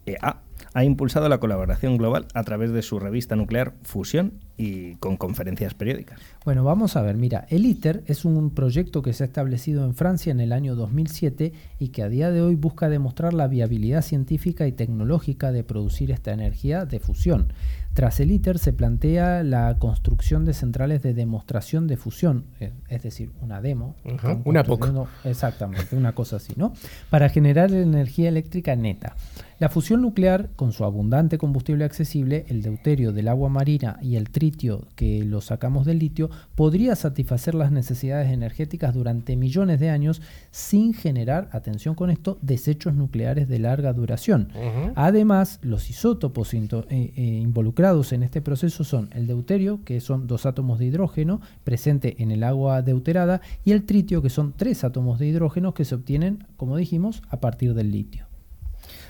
OIEA 0.09 0.43
ha 0.75 0.85
impulsado 0.85 1.29
la 1.29 1.39
colaboración 1.39 1.97
global 1.97 2.27
a 2.35 2.45
través 2.45 2.73
de 2.73 2.83
su 2.83 2.99
revista 2.99 3.37
nuclear 3.37 3.75
Fusión 3.83 4.35
y 4.57 4.97
con 4.97 5.17
conferencias 5.17 5.75
periódicas. 5.75 6.21
Bueno, 6.45 6.65
vamos 6.65 6.97
a 6.97 7.03
ver, 7.03 7.17
mira, 7.17 7.47
el 7.49 7.65
ITER 7.65 8.03
es 8.07 8.25
un 8.25 8.51
proyecto 8.51 9.03
que 9.03 9.13
se 9.13 9.25
ha 9.25 9.27
establecido 9.27 9.85
en 9.85 9.95
Francia 9.95 10.31
en 10.31 10.41
el 10.41 10.53
año 10.53 10.75
2007 10.75 11.53
y 11.79 11.89
que 11.89 12.03
a 12.03 12.09
día 12.09 12.31
de 12.31 12.43
hoy 12.43 12.57
busca 12.57 12.89
demostrar 12.89 13.35
la 13.35 13.47
viabilidad 13.47 14.03
científica 14.03 14.67
y 14.67 14.73
tecnológica 14.73 15.53
de 15.53 15.65
producir 15.65 16.11
esta 16.11 16.33
energía 16.33 16.85
de 16.87 16.99
fusión. 16.99 17.53
Tras 17.95 18.21
el 18.21 18.31
ITER 18.31 18.59
se 18.59 18.73
plantea 18.73 19.43
la 19.43 19.77
construcción 19.79 20.45
de 20.45 20.55
centrales 20.55 21.03
de 21.03 21.15
demostración 21.15 21.87
de 21.87 21.97
fusión, 21.97 22.45
eh, 22.61 22.73
es 22.89 23.03
decir, 23.03 23.33
una 23.41 23.61
demo. 23.61 23.97
Una 24.45 24.63
POC. 24.63 25.09
Exactamente, 25.25 25.97
una 25.97 26.15
cosa 26.15 26.37
así, 26.37 26.53
¿no? 26.57 26.73
Para 27.11 27.29
generar 27.29 27.73
energía 27.73 28.29
eléctrica 28.29 28.77
neta. 28.77 29.17
La 29.61 29.69
fusión 29.69 30.03
nuclear, 30.03 30.51
con 30.55 30.71
su 30.71 30.85
abundante 30.85 31.37
combustible 31.37 31.85
accesible, 31.85 32.45
el 32.47 32.63
deuterio 32.63 33.13
del 33.13 33.27
agua 33.27 33.49
marina 33.49 33.99
y 34.01 34.15
el 34.15 34.31
tritio 34.31 34.87
que 34.95 35.25
lo 35.25 35.41
sacamos 35.41 35.85
del 35.85 35.99
litio, 35.99 36.31
podría 36.55 36.95
satisfacer 36.95 37.57
las 37.57 37.73
necesidades 37.73 38.31
energéticas 38.31 38.95
durante 38.95 39.35
millones 39.35 39.81
de 39.81 39.91
años 39.91 40.23
sin 40.53 40.95
generar, 40.95 41.49
atención 41.51 41.97
con 41.97 42.11
esto, 42.11 42.39
desechos 42.41 42.95
nucleares 42.95 43.49
de 43.49 43.59
larga 43.59 43.93
duración. 43.93 44.53
Además, 44.95 45.59
los 45.63 45.91
isótopos 45.91 46.55
eh, 46.55 46.69
eh, 46.91 47.13
involucrados 47.17 48.13
en 48.13 48.23
este 48.23 48.41
proceso 48.41 48.85
son 48.85 49.11
el 49.13 49.27
deuterio, 49.27 49.83
que 49.83 50.01
son 50.01 50.29
dos 50.29 50.47
átomos 50.47 50.79
de 50.79 50.85
hidrógeno 50.85 51.41
presente 51.65 52.23
en 52.23 52.31
el 52.31 52.45
agua 52.45 52.83
deuterada, 52.83 53.41
y 53.65 53.73
el 53.73 53.83
tritio, 53.83 54.23
que 54.23 54.31
son 54.31 54.55
tres 54.57 54.85
átomos 54.85 55.19
de 55.19 55.27
hidrógeno 55.27 55.75
que 55.75 55.85
se 55.85 55.97
obtienen, 55.97 56.47
como 56.57 56.77
dijimos, 56.77 57.25
a 57.29 57.41
partir 57.41 57.75
del 57.75 57.91
litio. 57.91 58.28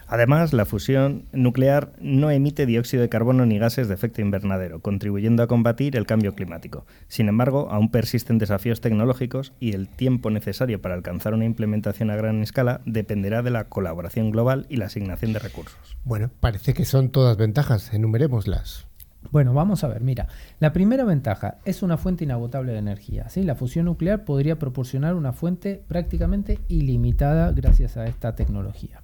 Además, 0.09 0.55
la 0.55 0.65
fusión 0.65 1.25
nuclear 1.33 1.93
no 2.01 2.31
emite 2.31 2.65
dióxido 2.65 3.03
de 3.03 3.11
carbono 3.11 3.45
ni 3.45 3.59
gases 3.59 3.89
de 3.89 3.95
efecto 3.95 4.23
invernadero, 4.23 4.81
contribuyendo 4.81 5.43
a 5.43 5.47
combatir 5.47 5.97
el 5.97 6.07
cambio 6.07 6.35
climático. 6.35 6.87
Sin 7.09 7.29
embargo, 7.29 7.69
aún 7.71 7.91
persisten 7.91 8.39
desafíos 8.39 8.81
tecnológicos 8.81 9.53
y 9.61 9.75
el 9.75 9.89
tiempo 9.89 10.31
necesario 10.31 10.81
para 10.81 10.95
alcanzar 10.95 11.35
una 11.35 11.45
implementación 11.45 12.11
a 12.11 12.17
gran 12.17 12.43
escala 12.43 12.81
dependerá 12.87 13.43
de 13.43 13.51
la 13.51 13.65
colaboración 13.65 14.31
global 14.31 14.67
y 14.71 14.77
la 14.77 14.87
asignación 14.87 15.35
de 15.35 15.41
recursos. 15.41 15.99
Bueno, 16.05 16.31
parece 16.41 16.73
que 16.73 16.87
son 16.87 17.11
todas 17.11 17.37
ventajas, 17.37 17.93
enumerémoslas. 17.93 18.89
Bueno, 19.31 19.53
vamos 19.53 19.85
a 19.85 19.89
ver, 19.89 20.01
mira, 20.01 20.29
la 20.59 20.73
primera 20.73 21.05
ventaja 21.05 21.59
es 21.65 21.83
una 21.83 21.99
fuente 21.99 22.25
inagotable 22.25 22.73
de 22.73 22.79
energía. 22.79 23.29
¿sí? 23.29 23.43
La 23.43 23.57
fusión 23.57 23.87
nuclear 23.87 24.25
podría 24.25 24.59
proporcionar 24.59 25.15
una 25.15 25.33
fuente 25.33 25.83
prácticamente 25.87 26.61
ilimitada 26.69 27.53
gracias 27.53 27.97
a 27.97 28.07
esta 28.07 28.35
tecnología. 28.37 29.01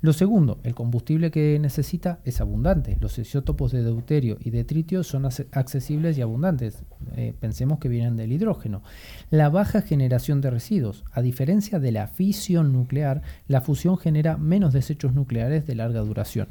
Lo 0.00 0.12
segundo, 0.12 0.60
el 0.62 0.76
combustible 0.76 1.32
que 1.32 1.58
necesita 1.58 2.20
es 2.24 2.40
abundante. 2.40 2.96
Los 3.00 3.18
isótopos 3.18 3.72
de 3.72 3.82
deuterio 3.82 4.38
y 4.38 4.50
de 4.50 4.62
tritio 4.62 5.02
son 5.02 5.26
accesibles 5.26 6.16
y 6.16 6.22
abundantes. 6.22 6.84
Eh, 7.16 7.34
pensemos 7.40 7.80
que 7.80 7.88
vienen 7.88 8.16
del 8.16 8.30
hidrógeno. 8.30 8.84
La 9.30 9.48
baja 9.48 9.82
generación 9.82 10.40
de 10.40 10.50
residuos. 10.50 11.02
A 11.10 11.20
diferencia 11.20 11.80
de 11.80 11.90
la 11.90 12.06
fisión 12.06 12.72
nuclear, 12.72 13.22
la 13.48 13.60
fusión 13.60 13.98
genera 13.98 14.36
menos 14.36 14.72
desechos 14.72 15.14
nucleares 15.14 15.66
de 15.66 15.74
larga 15.74 16.00
duración. 16.00 16.46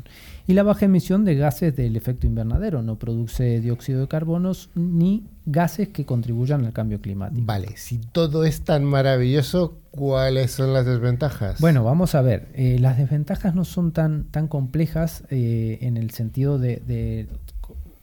Y 0.46 0.52
la 0.52 0.64
baja 0.64 0.84
emisión 0.84 1.24
de 1.24 1.36
gases 1.36 1.74
del 1.74 1.96
efecto 1.96 2.28
invernadero. 2.28 2.82
No 2.82 3.00
produce 3.00 3.62
dióxido 3.62 4.02
de 4.02 4.08
carbono 4.10 4.52
ni 4.76 5.24
gases 5.48 5.88
que 5.88 6.06
contribuyan 6.06 6.66
al 6.66 6.74
cambio 6.74 7.02
climático. 7.02 7.42
Vale, 7.46 7.78
si 7.78 7.98
todo 8.00 8.44
es 8.44 8.62
tan 8.62 8.84
maravilloso, 8.84 9.80
¿cuáles 9.92 10.52
son 10.52 10.74
las 10.74 10.86
desventajas? 10.86 11.60
Bueno, 11.62 11.84
vamos 11.86 12.16
a 12.16 12.22
ver. 12.22 12.50
Eh, 12.54 12.78
las 12.80 12.98
desventajas 12.98 13.56
no 13.56 13.64
son 13.64 13.94
tan, 13.94 14.26
tan 14.26 14.48
complejas 14.48 15.24
eh, 15.30 15.80
en 15.82 15.96
el 15.96 16.12
sentido 16.12 16.60
de, 16.60 16.78
de 16.86 17.28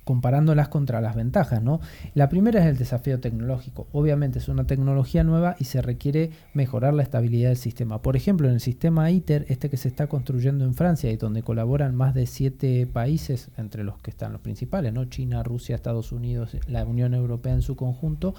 comparándolas 0.05 0.69
contra 0.69 1.01
las 1.01 1.17
ventajas, 1.17 1.63
¿no? 1.63 1.81
La 2.15 2.29
primera 2.29 2.61
es 2.61 2.67
el 2.67 2.77
desafío 2.77 3.21
tecnológico. 3.21 3.87
Obviamente 3.93 4.39
es 4.39 4.49
una 4.49 4.67
tecnología 4.67 5.25
nueva 5.25 5.57
y 5.59 5.65
se 5.65 5.83
requiere 5.83 6.31
mejorar 6.53 6.95
la 6.95 7.03
estabilidad 7.03 7.49
del 7.49 7.57
sistema. 7.57 8.03
Por 8.03 8.17
ejemplo, 8.17 8.49
en 8.49 8.55
el 8.55 8.61
sistema 8.61 9.11
ITER, 9.11 9.47
este 9.49 9.71
que 9.71 9.77
se 9.77 9.89
está 9.89 10.07
construyendo 10.07 10.65
en 10.65 10.75
Francia 10.75 11.11
y 11.11 11.17
donde 11.17 11.43
colaboran 11.43 11.95
más 11.95 12.15
de 12.15 12.27
siete 12.27 12.87
países, 12.87 13.51
entre 13.57 13.85
los 13.85 13.99
que 13.99 14.11
están 14.11 14.33
los 14.33 14.41
principales, 14.41 14.93
¿no? 14.93 15.07
China, 15.07 15.43
Rusia, 15.43 15.75
Estados 15.75 16.13
Unidos, 16.13 16.57
la 16.69 16.85
Unión 16.85 17.15
Europea 17.15 17.55
en 17.55 17.63
su 17.63 17.77
conjunto, 17.77 18.35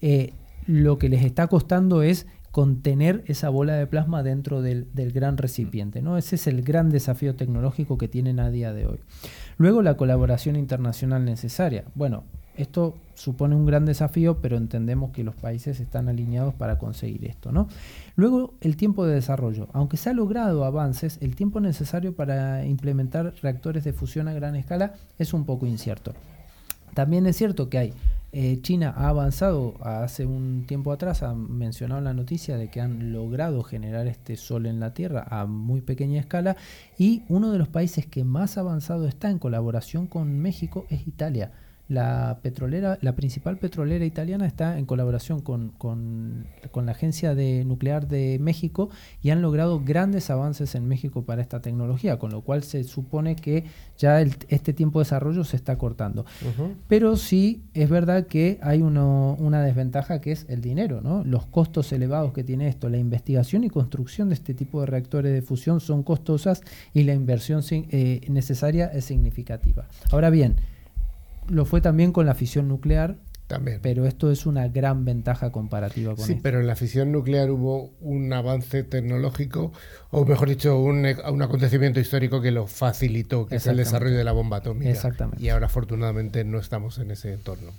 eh, 0.00 0.32
lo 0.66 0.98
que 0.98 1.08
les 1.08 1.24
está 1.24 1.48
costando 1.48 2.02
es 2.02 2.26
contener 2.52 3.24
esa 3.26 3.48
bola 3.48 3.74
de 3.74 3.86
plasma 3.86 4.22
dentro 4.22 4.60
del, 4.60 4.86
gran 4.94 5.38
recipiente. 5.38 6.02
¿no? 6.02 6.18
Ese 6.18 6.36
es 6.36 6.46
el 6.46 6.62
gran 6.62 6.90
desafío 6.90 7.34
tecnológico 7.34 7.96
que 7.96 8.08
tienen 8.08 8.38
a 8.38 8.50
día 8.50 8.74
de 8.74 8.86
hoy. 8.86 9.00
Luego 9.58 9.82
la 9.82 9.96
colaboración 9.96 10.56
internacional 10.56 11.24
necesaria. 11.24 11.84
Bueno, 11.94 12.24
esto 12.56 12.94
supone 13.14 13.54
un 13.54 13.66
gran 13.66 13.86
desafío, 13.86 14.38
pero 14.38 14.56
entendemos 14.56 15.10
que 15.12 15.24
los 15.24 15.34
países 15.34 15.80
están 15.80 16.08
alineados 16.08 16.54
para 16.54 16.78
conseguir 16.78 17.24
esto. 17.24 17.50
¿no? 17.50 17.68
Luego, 18.16 18.54
el 18.60 18.76
tiempo 18.76 19.06
de 19.06 19.14
desarrollo. 19.14 19.68
Aunque 19.72 19.96
se 19.96 20.10
ha 20.10 20.12
logrado 20.12 20.64
avances, 20.64 21.18
el 21.20 21.34
tiempo 21.34 21.60
necesario 21.60 22.14
para 22.14 22.64
implementar 22.66 23.34
reactores 23.42 23.84
de 23.84 23.92
fusión 23.92 24.28
a 24.28 24.34
gran 24.34 24.56
escala 24.56 24.94
es 25.18 25.32
un 25.32 25.44
poco 25.44 25.66
incierto. 25.66 26.12
También 26.94 27.26
es 27.26 27.36
cierto 27.36 27.70
que 27.70 27.78
hay 27.78 27.94
eh, 28.34 28.60
China 28.62 28.94
ha 28.96 29.10
avanzado 29.10 29.74
hace 29.82 30.24
un 30.24 30.64
tiempo 30.66 30.90
atrás, 30.90 31.22
ha 31.22 31.34
mencionado 31.34 32.00
la 32.00 32.14
noticia 32.14 32.56
de 32.56 32.70
que 32.70 32.80
han 32.80 33.12
logrado 33.12 33.62
generar 33.62 34.06
este 34.06 34.36
sol 34.36 34.64
en 34.64 34.80
la 34.80 34.94
Tierra 34.94 35.26
a 35.28 35.44
muy 35.44 35.82
pequeña 35.82 36.18
escala 36.18 36.56
y 36.98 37.24
uno 37.28 37.52
de 37.52 37.58
los 37.58 37.68
países 37.68 38.06
que 38.06 38.24
más 38.24 38.56
avanzado 38.56 39.06
está 39.06 39.28
en 39.28 39.38
colaboración 39.38 40.06
con 40.06 40.38
México 40.40 40.86
es 40.88 41.06
Italia. 41.06 41.52
La, 41.92 42.38
petrolera, 42.42 42.98
la 43.00 43.14
principal 43.14 43.58
petrolera 43.58 44.04
italiana 44.04 44.46
está 44.46 44.78
en 44.78 44.86
colaboración 44.86 45.40
con, 45.40 46.46
la 46.74 46.92
Agencia 46.92 47.34
de 47.34 47.64
Nuclear 47.64 48.08
de 48.08 48.38
México 48.40 48.90
y 49.22 49.30
han 49.30 49.42
logrado 49.42 49.82
grandes 49.84 50.30
avances 50.30 50.74
en 50.74 50.88
México 50.88 51.24
para 51.24 51.42
esta 51.42 51.60
tecnología, 51.60 52.18
con 52.18 52.30
lo 52.30 52.42
cual 52.42 52.62
se 52.62 52.84
supone 52.84 53.36
que 53.36 53.64
ya 53.98 54.20
este 54.20 54.72
tiempo 54.72 54.98
de 54.98 55.04
desarrollo 55.04 55.44
se 55.44 55.56
está 55.56 55.78
cortando. 55.78 56.24
Pero 56.88 57.16
sí 57.16 57.62
es 57.74 57.88
verdad 57.88 58.26
que 58.26 58.58
hay 58.62 58.82
una 58.82 59.62
desventaja 59.62 60.20
que 60.20 60.32
es 60.32 60.46
el 60.48 60.60
dinero, 60.60 61.00
¿no? 61.00 61.24
Los 61.24 61.46
costos 61.46 61.92
elevados 61.92 62.32
que 62.32 62.44
tiene 62.44 62.68
esto, 62.68 62.88
la 62.88 62.98
investigación 62.98 63.64
y 63.64 63.70
construcción 63.70 64.28
de 64.28 64.34
este 64.34 64.54
tipo 64.54 64.80
de 64.80 64.86
reactores 64.86 65.32
de 65.32 65.42
fusión 65.42 65.80
son 65.80 66.02
costosas 66.02 66.62
y 66.92 67.04
la 67.04 67.14
inversión 67.14 67.62
eh, 67.70 68.20
necesaria 68.28 68.86
es 68.86 69.04
significativa. 69.04 69.86
Ahora 70.10 70.30
bien, 70.30 70.56
lo 71.48 71.64
fue 71.64 71.80
también 71.80 72.12
con 72.12 72.26
la 72.26 72.34
fisión 72.34 72.68
nuclear. 72.68 73.16
También. 73.48 73.80
Pero 73.82 74.06
esto 74.06 74.30
es 74.30 74.46
una 74.46 74.68
gran 74.68 75.04
ventaja 75.04 75.52
comparativa 75.52 76.14
con 76.14 76.24
Sí, 76.24 76.38
pero 76.42 76.60
en 76.60 76.66
la 76.66 76.74
fisión 76.74 77.12
nuclear 77.12 77.50
hubo 77.50 77.90
un 78.00 78.32
avance 78.32 78.82
tecnológico, 78.82 79.72
o 80.10 80.24
mejor 80.24 80.48
dicho, 80.48 80.80
un, 80.80 81.04
acontecimiento 81.04 82.00
histórico 82.00 82.40
que 82.40 82.50
lo 82.50 82.66
facilitó, 82.66 83.46
que 83.46 83.56
es 83.56 83.66
el 83.66 83.76
desarrollo 83.76 84.16
de 84.16 84.24
la 84.24 84.32
bomba 84.32 84.58
atómica. 84.58 84.90
Exactamente. 84.90 85.44
Y 85.44 85.50
ahora, 85.50 85.66
afortunadamente, 85.66 86.44
no 86.44 86.58
estamos 86.58 86.96
en 86.98 87.10
ese 87.10 87.34
entorno. 87.34 87.72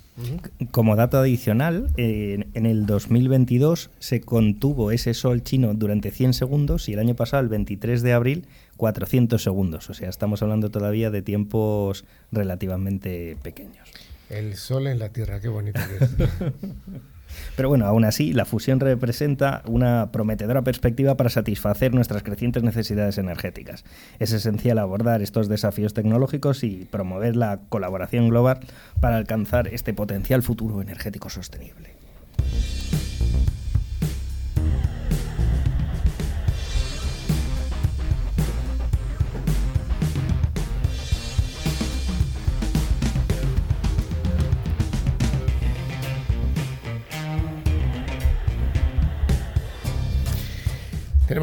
Como 0.70 0.94
dato 0.94 1.18
adicional, 1.18 1.90
en 1.96 2.66
el 2.66 2.86
2022 2.86 3.90
se 3.98 4.20
contuvo 4.20 4.92
ese 4.92 5.12
sol 5.12 5.42
chino 5.42 5.74
durante 5.74 6.12
100 6.12 6.34
segundos 6.34 6.88
y 6.88 6.92
el 6.92 7.00
año 7.00 7.16
pasado, 7.16 7.42
el 7.42 7.48
23 7.48 8.02
de 8.02 8.12
abril, 8.12 8.46
400 8.76 9.42
segundos. 9.42 9.90
O 9.90 9.94
sea, 9.94 10.08
estamos 10.08 10.42
hablando 10.42 10.70
todavía 10.70 11.10
de 11.10 11.22
tiempos 11.22 12.04
relativamente 12.32 13.36
pequeños. 13.42 13.88
El 14.30 14.56
sol 14.56 14.86
en 14.86 14.98
la 14.98 15.10
Tierra, 15.10 15.40
qué 15.40 15.48
bonito 15.48 15.80
que 15.80 16.04
es. 16.04 16.10
Pero 17.56 17.68
bueno, 17.68 17.86
aún 17.86 18.04
así, 18.04 18.32
la 18.32 18.44
fusión 18.44 18.80
representa 18.80 19.62
una 19.66 20.10
prometedora 20.12 20.62
perspectiva 20.62 21.16
para 21.16 21.30
satisfacer 21.30 21.94
nuestras 21.94 22.22
crecientes 22.22 22.62
necesidades 22.62 23.18
energéticas. 23.18 23.84
Es 24.18 24.32
esencial 24.32 24.78
abordar 24.78 25.22
estos 25.22 25.48
desafíos 25.48 25.94
tecnológicos 25.94 26.64
y 26.64 26.86
promover 26.90 27.36
la 27.36 27.60
colaboración 27.68 28.28
global 28.28 28.60
para 29.00 29.16
alcanzar 29.16 29.68
este 29.68 29.94
potencial 29.94 30.42
futuro 30.42 30.80
energético 30.80 31.30
sostenible. 31.30 31.94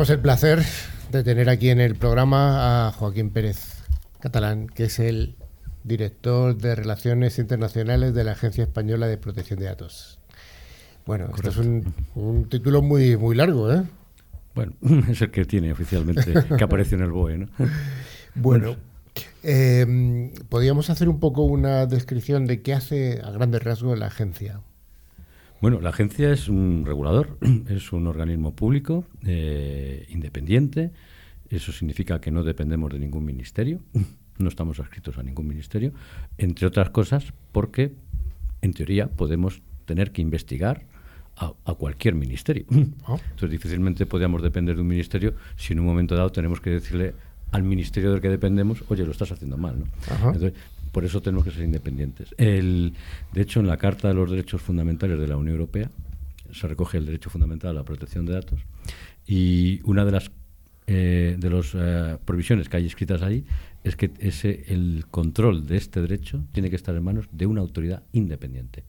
Tenemos 0.02 0.18
el 0.18 0.24
placer 0.24 0.64
de 1.12 1.24
tener 1.24 1.48
aquí 1.48 1.70
en 1.70 1.80
el 1.80 1.94
programa 1.94 2.88
a 2.88 2.92
Joaquín 2.92 3.30
Pérez 3.30 3.84
Catalán, 4.20 4.66
que 4.66 4.86
es 4.86 4.98
el 4.98 5.36
director 5.84 6.58
de 6.58 6.74
Relaciones 6.74 7.38
Internacionales 7.38 8.16
de 8.16 8.24
la 8.24 8.32
Agencia 8.32 8.64
Española 8.64 9.06
de 9.06 9.20
Protección 9.20 9.60
de 9.60 9.66
Datos. 9.66 10.18
Bueno, 11.06 11.30
esto 11.36 11.50
es 11.52 11.58
un, 11.58 12.48
título 12.50 12.82
muy, 12.82 13.16
muy 13.16 13.36
largo, 13.36 13.72
¿eh? 13.72 13.84
Bueno, 14.56 14.74
es 15.08 15.22
el 15.22 15.30
que 15.30 15.46
tiene 15.46 15.72
oficialmente, 15.72 16.34
que 16.58 16.64
aparece 16.64 16.96
en 16.96 17.02
el 17.02 17.12
BOE, 17.12 17.38
¿no? 17.38 17.48
Bueno, 18.34 18.78
eh, 19.44 20.32
podríamos 20.50 20.90
hacer 20.90 21.10
un 21.10 21.20
poco 21.20 21.44
una 21.44 21.86
descripción 21.86 22.48
de 22.48 22.64
qué 22.64 22.74
hace 22.74 23.22
a 23.24 23.30
grandes 23.30 23.62
rasgos 23.62 24.00
la 24.00 24.08
agencia. 24.08 24.62
Bueno, 25.62 25.80
la 25.80 25.90
agencia 25.90 26.34
es 26.34 26.50
un 26.50 26.86
regulador, 26.88 27.38
es 27.70 27.94
un 27.94 28.08
organismo 28.08 28.56
público, 28.56 29.06
eh, 29.24 30.08
independiente. 30.10 30.92
Eso 31.50 31.72
significa 31.72 32.20
que 32.20 32.32
no 32.32 32.44
dependemos 32.44 32.92
de 32.92 32.98
ningún 32.98 33.24
ministerio, 33.24 33.80
no 34.40 34.50
estamos 34.50 34.80
adscritos 34.80 35.20
a 35.20 35.24
ningún 35.24 35.48
ministerio, 35.48 35.94
entre 36.40 36.66
otras 36.66 36.90
cosas 36.90 37.32
porque, 37.52 37.94
en 38.62 38.74
teoría, 38.74 39.08
podemos 39.08 39.62
tener 39.86 40.12
que 40.12 40.24
investigar 40.24 40.88
a, 41.36 41.74
cualquier 41.76 42.16
ministerio. 42.16 42.66
Ah. 43.06 43.18
Entonces, 43.22 43.52
difícilmente 43.52 44.08
podríamos 44.08 44.42
depender 44.42 44.76
de 44.76 44.82
un 44.82 44.88
ministerio 44.88 45.36
si 45.56 45.74
en 45.74 45.80
un 45.80 45.86
momento 45.86 46.16
dado 46.16 46.32
tenemos 46.32 46.60
que 46.60 46.72
decirle 46.72 47.14
al 47.52 47.64
ministerio 47.64 48.12
del 48.12 48.22
que 48.22 48.30
dependemos, 48.30 48.84
oye, 48.90 49.06
lo 49.06 49.12
estás 49.12 49.32
haciendo 49.32 49.58
mal. 49.58 49.80
¿no? 49.80 49.86
Entonces, 50.26 50.54
por 50.92 51.06
eso 51.06 51.22
tenemos 51.22 51.46
que 51.46 51.52
ser 51.52 51.64
independientes. 51.64 52.34
El, 52.38 52.94
de 53.34 53.42
hecho, 53.42 53.60
en 53.60 53.68
la 53.68 53.78
Carta 53.78 54.08
de 54.08 54.14
los 54.14 54.30
Derechos 54.30 54.62
Fundamentales 54.62 55.20
de 55.20 55.28
la 55.28 55.38
Unión 55.38 55.56
Europea 55.56 55.90
se 56.52 56.68
recoge 56.68 56.98
el 56.98 57.06
derecho 57.06 57.30
fundamental 57.30 57.72
a 57.72 57.74
la 57.74 57.84
protección 57.86 58.26
de 58.26 58.34
datos 58.34 58.60
y 59.26 59.80
una 59.84 60.04
de 60.04 60.12
las 60.12 60.32
eh, 60.88 61.38
de 61.40 61.50
las 61.50 61.72
eh, 61.74 62.18
provisiones 62.26 62.68
que 62.68 62.76
hay 62.76 62.86
escritas 62.86 63.22
ahí 63.22 63.46
es 63.84 63.96
que 63.96 64.12
ese 64.20 64.66
el 64.68 65.06
control 65.10 65.66
de 65.66 65.78
este 65.78 66.02
derecho 66.02 66.44
tiene 66.52 66.70
que 66.70 66.76
estar 66.76 66.94
en 66.96 67.04
manos 67.04 67.30
de 67.32 67.46
una 67.46 67.62
autoridad 67.62 68.04
independiente. 68.12 68.84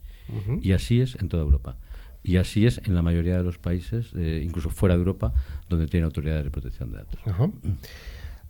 Y 0.62 0.72
así 0.72 1.00
es 1.02 1.16
en 1.16 1.28
toda 1.28 1.42
Europa. 1.42 1.76
Y 2.22 2.36
así 2.36 2.66
es 2.66 2.80
en 2.84 2.94
la 2.94 3.02
mayoría 3.02 3.36
de 3.36 3.42
los 3.42 3.58
países, 3.58 4.12
eh, 4.16 4.40
incluso 4.42 4.70
fuera 4.70 4.94
de 4.94 5.00
Europa, 5.00 5.34
donde 5.68 5.86
tiene 5.86 6.06
autoridades 6.06 6.44
de 6.44 6.50
protección 6.50 6.90
de 6.90 6.98
datos. 6.98 7.20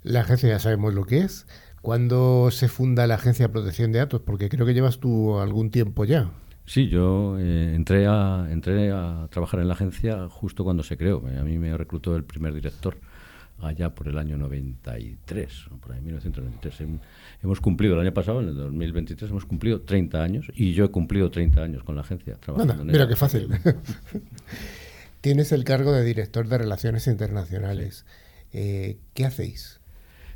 La 0.03 0.20
agencia 0.20 0.48
ya 0.48 0.59
sabemos 0.59 0.94
lo 0.94 1.05
que 1.05 1.18
es. 1.18 1.46
¿Cuándo 1.82 2.50
se 2.52 2.68
funda 2.68 3.08
la 3.08 3.16
Agencia 3.16 3.48
de 3.48 3.52
Protección 3.52 3.90
de 3.90 3.98
Datos? 3.98 4.22
Porque 4.24 4.48
creo 4.48 4.64
que 4.64 4.72
llevas 4.72 5.00
tú 5.00 5.38
algún 5.38 5.70
tiempo 5.70 6.04
ya. 6.04 6.30
Sí, 6.64 6.88
yo 6.88 7.36
eh, 7.40 7.74
entré, 7.74 8.06
a, 8.06 8.46
entré 8.50 8.92
a 8.92 9.26
trabajar 9.30 9.58
en 9.58 9.66
la 9.66 9.74
agencia 9.74 10.28
justo 10.28 10.62
cuando 10.62 10.84
se 10.84 10.96
creó. 10.96 11.24
A 11.26 11.42
mí 11.42 11.58
me 11.58 11.76
reclutó 11.76 12.14
el 12.14 12.22
primer 12.22 12.54
director 12.54 12.96
allá 13.60 13.94
por 13.94 14.06
el 14.08 14.16
año 14.16 14.36
93, 14.38 15.66
por 15.80 15.92
ahí 15.92 16.00
1993. 16.00 16.88
Hemos 17.42 17.60
cumplido 17.60 17.94
el 17.94 18.00
año 18.00 18.14
pasado, 18.14 18.40
en 18.40 18.48
el 18.48 18.56
2023, 18.56 19.30
hemos 19.30 19.44
cumplido 19.44 19.80
30 19.80 20.22
años 20.22 20.52
y 20.54 20.74
yo 20.74 20.84
he 20.84 20.88
cumplido 20.88 21.30
30 21.32 21.62
años 21.62 21.82
con 21.82 21.96
la 21.96 22.02
agencia. 22.02 22.36
Trabajando 22.36 22.84
mira 22.84 23.08
qué 23.08 23.16
fácil. 23.16 23.48
Tienes 25.20 25.50
el 25.50 25.64
cargo 25.64 25.92
de 25.92 26.04
director 26.04 26.46
de 26.46 26.58
Relaciones 26.58 27.08
Internacionales. 27.08 28.06
Eh, 28.52 28.98
¿Qué 29.14 29.24
hacéis? 29.24 29.81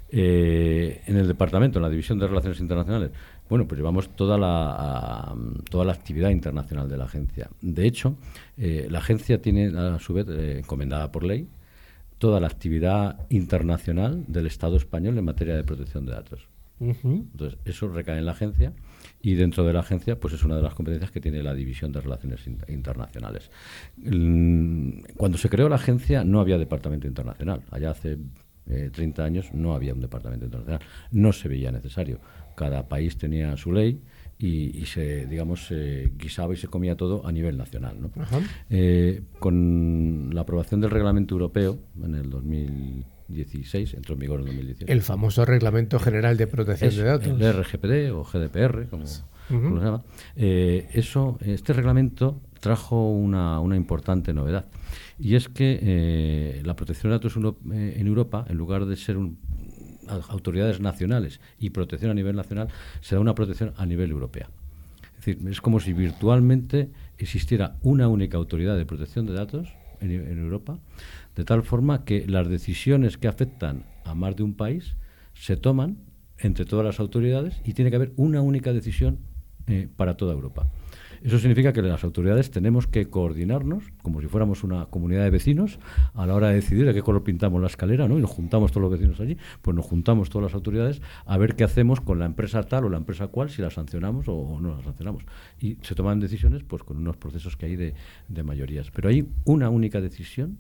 Eh, 0.09 1.03
en 1.07 1.17
el 1.17 1.27
departamento, 1.27 1.79
en 1.79 1.83
la 1.83 1.91
división 1.91 2.19
de 2.19 2.29
Relaciones 2.29 2.61
Internacionales, 2.61 3.11
bueno, 3.49 3.67
pues 3.67 3.79
llevamos 3.79 4.15
toda 4.15 4.39
la, 4.39 5.35
toda 5.69 5.85
la 5.85 5.93
actividad 5.93 6.31
internacional 6.31 6.89
de 6.89 6.97
la 6.97 7.05
agencia. 7.05 7.51
De 7.61 7.87
hecho, 7.87 8.17
eh, 8.57 8.87
la 8.91 8.99
agencia 8.99 9.41
tiene, 9.41 9.77
a 9.77 9.99
su 9.99 10.15
vez, 10.15 10.27
encomendada 10.29 11.11
por 11.11 11.25
ley, 11.25 11.49
toda 12.19 12.41
la 12.41 12.47
actividad 12.47 13.27
internacional 13.31 14.25
del 14.29 14.47
Estado 14.47 14.77
español 14.77 15.19
en 15.19 15.25
materia 15.25 15.57
de 15.57 15.65
protección 15.65 16.07
de 16.07 16.13
datos. 16.13 16.49
Entonces, 16.79 17.59
eso 17.65 17.89
recae 17.89 18.19
en 18.19 18.27
la 18.27 18.33
agencia 18.33 18.75
y 19.23 19.35
dentro 19.35 19.65
de 19.65 19.73
la 19.73 19.81
agencia, 19.81 20.21
pues 20.21 20.35
es 20.35 20.45
una 20.45 20.57
de 20.57 20.63
las 20.63 20.75
competencias 20.75 21.11
que 21.11 21.21
tiene 21.21 21.43
la 21.43 21.55
División 21.55 21.91
de 21.91 22.03
Relaciones 22.03 22.47
Internacionales. 22.69 23.51
Cuando 25.17 25.39
se 25.39 25.49
creó 25.49 25.71
la 25.71 25.77
agencia 25.77 26.23
no 26.23 26.41
había 26.41 26.59
departamento 26.59 27.07
internacional. 27.07 27.63
Allá 27.71 27.93
hace 27.93 28.19
30 28.67 29.23
eh, 29.23 29.25
años 29.25 29.47
no 29.53 29.75
había 29.75 29.95
un 29.95 30.01
departamento 30.01 30.45
internacional. 30.45 30.81
No 31.11 31.33
se 31.33 31.49
veía 31.49 31.71
necesario. 31.71 32.21
Cada 32.57 32.89
país 32.89 33.17
tenía 33.17 33.57
su 33.57 33.73
ley 33.73 34.01
y, 34.39 34.85
se, 34.87 35.27
digamos, 35.27 35.67
se 35.67 36.13
guisaba 36.17 36.53
y 36.53 36.57
se 36.57 36.69
comía 36.69 36.97
todo 36.97 37.27
a 37.27 37.33
nivel 37.33 37.57
nacional. 37.57 37.97
¿no? 38.01 38.11
Eh, 38.69 39.23
con 39.39 40.31
la 40.35 40.43
aprobación 40.43 40.81
del 40.81 40.91
reglamento 40.91 41.35
europeo 41.35 41.79
en 42.03 42.15
el 42.15 42.29
2016, 42.29 43.95
entró 43.95 44.15
en 44.15 44.21
vigor 44.21 44.41
en 44.41 44.47
2017. 44.47 44.93
El 44.93 45.03
famoso 45.03 45.45
Reglamento 45.45 45.99
General 45.99 46.37
de 46.37 46.47
Protección 46.47 46.95
de 46.95 47.03
Datos. 47.03 47.41
El 47.41 47.53
RGPD 47.53 48.13
o 48.13 48.25
GDPR, 48.25 48.89
como, 48.89 49.07
se 49.07 49.23
llama. 49.49 50.03
Eh, 50.35 50.89
eso, 50.93 51.39
este 51.41 51.73
reglamento 51.73 52.41
trajo 52.61 53.11
una, 53.11 53.61
una 53.61 53.77
importante 53.77 54.35
novedad. 54.35 54.67
Y 55.19 55.35
es 55.35 55.49
que 55.49 55.79
eh, 55.81 56.63
la 56.65 56.77
protección 56.77 57.11
de 57.11 57.17
datos 57.17 57.37
en 57.37 58.07
Europa, 58.07 58.45
en 58.49 58.57
lugar 58.57 58.85
de 58.85 58.97
ser 58.97 59.17
un, 59.17 59.39
autoridades 60.29 60.81
nacionales 60.81 61.41
y 61.59 61.71
protección 61.71 62.11
a 62.11 62.15
nivel 62.15 62.37
nacional, 62.37 62.69
se 63.01 63.15
da 63.15 63.21
una 63.21 63.35
protección 63.35 63.73
a 63.77 63.87
nivel 63.87 64.11
europea. 64.11 64.49
Es 65.19 65.25
decir, 65.25 65.49
es 65.49 65.61
como 65.61 65.81
si 65.81 65.93
virtualmente 65.93 66.91
existiera 67.19 67.77
una 67.83 68.09
única 68.09 68.37
autoridad 68.37 68.77
de 68.77 68.87
protección 68.87 69.27
de 69.27 69.33
datos 69.33 69.69
en, 70.01 70.39
Europa, 70.39 70.79
de 71.35 71.45
tal 71.45 71.63
forma 71.63 72.05
que 72.05 72.27
las 72.27 72.49
decisiones 72.49 73.17
que 73.17 73.29
afectan 73.29 73.85
a 74.05 74.15
más 74.15 74.37
de 74.37 74.43
un 74.43 74.55
país 74.55 74.97
se 75.35 75.57
toman 75.57 75.99
entre 76.39 76.67
todas 76.67 76.85
las 76.85 77.01
autoridades 77.01 77.61
y 77.65 77.73
tiene 77.73 77.91
que 77.91 77.97
haber 77.97 78.13
una 78.17 78.43
única 78.43 78.73
decisión 78.73 79.19
eh, 79.67 79.89
para 79.97 80.17
toda 80.17 80.35
Europa. 80.35 80.69
Eso 81.23 81.39
significa 81.39 81.73
que 81.73 81.83
las 81.83 82.05
autoridades 82.05 82.51
tenemos 82.51 82.87
que 82.87 83.09
coordinarnos, 83.09 83.85
como 84.03 84.21
si 84.21 84.27
fuéramos 84.27 84.65
una 84.65 84.87
comunidad 84.87 85.25
de 85.25 85.31
vecinos, 85.31 85.79
a 86.15 86.27
la 86.27 86.35
hora 86.35 86.49
de 86.49 86.57
decidir 86.57 86.89
a 86.89 86.95
qué 86.95 87.03
color 87.03 87.25
pintamos 87.25 87.61
la 87.61 87.67
escalera, 87.67 88.09
¿no? 88.09 88.19
Y 88.19 88.21
nos 88.21 88.31
juntamos 88.31 88.73
todos 88.73 88.83
los 88.83 88.91
vecinos 88.91 89.21
allí, 89.21 89.37
pues 89.63 89.75
nos 89.75 89.85
juntamos 89.85 90.31
todas 90.31 90.51
las 90.51 90.55
autoridades 90.55 91.03
a 91.25 91.37
ver 91.39 91.55
qué 91.55 91.65
hacemos 91.65 92.01
con 92.01 92.19
la 92.19 92.27
empresa 92.27 92.63
tal 92.63 92.85
o 92.85 92.89
la 92.89 92.99
empresa 92.99 93.29
cual, 93.29 93.51
si 93.51 93.63
la 93.63 93.71
sancionamos 93.71 94.27
o 94.29 94.59
no 94.61 94.77
la 94.77 94.83
sancionamos. 94.83 95.25
Y 95.61 95.79
se 95.83 95.95
toman 95.95 96.21
decisiones 96.21 96.63
pues 96.63 96.83
con 96.83 96.97
unos 96.97 97.17
procesos 97.17 97.57
que 97.57 97.67
hay 97.67 97.77
de, 97.77 97.95
de 98.29 98.43
mayorías. 98.43 98.91
Pero 98.91 99.09
hay 99.09 99.29
una 99.45 99.71
única 99.71 100.01
decisión 100.01 100.59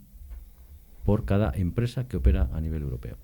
por 1.05 1.25
cada 1.25 1.53
empresa 1.55 2.09
que 2.09 2.17
opera 2.17 2.51
a 2.53 2.61
nivel 2.61 2.83
europeo. 2.83 3.17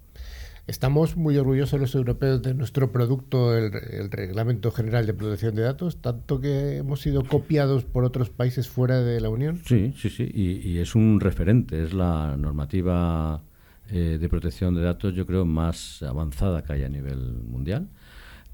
Estamos 0.69 1.17
muy 1.17 1.37
orgullosos 1.37 1.81
los 1.81 1.95
europeos 1.97 2.41
de 2.41 2.55
nuestro 2.55 2.93
producto, 2.93 3.57
el, 3.57 3.73
Reglamento 4.13 4.71
General 4.71 5.05
de 5.05 5.13
Protección 5.13 5.57
de 5.57 5.63
Datos, 5.63 6.01
tanto 6.01 6.41
que 6.41 6.77
hemos 6.77 7.01
sido 7.01 7.25
copiados 7.25 7.83
por 7.85 8.05
otros 8.05 8.31
países 8.31 8.69
fuera 8.69 9.01
de 9.01 9.21
la 9.21 9.29
Unión. 9.29 9.61
Sí, 9.67 9.93
sí, 9.97 10.09
sí, 10.09 10.31
y, 10.33 10.79
es 10.79 10.95
un 10.95 11.19
referente, 11.19 11.83
es 11.83 11.93
la 11.93 12.37
normativa 12.37 13.43
eh, 13.91 14.19
de 14.21 14.29
protección 14.29 14.77
de 14.77 14.83
datos, 14.83 15.15
yo 15.15 15.27
creo, 15.27 15.45
más 15.45 16.01
avanzada 16.05 16.63
que 16.63 16.75
hay 16.75 16.85
a 16.85 16.89
nivel 16.89 17.19
mundial. 17.43 17.89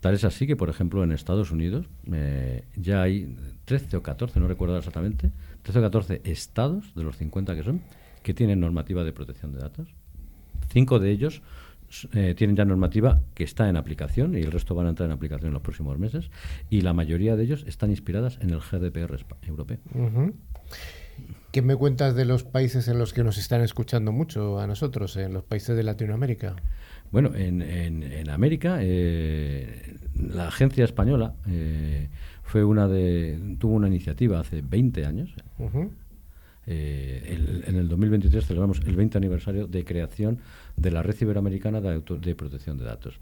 Tal 0.00 0.14
es 0.14 0.24
así 0.24 0.46
que, 0.46 0.56
por 0.56 0.70
ejemplo, 0.70 1.04
en 1.04 1.12
Estados 1.12 1.50
Unidos 1.50 1.86
eh, 2.10 2.64
ya 2.76 3.02
hay 3.02 3.36
13 3.66 3.98
o 3.98 4.02
14, 4.02 4.40
no 4.40 4.48
recuerdo 4.48 4.78
exactamente, 4.78 5.30
13 5.62 5.78
o 5.78 5.82
14 5.82 6.22
estados, 6.24 6.94
de 6.94 7.02
los 7.02 7.18
50 7.18 7.54
que 7.54 7.64
son, 7.64 7.82
que 8.22 8.32
tienen 8.32 8.60
normativa 8.60 9.04
de 9.04 9.12
protección 9.12 9.52
de 9.52 9.58
datos. 9.58 9.88
Cinco 10.70 10.98
de 10.98 11.10
ellos 11.10 11.42
eh, 12.12 12.34
tienen 12.36 12.56
ya 12.56 12.64
normativa 12.64 13.20
que 13.34 13.44
está 13.44 13.68
en 13.68 13.76
aplicación 13.76 14.36
y 14.36 14.40
el 14.40 14.52
resto 14.52 14.74
van 14.74 14.86
a 14.86 14.90
entrar 14.90 15.06
en 15.08 15.12
aplicación 15.12 15.48
en 15.48 15.54
los 15.54 15.62
próximos 15.62 15.98
meses 15.98 16.30
y 16.70 16.82
la 16.82 16.92
mayoría 16.92 17.36
de 17.36 17.44
ellos 17.44 17.64
están 17.66 17.90
inspiradas 17.90 18.38
en 18.40 18.50
el 18.50 18.60
GDPR 18.60 19.18
europeo. 19.46 19.78
¿Qué 21.50 21.62
me 21.62 21.76
cuentas 21.76 22.14
de 22.14 22.24
los 22.26 22.44
países 22.44 22.88
en 22.88 22.98
los 22.98 23.12
que 23.12 23.24
nos 23.24 23.38
están 23.38 23.62
escuchando 23.62 24.12
mucho 24.12 24.60
a 24.60 24.66
nosotros, 24.66 25.16
en 25.16 25.32
los 25.32 25.44
países 25.44 25.76
de 25.76 25.82
Latinoamérica? 25.82 26.56
Bueno, 27.10 27.34
en, 27.34 27.62
en, 27.62 28.28
América 28.28 28.78
eh, 28.80 29.96
la 30.14 30.48
agencia 30.48 30.84
española 30.84 31.34
eh, 31.48 32.08
fue 32.42 32.64
una 32.64 32.86
de 32.86 33.56
tuvo 33.58 33.74
una 33.74 33.88
iniciativa 33.88 34.40
hace 34.40 34.60
20 34.60 35.06
años. 35.06 35.34
En 36.70 37.76
el 37.76 37.88
2023 37.88 38.44
celebramos 38.44 38.80
el 38.86 38.94
20 38.94 39.16
aniversario 39.18 39.66
de 39.66 39.84
creación 39.84 40.38
de 40.76 40.90
la 40.90 41.02
Red 41.02 41.16
Iberoamericana 41.20 41.80
de, 41.80 42.00
de, 42.00 42.34
Protección 42.34 42.78
de 42.78 42.84
Datos. 42.84 43.14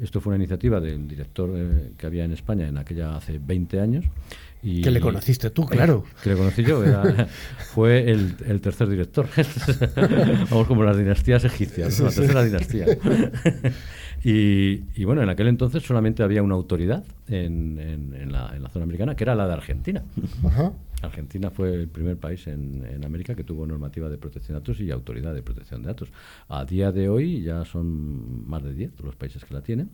Esto 0.00 0.20
fue 0.20 0.30
una 0.30 0.38
iniciativa 0.38 0.80
del 0.80 1.06
director 1.06 1.50
eh, 1.54 1.92
que 1.96 2.06
había 2.06 2.24
en 2.24 2.32
España 2.32 2.66
en 2.66 2.78
aquella 2.78 3.16
hace 3.16 3.38
20 3.38 3.80
años. 3.80 4.04
Y, 4.62 4.82
que 4.82 4.90
le 4.90 5.00
conociste 5.00 5.50
tú, 5.50 5.66
claro. 5.66 6.04
Que 6.22 6.30
le 6.30 6.36
conocí 6.36 6.64
yo, 6.64 6.82
fue 7.74 8.10
el, 8.10 8.60
tercer 8.60 8.88
director. 8.88 9.28
Vamos 10.50 10.66
como 10.66 10.84
las 10.84 10.96
dinastías 10.96 11.44
egipcias, 11.44 12.00
la 12.00 12.10
tercera 12.10 12.44
dinastía. 12.44 12.86
y, 14.24 15.04
bueno, 15.04 15.22
en 15.22 15.28
aquel 15.28 15.48
entonces 15.48 15.82
solamente 15.82 16.22
había 16.22 16.42
una 16.42 16.54
autoridad 16.54 17.04
en, 17.28 17.78
en, 17.78 18.32
la, 18.32 18.54
en, 18.56 18.62
la, 18.62 18.70
zona 18.70 18.84
americana, 18.84 19.14
que 19.14 19.24
era 19.24 19.34
la 19.34 19.46
de 19.46 19.52
Argentina. 19.52 20.02
Ajá. 20.44 20.72
Argentina 21.04 21.50
fue 21.50 21.74
el 21.74 21.88
primer 21.88 22.18
país 22.18 22.46
en, 22.46 23.04
América 23.04 23.34
que 23.34 23.44
tuvo 23.44 23.66
normativa 23.66 24.08
de 24.08 24.18
protección 24.18 24.54
de 24.54 24.60
datos 24.60 24.80
y 24.80 24.90
autoridad 24.90 25.34
de 25.34 25.42
protección 25.42 25.82
de 25.82 25.88
datos. 25.88 26.12
A 26.48 26.64
día 26.64 26.92
de 26.92 27.08
hoy 27.08 27.42
ya 27.42 27.64
son 27.64 28.48
más 28.48 28.62
de 28.62 28.74
10 28.74 29.00
los 29.02 29.16
países 29.16 29.44
que 29.44 29.54
la 29.54 29.62
tienen. 29.62 29.90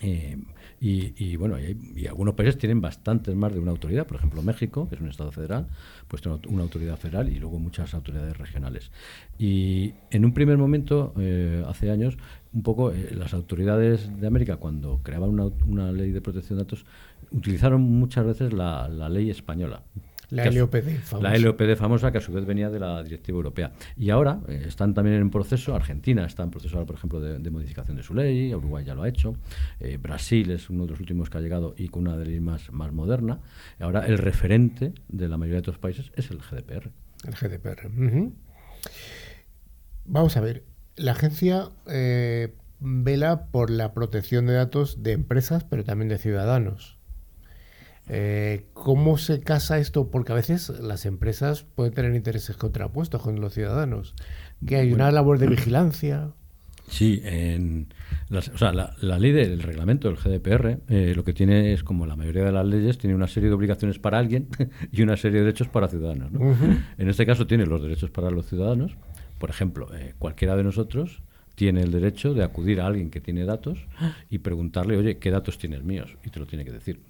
Eh, 0.00 0.36
y, 0.80 1.36
bueno, 1.36 1.56
y, 1.58 2.06
algunos 2.06 2.34
países 2.34 2.58
tienen 2.58 2.80
bastantes 2.80 3.34
más 3.34 3.54
de 3.54 3.60
una 3.60 3.70
autoridad, 3.70 4.06
por 4.06 4.18
ejemplo 4.18 4.42
México, 4.42 4.86
que 4.88 4.96
es 4.96 5.00
un 5.00 5.08
estado 5.08 5.32
federal, 5.32 5.66
pues 6.08 6.20
tiene 6.20 6.38
una 6.48 6.62
autoridad 6.62 6.98
federal 6.98 7.30
y 7.30 7.38
luego 7.38 7.58
muchas 7.58 7.94
autoridades 7.94 8.36
regionales. 8.36 8.90
Y 9.38 9.94
en 10.10 10.24
un 10.24 10.34
primer 10.34 10.58
momento, 10.58 11.14
eh, 11.18 11.64
hace 11.66 11.90
años, 11.90 12.18
un 12.52 12.62
poco 12.62 12.92
eh, 12.92 13.12
las 13.16 13.32
autoridades 13.32 14.20
de 14.20 14.26
América, 14.26 14.56
cuando 14.56 15.00
creaban 15.02 15.30
una, 15.66 15.92
ley 15.92 16.10
de 16.10 16.20
protección 16.20 16.58
de 16.58 16.64
datos, 16.64 16.84
utilizaron 17.30 17.80
muchas 17.80 18.26
veces 18.26 18.52
la 18.52 19.08
ley 19.08 19.30
española. 19.30 19.84
La 20.30 20.50
LOPD 20.50 21.00
famosa. 21.02 21.30
La 21.30 21.38
LOPD 21.38 21.76
famosa, 21.76 22.12
que 22.12 22.18
a 22.18 22.20
su 22.20 22.32
vez 22.32 22.44
venía 22.44 22.70
de 22.70 22.80
la 22.80 23.02
directiva 23.02 23.36
europea. 23.36 23.72
Y 23.96 24.10
ahora 24.10 24.40
eh, 24.48 24.64
están 24.66 24.94
también 24.94 25.16
en 25.16 25.30
proceso, 25.30 25.74
Argentina 25.74 26.24
está 26.26 26.42
en 26.42 26.50
proceso, 26.50 26.84
por 26.86 26.96
ejemplo, 26.96 27.20
de, 27.20 27.50
modificación 27.50 27.96
de 27.96 28.02
su 28.02 28.14
ley, 28.14 28.54
Uruguay 28.54 28.84
ya 28.84 28.94
lo 28.94 29.02
ha 29.02 29.08
hecho, 29.08 29.36
eh, 29.80 29.96
Brasil 29.96 30.50
es 30.50 30.70
uno 30.70 30.84
de 30.84 30.90
los 30.90 31.00
últimos 31.00 31.30
que 31.30 31.38
ha 31.38 31.40
llegado 31.40 31.74
y 31.76 31.88
con 31.88 32.06
una 32.06 32.16
ley 32.16 32.40
más, 32.40 32.72
más 32.72 32.92
moderna. 32.92 33.40
ahora 33.78 34.06
el 34.06 34.18
referente 34.18 34.92
de 35.08 35.28
la 35.28 35.36
mayoría 35.36 35.56
de 35.56 35.60
otros 35.60 35.78
países 35.78 36.10
es 36.16 36.30
el 36.30 36.38
GDPR. 36.38 36.90
El 37.24 37.34
GDPR. 37.34 37.90
Vamos 40.06 40.36
a 40.36 40.40
ver, 40.40 40.64
la 40.96 41.12
agencia 41.12 41.70
eh, 41.86 42.54
vela 42.80 43.46
por 43.46 43.70
la 43.70 43.94
protección 43.94 44.46
de 44.46 44.54
datos 44.54 45.02
de 45.02 45.12
empresas, 45.12 45.64
pero 45.64 45.84
también 45.84 46.08
de 46.08 46.18
ciudadanos. 46.18 46.98
Eh, 48.08 48.66
¿Cómo 48.74 49.16
se 49.18 49.40
casa 49.40 49.78
esto? 49.78 50.10
Porque 50.10 50.32
a 50.32 50.34
veces 50.34 50.68
las 50.80 51.06
empresas 51.06 51.64
pueden 51.74 51.94
tener 51.94 52.14
intereses 52.14 52.56
contrapuestos 52.56 53.22
con 53.22 53.40
los 53.40 53.54
ciudadanos. 53.54 54.14
Que 54.66 54.76
hay 54.76 54.92
una 54.92 55.10
labor 55.10 55.38
de 55.38 55.46
vigilancia. 55.46 56.30
Sí, 56.86 57.22
en 57.24 57.86
las- 58.28 58.48
o 58.50 58.58
sea, 58.58 58.72
la, 58.74 58.94
la 59.00 59.18
ley 59.18 59.32
del 59.32 59.62
reglamento 59.62 60.08
del 60.08 60.18
GDPR 60.18 60.80
eh, 60.88 61.14
lo 61.16 61.24
que 61.24 61.32
tiene 61.32 61.72
es, 61.72 61.82
como 61.82 62.04
la 62.04 62.14
mayoría 62.14 62.44
de 62.44 62.52
las 62.52 62.66
leyes, 62.66 62.98
tiene 62.98 63.16
una 63.16 63.26
serie 63.26 63.48
de 63.48 63.54
obligaciones 63.54 63.98
para 63.98 64.18
alguien 64.18 64.48
y 64.92 65.00
una 65.00 65.16
serie 65.16 65.38
de 65.38 65.46
derechos 65.46 65.68
para 65.68 65.88
ciudadanos. 65.88 66.30
¿no? 66.30 66.40
En 66.98 67.08
este 67.08 67.24
caso 67.24 67.46
tiene 67.46 67.64
los 67.64 67.80
derechos 67.82 68.10
para 68.10 68.30
los 68.30 68.46
ciudadanos. 68.46 68.92
Por 69.38 69.48
ejemplo, 69.48 69.88
eh, 69.96 70.12
cualquiera 70.18 70.56
de 70.56 70.62
nosotros 70.62 71.22
tiene 71.54 71.80
el 71.82 71.90
derecho 71.90 72.34
de 72.34 72.44
acudir 72.44 72.82
a 72.82 72.86
alguien 72.86 73.10
que 73.10 73.20
tiene 73.22 73.44
datos 73.46 73.78
y 74.28 74.38
preguntarle, 74.38 74.98
oye, 74.98 75.16
¿qué 75.16 75.30
datos 75.30 75.56
tienes 75.56 75.84
míos? 75.84 76.16
Y 76.22 76.28
te 76.30 76.38
lo 76.38 76.46
tiene 76.46 76.66
que 76.66 76.72
decir. 76.72 77.00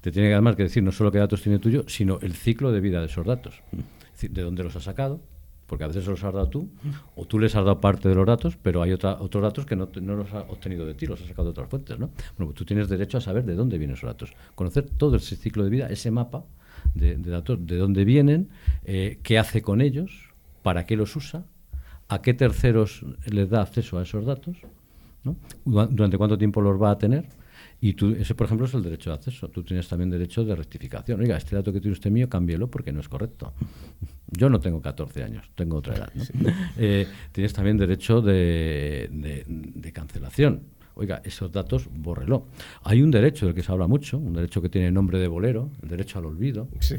Te 0.00 0.12
tiene 0.12 0.32
además 0.32 0.56
que 0.56 0.62
decir 0.64 0.82
no 0.82 0.92
solo 0.92 1.10
qué 1.10 1.18
datos 1.18 1.42
tiene 1.42 1.58
tuyo, 1.58 1.84
sino 1.88 2.18
el 2.20 2.34
ciclo 2.34 2.70
de 2.72 2.80
vida 2.80 3.00
de 3.00 3.06
esos 3.06 3.26
datos. 3.26 3.62
Es 3.72 4.12
decir, 4.12 4.30
de 4.30 4.42
dónde 4.42 4.62
los 4.62 4.74
has 4.76 4.84
sacado, 4.84 5.20
porque 5.66 5.84
a 5.84 5.86
veces 5.88 6.04
se 6.04 6.10
los 6.10 6.22
has 6.24 6.32
dado 6.32 6.48
tú, 6.48 6.68
o 7.16 7.24
tú 7.26 7.38
les 7.38 7.54
has 7.54 7.64
dado 7.64 7.80
parte 7.80 8.08
de 8.08 8.14
los 8.14 8.26
datos, 8.26 8.56
pero 8.62 8.80
hay 8.82 8.92
otra, 8.92 9.20
otros 9.20 9.42
datos 9.42 9.66
que 9.66 9.76
no, 9.76 9.88
no 10.00 10.16
los 10.16 10.32
has 10.32 10.44
obtenido 10.48 10.86
de 10.86 10.94
ti, 10.94 11.06
los 11.06 11.20
has 11.20 11.26
sacado 11.28 11.46
de 11.46 11.50
otras 11.50 11.68
fuentes. 11.68 11.98
¿no? 11.98 12.06
Bueno, 12.36 12.46
pues 12.46 12.54
tú 12.54 12.64
tienes 12.64 12.88
derecho 12.88 13.18
a 13.18 13.20
saber 13.20 13.44
de 13.44 13.54
dónde 13.54 13.76
vienen 13.76 13.96
esos 13.96 14.08
datos, 14.08 14.32
conocer 14.54 14.88
todo 14.88 15.16
ese 15.16 15.36
ciclo 15.36 15.64
de 15.64 15.70
vida, 15.70 15.88
ese 15.88 16.10
mapa 16.10 16.44
de, 16.94 17.16
datos, 17.16 17.58
de 17.66 17.76
dónde 17.76 18.04
vienen, 18.04 18.48
eh, 18.84 19.18
qué 19.22 19.38
hace 19.38 19.60
con 19.62 19.80
ellos, 19.80 20.30
para 20.62 20.86
qué 20.86 20.96
los 20.96 21.14
usa, 21.16 21.44
a 22.08 22.22
qué 22.22 22.32
terceros 22.34 23.04
les 23.26 23.50
da 23.50 23.60
acceso 23.62 23.98
a 23.98 24.02
esos 24.04 24.24
datos, 24.24 24.56
¿no? 25.24 25.36
Dura- 25.64 25.86
durante 25.86 26.16
cuánto 26.16 26.38
tiempo 26.38 26.60
los 26.62 26.80
va 26.80 26.92
a 26.92 26.98
tener. 26.98 27.26
Y 27.80 27.92
tú, 27.92 28.10
ese, 28.18 28.34
por 28.34 28.46
ejemplo, 28.46 28.66
es 28.66 28.74
el 28.74 28.82
derecho 28.82 29.10
de 29.10 29.14
acceso. 29.16 29.48
Tú 29.48 29.62
tienes 29.62 29.86
también 29.86 30.10
derecho 30.10 30.44
de 30.44 30.56
rectificación. 30.56 31.20
Oiga, 31.20 31.36
este 31.36 31.54
dato 31.54 31.72
que 31.72 31.80
tiene 31.80 31.92
usted 31.92 32.10
mío, 32.10 32.28
cámbielo 32.28 32.68
porque 32.68 32.92
no 32.92 32.98
es 33.00 33.08
correcto. 33.08 33.52
Yo 34.26 34.50
no 34.50 34.58
tengo 34.58 34.80
14 34.80 35.22
años, 35.22 35.48
tengo 35.54 35.76
otra 35.76 35.94
edad. 35.96 36.12
¿no? 36.34 36.48
Eh, 36.76 37.06
tienes 37.32 37.52
también 37.52 37.76
derecho 37.76 38.20
de, 38.20 39.08
de- 39.12 39.44
de 39.46 39.92
cancelación. 39.92 40.62
Oiga, 40.94 41.22
esos 41.24 41.52
datos, 41.52 41.88
bórrelo. 41.94 42.46
Hay 42.82 43.00
un 43.02 43.12
derecho 43.12 43.46
del 43.46 43.54
que 43.54 43.62
se 43.62 43.70
habla 43.70 43.86
mucho, 43.86 44.18
un 44.18 44.32
derecho 44.34 44.60
que 44.60 44.68
tiene 44.68 44.90
nombre 44.90 45.20
de 45.20 45.28
bolero, 45.28 45.70
el 45.80 45.88
derecho 45.90 46.18
al 46.18 46.24
olvido, 46.26 46.68
Sí. 46.80 46.96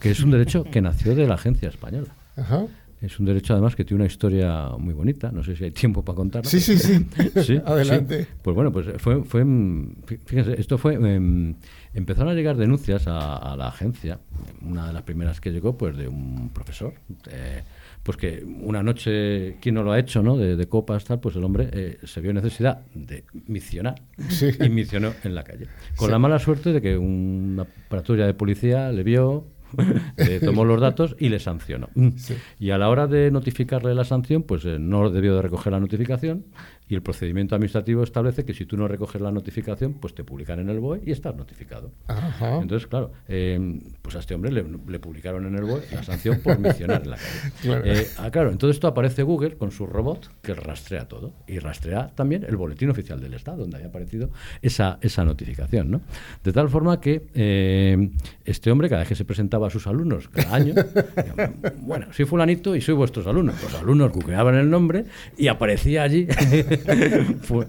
que 0.00 0.12
es 0.12 0.20
un 0.20 0.30
derecho 0.30 0.62
que 0.62 0.80
nació 0.80 1.16
de 1.16 1.26
la 1.26 1.34
agencia 1.34 1.68
española. 1.68 2.14
Ajá. 2.36 2.66
Es 3.00 3.18
un 3.18 3.24
derecho 3.26 3.54
además 3.54 3.74
que 3.74 3.84
tiene 3.84 4.02
una 4.02 4.06
historia 4.12 4.70
muy 4.78 4.92
bonita. 4.92 5.30
No 5.32 5.42
sé 5.42 5.56
si 5.56 5.64
hay 5.64 5.70
tiempo 5.70 6.04
para 6.04 6.16
contarla. 6.16 6.48
Sí, 6.50 6.60
sí, 6.60 6.76
sí. 6.78 7.06
Sí, 7.42 7.60
Adelante. 7.64 8.24
sí. 8.24 8.28
Pues 8.42 8.54
bueno, 8.54 8.70
pues 8.70 8.86
fue, 8.98 9.24
fue 9.24 9.42
fí- 9.44 10.18
fíjense, 10.26 10.60
esto 10.60 10.76
fue, 10.76 10.94
em, 10.94 11.54
empezaron 11.94 12.30
a 12.30 12.34
llegar 12.34 12.56
denuncias 12.58 13.06
a, 13.08 13.36
a 13.36 13.56
la 13.56 13.68
agencia. 13.68 14.18
Una 14.62 14.86
de 14.86 14.92
las 14.92 15.02
primeras 15.02 15.40
que 15.40 15.50
llegó, 15.50 15.78
pues 15.78 15.96
de 15.96 16.08
un 16.08 16.50
profesor, 16.52 16.92
eh, 17.30 17.62
pues 18.02 18.16
que 18.18 18.44
una 18.62 18.82
noche, 18.82 19.56
¿quién 19.60 19.76
no 19.76 19.82
lo 19.82 19.92
ha 19.92 19.98
hecho, 19.98 20.22
no? 20.22 20.36
De, 20.36 20.56
de 20.56 20.66
copas, 20.68 21.04
tal, 21.04 21.20
pues 21.20 21.36
el 21.36 21.44
hombre 21.44 21.70
eh, 21.72 21.98
se 22.04 22.20
vio 22.20 22.32
necesidad 22.34 22.80
de 22.94 23.24
misionar 23.46 23.94
Sí. 24.28 24.50
y 24.60 24.68
misionó 24.68 25.12
en 25.24 25.34
la 25.34 25.42
calle. 25.44 25.66
Con 25.96 26.10
la 26.10 26.18
mala 26.18 26.38
suerte 26.38 26.72
de 26.72 26.82
que 26.82 26.98
una 26.98 27.66
patrulla 27.88 28.26
de 28.26 28.34
policía 28.34 28.92
le 28.92 29.02
vio, 29.02 29.46
le 30.16 30.40
tomó 30.40 30.64
los 30.64 30.80
datos 30.80 31.16
y 31.18 31.28
le 31.28 31.38
sancionó. 31.38 31.88
Sí. 32.16 32.34
Y 32.58 32.70
a 32.70 32.78
la 32.78 32.88
hora 32.88 33.06
de 33.06 33.30
notificarle 33.30 33.94
la 33.94 34.04
sanción, 34.04 34.42
pues 34.42 34.64
eh, 34.64 34.78
no 34.78 35.10
debió 35.10 35.36
de 35.36 35.42
recoger 35.42 35.72
la 35.72 35.80
notificación 35.80 36.44
y 36.90 36.96
el 36.96 37.02
procedimiento 37.02 37.54
administrativo 37.54 38.02
establece 38.02 38.44
que 38.44 38.52
si 38.52 38.66
tú 38.66 38.76
no 38.76 38.88
recoges 38.88 39.20
la 39.20 39.30
notificación, 39.30 39.94
pues 39.94 40.12
te 40.12 40.24
publican 40.24 40.58
en 40.58 40.68
el 40.70 40.80
BOE 40.80 41.00
y 41.06 41.12
estás 41.12 41.36
notificado. 41.36 41.92
Ajá. 42.08 42.58
Entonces, 42.60 42.88
claro, 42.88 43.12
eh, 43.28 43.80
pues 44.02 44.16
a 44.16 44.18
este 44.18 44.34
hombre 44.34 44.50
le, 44.50 44.64
le 44.88 44.98
publicaron 44.98 45.46
en 45.46 45.54
el 45.54 45.62
BOE 45.62 45.82
la 45.92 46.02
sanción 46.02 46.40
por 46.40 46.58
misionar 46.58 47.02
en 47.02 47.10
la 47.10 47.16
calle. 47.16 47.30
Claro. 47.60 47.82
Eh, 47.84 48.06
ah, 48.18 48.30
claro, 48.30 48.50
en 48.50 48.58
todo 48.58 48.70
esto 48.70 48.88
aparece 48.88 49.22
Google 49.22 49.56
con 49.56 49.70
su 49.70 49.86
robot 49.86 50.30
que 50.42 50.54
rastrea 50.54 51.06
todo 51.06 51.34
y 51.46 51.58
rastrea 51.58 52.08
también 52.08 52.44
el 52.48 52.56
boletín 52.56 52.90
oficial 52.90 53.20
del 53.20 53.34
Estado, 53.34 53.58
donde 53.58 53.76
había 53.76 53.88
aparecido 53.88 54.30
esa, 54.62 54.98
esa 55.02 55.24
notificación. 55.24 55.90
¿no? 55.90 56.00
De 56.42 56.52
tal 56.52 56.68
forma 56.68 57.00
que 57.00 57.26
eh, 57.34 58.10
este 58.44 58.70
hombre, 58.70 58.88
cada 58.88 59.00
vez 59.00 59.08
que 59.08 59.14
se 59.14 59.24
presentaba 59.24 59.66
a 59.66 59.70
sus 59.70 59.86
alumnos, 59.86 60.28
cada 60.28 60.54
año, 60.54 60.74
decía, 60.74 61.52
bueno, 61.82 62.06
soy 62.12 62.24
fulanito 62.24 62.74
y 62.74 62.80
soy 62.80 62.94
vuestros 62.94 63.26
alumnos. 63.26 63.62
Los 63.62 63.74
alumnos 63.74 64.10
googleaban 64.10 64.54
el 64.54 64.70
nombre 64.70 65.04
y 65.36 65.48
aparecía 65.48 66.02
allí 66.02 66.26
fue, 67.42 67.66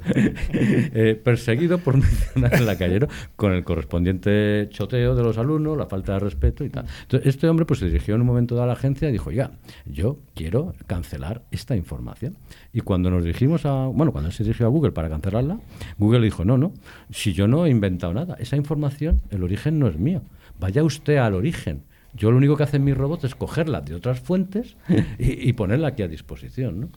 eh, 0.53 1.20
perseguido 1.24 1.78
por 1.78 1.97
mencionar 1.97 2.53
en 2.55 2.66
la 2.66 2.78
calle, 2.78 3.07
con 3.36 3.53
el 3.53 3.64
correspondiente 3.64 4.68
choteo 4.70 5.16
de 5.16 5.24
los 5.24 5.38
alumnos, 5.38 5.78
la 5.78 5.88
falta 5.88 6.14
de 6.14 6.20
respeto 6.20 6.64
y 6.64 6.70
tal. 6.70 6.86
Entonces, 7.03 7.28
este 7.28 7.47
hombre 7.47 7.66
pues 7.66 7.80
se 7.80 7.86
dirigió 7.86 8.16
en 8.16 8.22
un 8.22 8.28
momento 8.28 8.55
dado 8.55 8.66
a 8.66 8.68
la 8.68 8.74
agencia 8.74 9.09
y 9.09 9.12
dijo, 9.12 9.30
oiga, 9.30 9.51
yo 9.86 10.20
quiero 10.36 10.76
cancelar 10.88 11.43
esta 11.51 11.76
información. 11.76 12.38
Y 12.74 12.82
cuando 12.82 13.09
nos 13.09 13.24
dirigimos 13.24 13.66
a, 13.66 13.88
bueno, 13.88 14.12
cuando 14.12 14.32
se 14.32 14.43
dirigió 14.43 14.66
a 14.66 14.70
Google 14.70 14.91
para 14.91 15.09
cancelarla, 15.09 15.59
Google 15.97 16.22
dijo, 16.22 16.45
no, 16.45 16.57
no, 16.57 16.74
si 17.09 17.34
yo 17.34 17.47
no 17.47 17.66
he 17.66 17.70
inventado 17.70 18.14
nada, 18.14 18.36
esa 18.39 18.55
información, 18.55 19.22
el 19.30 19.43
origen 19.43 19.80
no 19.80 19.88
es 19.88 19.97
mío. 19.97 20.22
Vaya 20.59 20.84
usted 20.84 21.18
al 21.18 21.34
origen. 21.34 21.84
Yo 22.14 22.30
lo 22.30 22.38
único 22.38 22.57
que 22.57 22.64
hacen 22.64 22.84
mis 22.84 22.97
robots 22.97 23.24
es 23.24 23.36
cogerla 23.36 23.82
de 23.82 23.95
otras 23.95 24.20
fuentes 24.20 24.76
y, 25.20 25.49
y 25.49 25.53
ponerla 25.53 25.89
aquí 25.89 26.03
a 26.03 26.07
disposición, 26.07 26.82
¿no? 26.82 26.89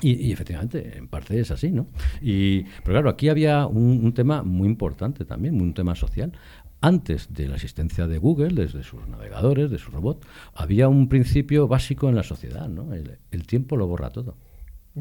Y, 0.00 0.28
y 0.28 0.32
efectivamente, 0.32 0.96
en 0.96 1.08
parte 1.08 1.40
es 1.40 1.50
así, 1.50 1.70
¿no? 1.70 1.86
Y, 2.22 2.62
pero 2.84 2.94
claro, 2.94 3.10
aquí 3.10 3.28
había 3.28 3.66
un, 3.66 4.04
un 4.04 4.14
tema 4.14 4.42
muy 4.42 4.68
importante 4.68 5.24
también, 5.24 5.60
un 5.60 5.74
tema 5.74 5.94
social. 5.94 6.32
Antes 6.80 7.34
de 7.34 7.48
la 7.48 7.56
existencia 7.56 8.06
de 8.06 8.18
Google, 8.18 8.50
desde 8.54 8.84
sus 8.84 9.08
navegadores, 9.08 9.68
de 9.70 9.78
sus 9.78 9.92
robots, 9.92 10.24
había 10.54 10.88
un 10.88 11.08
principio 11.08 11.66
básico 11.66 12.08
en 12.08 12.14
la 12.14 12.22
sociedad, 12.22 12.68
¿no? 12.68 12.94
El, 12.94 13.18
el 13.32 13.46
tiempo 13.48 13.76
lo 13.76 13.88
borra 13.88 14.10
todo. 14.10 14.36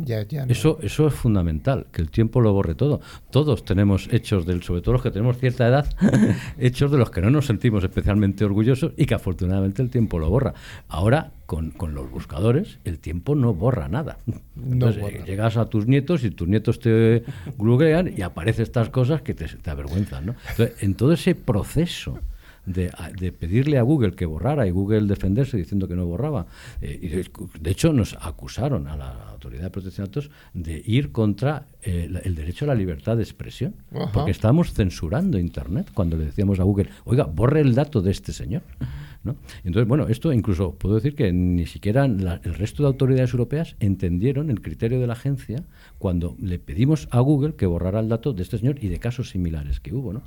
Ya, 0.05 0.23
ya. 0.23 0.45
no. 0.45 0.51
Eso, 0.51 0.79
eso 0.81 1.07
es 1.07 1.13
fundamental, 1.13 1.87
que 1.91 2.01
el 2.01 2.09
tiempo 2.09 2.41
lo 2.41 2.53
borre 2.53 2.75
todo. 2.75 3.01
Todos 3.31 3.65
tenemos 3.65 4.07
hechos 4.11 4.45
del, 4.45 4.63
sobre 4.63 4.81
todo 4.81 4.93
los 4.93 5.01
que 5.01 5.11
tenemos 5.11 5.37
cierta 5.37 5.67
edad, 5.67 5.87
hechos 6.57 6.91
de 6.91 6.97
los 6.97 7.09
que 7.09 7.21
no 7.21 7.29
nos 7.29 7.45
sentimos 7.45 7.83
especialmente 7.83 8.45
orgullosos 8.45 8.93
y 8.97 9.05
que 9.05 9.15
afortunadamente 9.15 9.81
el 9.81 9.89
tiempo 9.89 10.19
lo 10.19 10.29
borra. 10.29 10.53
Ahora, 10.87 11.31
con, 11.45 11.71
con 11.71 11.93
los 11.93 12.09
buscadores, 12.11 12.79
el 12.83 12.99
tiempo 12.99 13.35
no 13.35 13.53
borra 13.53 13.87
nada. 13.87 14.17
Entonces, 14.55 15.01
borra. 15.01 15.15
eh, 15.17 15.23
llegas 15.25 15.57
a 15.57 15.65
tus 15.65 15.87
nietos 15.87 16.23
y 16.23 16.31
tus 16.31 16.47
nietos 16.47 16.79
te 16.79 17.23
googlean 17.57 18.13
y 18.15 18.21
aparecen 18.21 18.63
estas 18.63 18.89
cosas 18.89 19.21
que 19.21 19.33
te, 19.33 19.45
te 19.45 19.69
avergüenzan. 19.69 20.25
¿no? 20.27 20.35
Entonces, 20.49 20.83
en 20.83 20.95
todo 20.95 21.13
ese 21.13 21.35
proceso 21.35 22.19
de, 22.67 22.91
de 23.17 23.31
pedirle 23.31 23.79
a 23.79 23.81
Google 23.81 24.11
que 24.11 24.25
borrara 24.25 24.67
y 24.67 24.71
Google 24.71 25.07
defenderse 25.07 25.57
diciendo 25.57 25.87
que 25.87 25.95
no 25.95 26.05
borraba. 26.05 26.45
Eh, 26.81 26.99
y 27.01 27.07
de, 27.07 27.71
hecho, 27.71 27.93
nos 27.93 28.15
acusaron 28.21 28.87
a 28.87 28.95
la 28.95 29.29
Autoridad 29.31 29.63
de 29.63 29.69
Protección 29.69 30.05
de 30.05 30.09
Datos 30.09 30.29
de 30.53 30.83
ir 30.85 31.11
contra 31.11 31.65
eh, 31.81 32.09
el 32.23 32.35
derecho 32.35 32.65
a 32.65 32.67
la 32.67 32.75
libertad 32.75 33.17
de 33.17 33.23
expresión, 33.23 33.73
Ajá. 33.91 34.11
porque 34.11 34.31
estábamos 34.31 34.73
censurando 34.73 35.39
Internet 35.39 35.89
cuando 35.93 36.17
le 36.17 36.25
decíamos 36.25 36.59
a 36.59 36.63
Google, 36.63 36.89
oiga, 37.05 37.23
borre 37.23 37.61
el 37.61 37.73
dato 37.73 38.01
de 38.01 38.11
este 38.11 38.33
señor. 38.33 38.61
¿No? 39.27 39.35
Entonces, 39.63 39.87
bueno, 39.87 40.07
esto 40.07 40.33
incluso 40.33 40.73
puedo 40.73 40.95
decir 40.95 41.13
que 41.15 41.31
ni 41.31 41.65
siquiera 41.67 42.07
la- 42.07 42.41
el 42.43 42.55
resto 42.55 42.81
de 42.83 42.87
autoridades 42.87 43.31
europeas 43.33 43.75
entendieron 43.79 44.49
el 44.49 44.61
criterio 44.61 44.99
de 44.99 45.07
la 45.07 45.13
agencia 45.13 45.63
cuando 45.99 46.35
le 46.41 46.57
pedimos 46.59 47.07
a 47.11 47.19
Google 47.19 47.53
que 47.55 47.65
borrara 47.67 47.99
el 47.99 48.09
dato 48.09 48.33
de 48.33 48.43
este 48.43 48.57
señor 48.57 48.77
y 48.83 48.87
de 48.87 48.97
casos 48.99 49.29
similares 49.29 49.79
que 49.79 49.93
hubo, 49.93 50.13
¿no? 50.13 50.21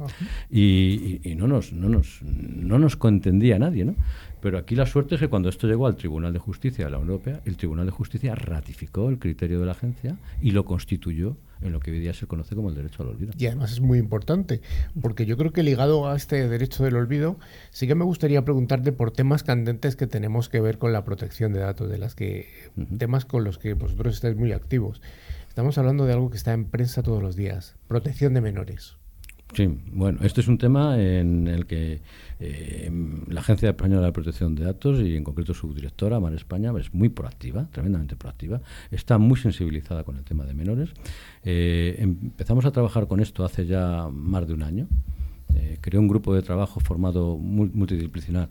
Y, 0.50 0.60
y- 0.60 1.20
y 1.24 1.34
no 1.34 1.46
nos, 1.48 1.72
no 1.72 1.88
nos, 1.88 2.20
no 2.22 2.78
nos 2.78 2.96
contendía 2.96 3.58
nadie, 3.58 3.84
¿no? 3.84 3.94
Pero 4.40 4.56
aquí 4.58 4.74
la 4.74 4.86
suerte 4.86 5.16
es 5.16 5.20
que 5.20 5.28
cuando 5.28 5.48
esto 5.48 5.66
llegó 5.66 5.86
al 5.86 5.96
Tribunal 5.96 6.32
de 6.32 6.38
Justicia 6.38 6.84
de 6.84 6.90
la 6.90 6.98
Unión 6.98 7.10
Europea, 7.12 7.40
el 7.44 7.56
Tribunal 7.56 7.86
de 7.86 7.92
Justicia 7.92 8.34
ratificó 8.34 9.08
el 9.10 9.18
criterio 9.18 9.60
de 9.60 9.66
la 9.66 9.72
agencia 9.72 10.16
y 10.40 10.52
lo 10.52 10.64
constituyó 10.64 11.36
en 11.62 11.72
lo 11.72 11.80
que 11.80 11.90
hoy 11.90 11.98
día 12.00 12.14
se 12.14 12.26
conoce 12.26 12.54
como 12.54 12.68
el 12.70 12.74
derecho 12.74 13.02
al 13.02 13.10
olvido. 13.10 13.32
Y 13.36 13.46
además 13.46 13.72
es 13.72 13.80
muy 13.80 13.98
importante, 13.98 14.60
porque 15.00 15.26
yo 15.26 15.36
creo 15.36 15.52
que 15.52 15.62
ligado 15.62 16.08
a 16.08 16.16
este 16.16 16.48
derecho 16.48 16.84
del 16.84 16.96
olvido, 16.96 17.38
sí 17.70 17.86
que 17.86 17.94
me 17.94 18.04
gustaría 18.04 18.44
preguntarte 18.44 18.92
por 18.92 19.10
temas 19.10 19.42
candentes 19.42 19.96
que 19.96 20.06
tenemos 20.06 20.48
que 20.48 20.60
ver 20.60 20.78
con 20.78 20.92
la 20.92 21.04
protección 21.04 21.52
de 21.52 21.60
datos, 21.60 21.90
de 21.90 21.98
las 21.98 22.14
que 22.14 22.46
Ujú. 22.76 22.96
temas 22.98 23.24
con 23.24 23.44
los 23.44 23.58
que 23.58 23.74
vosotros 23.74 24.14
estáis 24.14 24.36
muy 24.36 24.52
activos. 24.52 25.00
Estamos 25.48 25.78
hablando 25.78 26.06
de 26.06 26.12
algo 26.12 26.30
que 26.30 26.36
está 26.36 26.52
en 26.52 26.64
prensa 26.64 27.02
todos 27.02 27.22
los 27.22 27.36
días, 27.36 27.74
protección 27.88 28.34
de 28.34 28.40
menores. 28.40 28.96
Sí, 29.52 29.68
bueno, 29.92 30.20
este 30.22 30.40
es 30.42 30.48
un 30.48 30.58
tema 30.58 31.00
en 31.02 31.48
el 31.48 31.66
que 31.66 32.00
eh, 32.38 32.90
la 33.28 33.40
Agencia 33.40 33.70
Española 33.70 34.06
de 34.06 34.12
Protección 34.12 34.54
de 34.54 34.64
Datos 34.64 35.00
y 35.00 35.16
en 35.16 35.24
concreto 35.24 35.54
su 35.54 35.74
directora, 35.74 36.20
Mar 36.20 36.32
España, 36.34 36.72
es 36.78 36.94
muy 36.94 37.08
proactiva, 37.08 37.66
tremendamente 37.72 38.14
proactiva, 38.14 38.60
está 38.92 39.18
muy 39.18 39.36
sensibilizada 39.38 40.04
con 40.04 40.16
el 40.16 40.22
tema 40.22 40.44
de 40.44 40.54
menores. 40.54 40.90
Eh, 41.44 41.96
empezamos 41.98 42.64
a 42.64 42.70
trabajar 42.70 43.08
con 43.08 43.18
esto 43.18 43.44
hace 43.44 43.66
ya 43.66 44.08
más 44.12 44.46
de 44.46 44.54
un 44.54 44.62
año. 44.62 44.86
Eh, 45.56 45.78
creó 45.80 46.00
un 46.00 46.06
grupo 46.06 46.32
de 46.32 46.42
trabajo 46.42 46.78
formado 46.78 47.36
mul- 47.36 47.72
multidisciplinar 47.72 48.50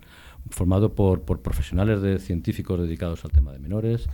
formado 0.50 0.94
por, 0.94 1.22
por 1.22 1.40
profesionales 1.40 2.00
de 2.00 2.18
científicos 2.18 2.80
dedicados 2.80 3.24
al 3.24 3.30
tema 3.30 3.52
de 3.52 3.58
menores. 3.58 4.06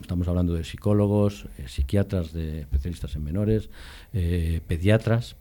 Estamos 0.00 0.26
hablando 0.28 0.54
de 0.54 0.64
psicólogos, 0.64 1.46
eh, 1.58 1.64
psiquiatras, 1.66 2.32
de 2.32 2.60
especialistas 2.60 3.14
en 3.16 3.24
menores, 3.24 3.68
eh, 4.12 4.60
pediatras, 4.66 5.36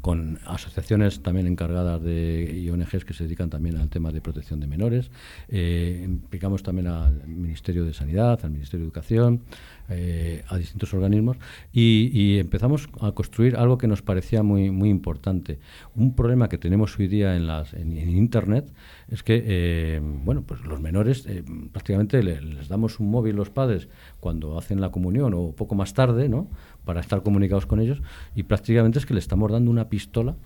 con 0.00 0.38
asociaciones 0.46 1.22
también 1.22 1.46
encargadas 1.46 2.02
de 2.02 2.54
y 2.56 2.70
ONGs 2.70 3.04
que 3.04 3.14
se 3.14 3.24
dedican 3.24 3.50
también 3.50 3.76
al 3.76 3.88
tema 3.88 4.12
de 4.12 4.20
protección 4.20 4.60
de 4.60 4.66
menores. 4.66 5.10
Eh, 5.48 6.02
implicamos 6.04 6.62
también 6.62 6.86
al 6.88 7.26
Ministerio 7.26 7.84
de 7.84 7.92
Sanidad, 7.92 8.40
al 8.44 8.50
Ministerio 8.50 8.84
de 8.84 8.88
Educación, 8.88 9.42
eh, 9.88 10.44
a 10.48 10.56
distintos 10.56 10.92
organismos 10.94 11.38
y, 11.72 12.38
empezamos 12.38 12.88
a 13.00 13.12
construir 13.12 13.56
algo 13.56 13.78
que 13.78 13.88
nos 13.88 14.02
parecía 14.02 14.42
muy, 14.42 14.70
muy 14.70 14.90
importante. 14.90 15.58
Un 15.94 16.14
problema 16.14 16.48
que 16.48 16.58
tenemos 16.58 16.98
hoy 16.98 17.08
día 17.08 17.36
en, 17.36 17.46
las, 17.46 17.72
en, 17.74 17.96
Internet 17.96 18.72
es 19.08 19.22
que 19.22 19.42
eh, 19.46 20.00
bueno, 20.02 20.42
pues 20.42 20.60
los 20.62 20.80
menores 20.80 21.26
prácticamente 21.72 22.22
les 22.22 22.68
damos 22.68 23.00
un 23.00 23.10
móvil 23.10 23.36
los 23.36 23.50
padres 23.50 23.88
cuando 24.20 24.58
hacen 24.58 24.80
la 24.80 24.90
comunión 24.90 25.32
o 25.34 25.52
poco 25.52 25.74
más 25.74 25.94
tarde 25.94 26.28
¿no? 26.28 26.48
Para 26.88 27.00
estar 27.00 27.22
comunicados 27.22 27.66
con 27.66 27.80
ellos 27.80 28.00
y 28.34 28.44
prácticamente 28.44 28.98
es 28.98 29.04
que 29.04 29.12
le 29.12 29.20
estamos 29.20 29.52
dando 29.52 29.70
una 29.70 29.90
pistola 29.90 30.36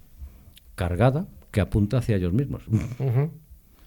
cargada 0.74 1.28
que 1.52 1.60
apunta 1.60 1.98
hacia 1.98 2.16
ellos 2.16 2.32
mismos 2.32 2.64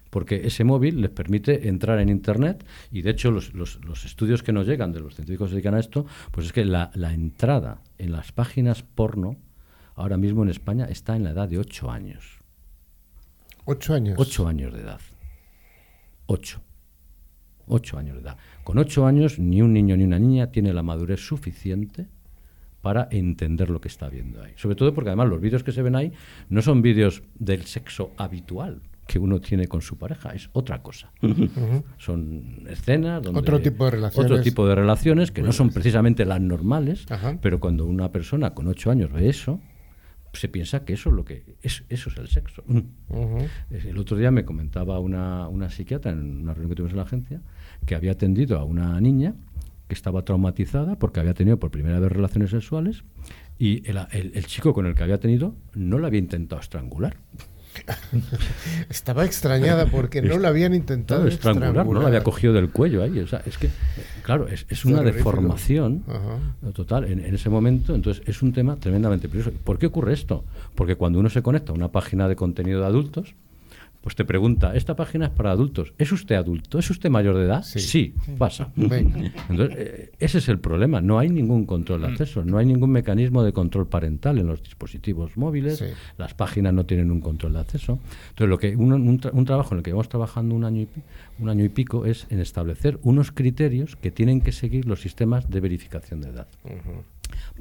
porque 0.10 0.48
ese 0.48 0.64
móvil 0.64 1.02
les 1.02 1.10
permite 1.10 1.68
entrar 1.68 2.00
en 2.00 2.08
Internet 2.08 2.66
y 2.94 3.02
de 3.02 3.10
hecho 3.10 3.30
los, 3.30 3.54
los, 3.54 4.06
estudios 4.06 4.42
que 4.42 4.54
nos 4.54 4.68
llegan 4.68 4.94
de 4.94 5.02
los 5.02 5.16
científicos 5.16 5.48
que 5.48 5.50
se 5.50 5.56
dedican 5.56 5.76
a 5.76 5.82
esto, 5.82 6.06
pues 6.32 6.46
es 6.46 6.54
que 6.54 6.64
la, 6.64 6.92
la, 6.94 7.14
entrada 7.14 7.82
en 7.98 8.14
las 8.14 8.32
páginas 8.32 8.82
porno 8.84 9.36
ahora 9.94 10.16
mismo 10.16 10.42
en 10.44 10.48
España 10.48 10.86
está 10.86 11.18
en 11.18 11.26
la 11.26 11.32
edad 11.32 11.50
de 11.50 11.60
8 11.60 11.92
años. 11.92 12.40
¿8 13.66 13.94
años? 13.96 14.16
8 14.18 14.48
años 14.48 14.74
de 14.74 14.80
edad. 14.80 15.02
8. 16.28 16.62
8 17.68 17.98
años 17.98 18.16
de 18.16 18.22
edad. 18.22 18.38
Con 18.64 18.78
8 18.78 19.06
años 19.06 19.40
ni 19.40 19.62
un 19.62 19.74
niño 19.74 19.98
ni 19.98 20.06
una 20.06 20.20
niña 20.20 20.52
tiene 20.52 20.72
la 20.72 20.84
madurez 20.84 21.20
suficiente 21.20 22.08
para 22.86 23.08
entender 23.10 23.72
lo 23.72 23.82
que 23.82 23.88
está 23.88 24.10
viendo 24.10 24.44
ahí. 24.44 24.52
Sobre 24.58 24.76
todo 24.76 24.94
porque 24.94 25.10
además 25.10 25.28
los 25.28 25.42
vídeos 25.42 25.64
que 25.64 25.72
se 25.72 25.82
ven 25.82 25.96
ahí 25.96 26.12
no 26.50 26.62
son 26.62 26.84
vídeos 26.84 27.24
del 27.34 27.64
sexo 27.64 28.12
habitual, 28.16 28.80
que 29.08 29.18
uno 29.18 29.42
tiene 29.42 29.68
con 29.68 29.82
su 29.82 29.98
pareja, 29.98 30.36
es 30.36 30.52
otra 30.54 30.84
cosa. 30.84 31.12
Son 31.98 32.64
escenas 32.70 33.24
donde 33.24 33.40
otro 33.40 33.60
tipo 33.60 33.86
de 33.86 33.90
relaciones, 33.90 34.32
otro 34.32 34.44
tipo 34.44 34.68
de 34.68 34.76
relaciones 34.76 35.32
que 35.32 35.42
no 35.42 35.52
son 35.52 35.72
precisamente 35.72 36.26
las 36.26 36.40
normales, 36.40 37.08
pero 37.42 37.60
cuando 37.60 37.88
una 37.88 38.12
persona 38.12 38.54
con 38.54 38.68
ocho 38.68 38.92
años 38.92 39.12
ve 39.12 39.30
eso, 39.30 39.60
se 40.34 40.48
piensa 40.48 40.86
que 40.86 40.94
eso 40.94 41.10
es 41.10 41.16
lo 41.16 41.26
que 41.26 41.56
es, 41.64 41.86
eso 41.90 42.12
es 42.12 42.18
el 42.18 42.28
sexo. 42.28 42.64
El 43.72 43.98
otro 43.98 44.16
día 44.16 44.30
me 44.30 44.46
comentaba 44.46 45.00
una, 45.00 45.48
una 45.48 45.72
psiquiatra 45.72 46.12
en 46.12 46.44
una 46.44 46.54
reunión 46.54 46.70
que 46.70 46.76
tuvimos 46.76 46.92
en 46.92 46.98
la 46.98 47.04
agencia 47.04 47.42
que 47.88 47.96
había 47.96 48.12
atendido 48.12 48.60
a 48.60 48.64
una 48.64 49.02
niña 49.02 49.34
que 49.88 49.94
estaba 49.94 50.24
traumatizada 50.24 50.98
porque 50.98 51.20
había 51.20 51.34
tenido 51.34 51.58
por 51.58 51.72
primera 51.72 52.00
vez 52.00 52.12
relaciones 52.12 52.50
sexuales 52.50 53.04
y 53.58 53.90
el, 53.90 54.00
el 54.12 54.46
chico 54.48 54.74
con 54.74 54.86
el 54.86 54.96
que 54.96 55.04
había 55.04 55.20
tenido 55.20 55.56
no 55.74 56.00
la 56.00 56.08
había 56.08 56.20
intentado 56.20 56.62
estrangular. 56.62 57.18
Estaba 58.90 59.26
extrañada 59.26 59.86
porque 59.88 60.22
no 60.22 60.38
la 60.38 60.50
habían 60.50 60.74
intentado 60.74 61.28
estrangular, 61.28 61.86
no 61.86 62.02
la 62.02 62.08
había 62.08 62.24
cogido 62.24 62.54
del 62.54 62.70
cuello 62.70 63.04
ahí. 63.04 63.20
O 63.20 63.28
sea, 63.28 63.42
es 63.46 63.58
que, 63.58 63.70
claro, 64.24 64.48
es, 64.48 64.86
una 64.86 65.02
deformación 65.02 66.04
total 66.74 67.06
en, 67.06 67.20
ese 67.20 67.50
momento. 67.50 67.96
Entonces, 67.96 68.24
es 68.26 68.42
un 68.42 68.54
tema 68.54 68.76
tremendamente 68.78 69.28
peligroso. 69.28 69.58
¿Por 69.64 69.78
qué 69.78 69.88
ocurre 69.88 70.14
esto? 70.14 70.44
Porque 70.76 70.96
cuando 70.96 71.20
uno 71.20 71.30
se 71.30 71.42
conecta 71.42 71.72
a 71.72 71.76
una 71.76 71.92
página 71.92 72.28
de 72.28 72.36
contenido 72.36 72.82
de 72.82 72.88
adultos, 72.88 73.36
pues 74.06 74.16
te 74.16 74.24
pregunta, 74.24 74.76
esta 74.76 74.96
página 74.96 75.26
es 75.26 75.32
para 75.32 75.50
adultos. 75.50 75.96
¿Es 75.98 76.12
usted 76.12 76.36
adulto? 76.36 76.78
¿Es 76.78 76.92
usted 76.92 77.10
mayor 77.10 77.38
de 77.38 77.46
edad? 77.46 77.64
Sí, 77.64 78.14
pasa. 78.38 78.72
Entonces, 78.78 79.78
eh, 79.80 80.12
ese 80.20 80.38
es 80.38 80.48
el 80.48 80.60
problema. 80.60 81.02
No 81.02 81.18
hay 81.18 81.28
ningún 81.28 81.66
control 81.66 82.02
de 82.02 82.10
mm. 82.10 82.12
acceso, 82.12 82.46
no 82.46 82.60
hay 82.60 82.68
ningún 82.68 82.92
mecanismo 82.92 83.42
de 83.42 83.52
control 83.52 83.88
parental 83.88 84.38
en 84.38 84.46
los 84.46 84.62
dispositivos 84.62 85.38
móviles, 85.38 85.84
las 86.20 86.36
páginas 86.36 86.72
no 86.72 86.86
tienen 86.86 87.10
un 87.10 87.20
control 87.20 87.54
de 87.54 87.60
acceso. 87.62 87.98
Entonces, 88.30 88.48
lo 88.48 88.60
que 88.60 88.76
un, 88.76 89.20
trabajo 89.44 89.74
en 89.74 89.80
el 89.80 89.84
que 89.84 89.90
vamos 89.90 90.08
trabajando 90.08 90.54
un 90.54 90.66
año, 90.66 90.82
y, 90.82 90.88
un 91.40 91.50
año 91.50 91.66
y 91.66 91.70
pico 91.70 92.06
es 92.06 92.28
en 92.30 92.40
establecer 92.42 93.00
unos 93.02 93.32
criterios 93.32 93.96
que 93.96 94.12
tienen 94.12 94.40
que 94.40 94.52
seguir 94.52 94.86
los 94.86 95.02
sistemas 95.02 95.50
de 95.50 95.62
verificación 95.62 96.22
de 96.22 96.30
edad. 96.30 96.48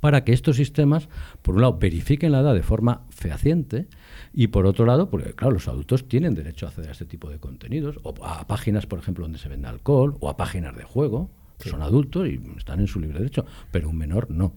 Para 0.02 0.24
que 0.24 0.34
estos 0.34 0.56
sistemas, 0.56 1.08
por 1.40 1.54
un 1.54 1.62
lado, 1.62 1.78
verifiquen 1.78 2.32
la 2.32 2.40
edad 2.40 2.54
de 2.54 2.62
forma 2.62 3.06
fehaciente, 3.08 3.86
y 4.34 4.48
por 4.48 4.66
otro 4.66 4.84
lado, 4.84 5.08
porque 5.10 5.32
claro, 5.32 5.54
los 5.54 5.68
adultos 5.68 6.08
tienen 6.08 6.34
derecho 6.34 6.66
a 6.66 6.70
acceder 6.70 6.88
a 6.88 6.92
este 6.92 7.06
tipo 7.06 7.30
de 7.30 7.38
contenidos, 7.38 8.00
o 8.02 8.14
a 8.24 8.46
páginas, 8.46 8.86
por 8.86 8.98
ejemplo, 8.98 9.24
donde 9.24 9.38
se 9.38 9.48
vende 9.48 9.68
alcohol, 9.68 10.16
o 10.20 10.28
a 10.28 10.36
páginas 10.36 10.76
de 10.76 10.82
juego, 10.82 11.30
que 11.58 11.70
son 11.70 11.82
adultos 11.82 12.28
y 12.28 12.40
están 12.56 12.80
en 12.80 12.88
su 12.88 12.98
libre 12.98 13.18
derecho, 13.18 13.46
pero 13.70 13.88
un 13.88 13.96
menor 13.96 14.30
no. 14.30 14.52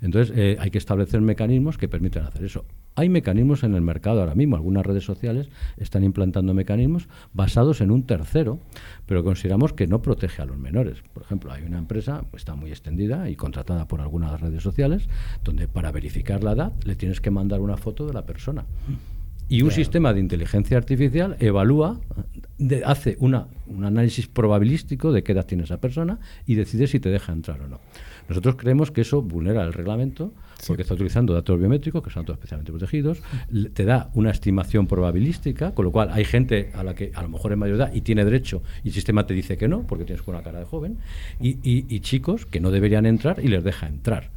Entonces, 0.00 0.36
eh, 0.36 0.56
hay 0.60 0.70
que 0.70 0.78
establecer 0.78 1.20
mecanismos 1.20 1.78
que 1.78 1.88
permitan 1.88 2.24
hacer 2.24 2.44
eso. 2.44 2.64
Hay 2.96 3.08
mecanismos 3.08 3.62
en 3.62 3.74
el 3.74 3.82
mercado 3.82 4.20
ahora 4.20 4.34
mismo, 4.34 4.56
algunas 4.56 4.84
redes 4.84 5.04
sociales 5.04 5.48
están 5.76 6.04
implantando 6.04 6.52
mecanismos 6.52 7.08
basados 7.32 7.80
en 7.80 7.90
un 7.90 8.02
tercero, 8.02 8.58
pero 9.06 9.24
consideramos 9.24 9.72
que 9.72 9.86
no 9.86 10.02
protege 10.02 10.42
a 10.42 10.44
los 10.44 10.58
menores. 10.58 11.02
Por 11.14 11.22
ejemplo, 11.22 11.52
hay 11.52 11.62
una 11.62 11.78
empresa, 11.78 12.24
está 12.34 12.56
muy 12.56 12.70
extendida 12.70 13.30
y 13.30 13.36
contratada 13.36 13.86
por 13.86 14.00
algunas 14.00 14.38
redes 14.40 14.62
sociales, 14.62 15.08
donde 15.44 15.68
para 15.68 15.92
verificar 15.92 16.42
la 16.42 16.52
edad 16.52 16.72
le 16.84 16.96
tienes 16.96 17.20
que 17.20 17.30
mandar 17.30 17.60
una 17.60 17.76
foto 17.76 18.06
de 18.06 18.12
la 18.12 18.26
persona. 18.26 18.66
Y 19.50 19.62
un 19.62 19.72
sistema 19.72 20.14
de 20.14 20.20
inteligencia 20.20 20.76
artificial 20.76 21.36
evalúa, 21.40 22.00
hace 22.84 23.16
una, 23.18 23.48
un 23.66 23.84
análisis 23.84 24.28
probabilístico 24.28 25.10
de 25.10 25.24
qué 25.24 25.32
edad 25.32 25.44
tiene 25.44 25.64
esa 25.64 25.80
persona 25.80 26.20
y 26.46 26.54
decide 26.54 26.86
si 26.86 27.00
te 27.00 27.08
deja 27.08 27.32
entrar 27.32 27.60
o 27.60 27.66
no. 27.66 27.80
Nosotros 28.28 28.54
creemos 28.54 28.92
que 28.92 29.00
eso 29.00 29.22
vulnera 29.22 29.64
el 29.64 29.72
reglamento 29.72 30.32
porque 30.68 30.82
está 30.82 30.94
utilizando 30.94 31.34
datos 31.34 31.58
biométricos 31.58 32.00
que 32.00 32.10
son 32.10 32.24
todos 32.24 32.38
especialmente 32.38 32.70
protegidos, 32.70 33.22
te 33.72 33.84
da 33.84 34.10
una 34.14 34.30
estimación 34.30 34.86
probabilística, 34.86 35.74
con 35.74 35.84
lo 35.84 35.90
cual 35.90 36.10
hay 36.12 36.24
gente 36.24 36.70
a 36.74 36.84
la 36.84 36.94
que 36.94 37.10
a 37.12 37.22
lo 37.22 37.28
mejor 37.28 37.50
es 37.50 37.58
mayor 37.58 37.76
edad 37.76 37.92
y 37.92 38.02
tiene 38.02 38.24
derecho 38.24 38.62
y 38.84 38.88
el 38.88 38.94
sistema 38.94 39.26
te 39.26 39.34
dice 39.34 39.56
que 39.56 39.66
no, 39.66 39.82
porque 39.84 40.04
tienes 40.04 40.24
una 40.28 40.42
cara 40.42 40.60
de 40.60 40.64
joven, 40.64 40.98
y, 41.40 41.58
y 41.64 42.00
chicos 42.00 42.46
que 42.46 42.60
no 42.60 42.70
deberían 42.70 43.04
entrar 43.04 43.40
y 43.42 43.48
les 43.48 43.64
deja 43.64 43.88
entrar. 43.88 44.30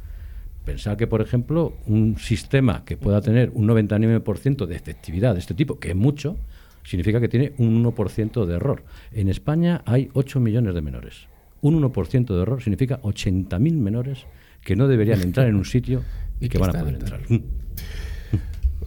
Pensar 0.64 0.96
que, 0.96 1.06
por 1.06 1.20
ejemplo, 1.20 1.74
un 1.86 2.16
sistema 2.18 2.84
que 2.84 2.96
pueda 2.96 3.20
tener 3.20 3.50
un 3.54 3.68
99% 3.68 4.66
de 4.66 4.74
efectividad 4.76 5.34
de 5.34 5.40
este 5.40 5.54
tipo, 5.54 5.78
que 5.78 5.90
es 5.90 5.96
mucho, 5.96 6.38
significa 6.84 7.20
que 7.20 7.28
tiene 7.28 7.52
un 7.58 7.84
1% 7.84 8.46
de 8.46 8.54
error. 8.54 8.84
En 9.12 9.28
España 9.28 9.82
hay 9.84 10.08
8 10.14 10.40
millones 10.40 10.74
de 10.74 10.80
menores. 10.80 11.28
Un 11.60 11.82
1% 11.82 12.34
de 12.34 12.42
error 12.42 12.62
significa 12.62 13.00
80.000 13.02 13.72
menores 13.74 14.26
que 14.62 14.76
no 14.76 14.88
deberían 14.88 15.20
entrar 15.20 15.46
en 15.48 15.56
un 15.56 15.64
sitio 15.64 16.02
y, 16.40 16.48
que, 16.48 16.58
van 16.58 16.76
a 16.76 16.80
poder 16.80 16.94
entrar. 16.94 17.20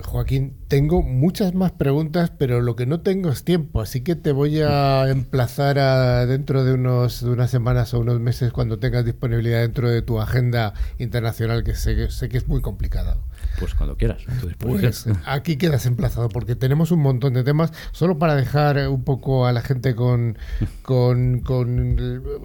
Joaquín, 0.03 0.57
tengo 0.67 1.01
muchas 1.01 1.53
más 1.53 1.71
preguntas, 1.71 2.31
pero 2.37 2.61
lo 2.61 2.75
que 2.75 2.85
no 2.85 3.01
tengo 3.01 3.29
es 3.29 3.43
tiempo, 3.43 3.81
así 3.81 4.01
que 4.01 4.15
te 4.15 4.31
voy 4.31 4.61
a 4.61 5.07
emplazar 5.09 5.79
a 5.79 6.25
dentro 6.25 6.63
de, 6.63 6.73
unos, 6.73 7.23
de 7.23 7.29
unas 7.29 7.51
semanas 7.51 7.93
o 7.93 7.99
unos 7.99 8.19
meses 8.19 8.51
cuando 8.51 8.79
tengas 8.79 9.05
disponibilidad 9.05 9.61
dentro 9.61 9.89
de 9.89 10.01
tu 10.01 10.19
agenda 10.19 10.73
internacional, 10.97 11.63
que 11.63 11.75
sé, 11.75 12.09
sé 12.11 12.29
que 12.29 12.37
es 12.37 12.47
muy 12.47 12.61
complicada. 12.61 13.17
Pues 13.59 13.73
cuando 13.73 13.97
quieras. 13.97 14.23
Pues 14.59 15.07
aquí 15.25 15.57
quedas 15.57 15.85
emplazado 15.85 16.29
porque 16.29 16.55
tenemos 16.55 16.91
un 16.91 16.99
montón 16.99 17.33
de 17.33 17.43
temas. 17.43 17.73
Solo 17.91 18.19
para 18.19 18.35
dejar 18.35 18.87
un 18.89 19.03
poco 19.03 19.47
a 19.47 19.51
la 19.51 19.61
gente 19.61 19.95
con, 19.95 20.37
con, 20.83 21.41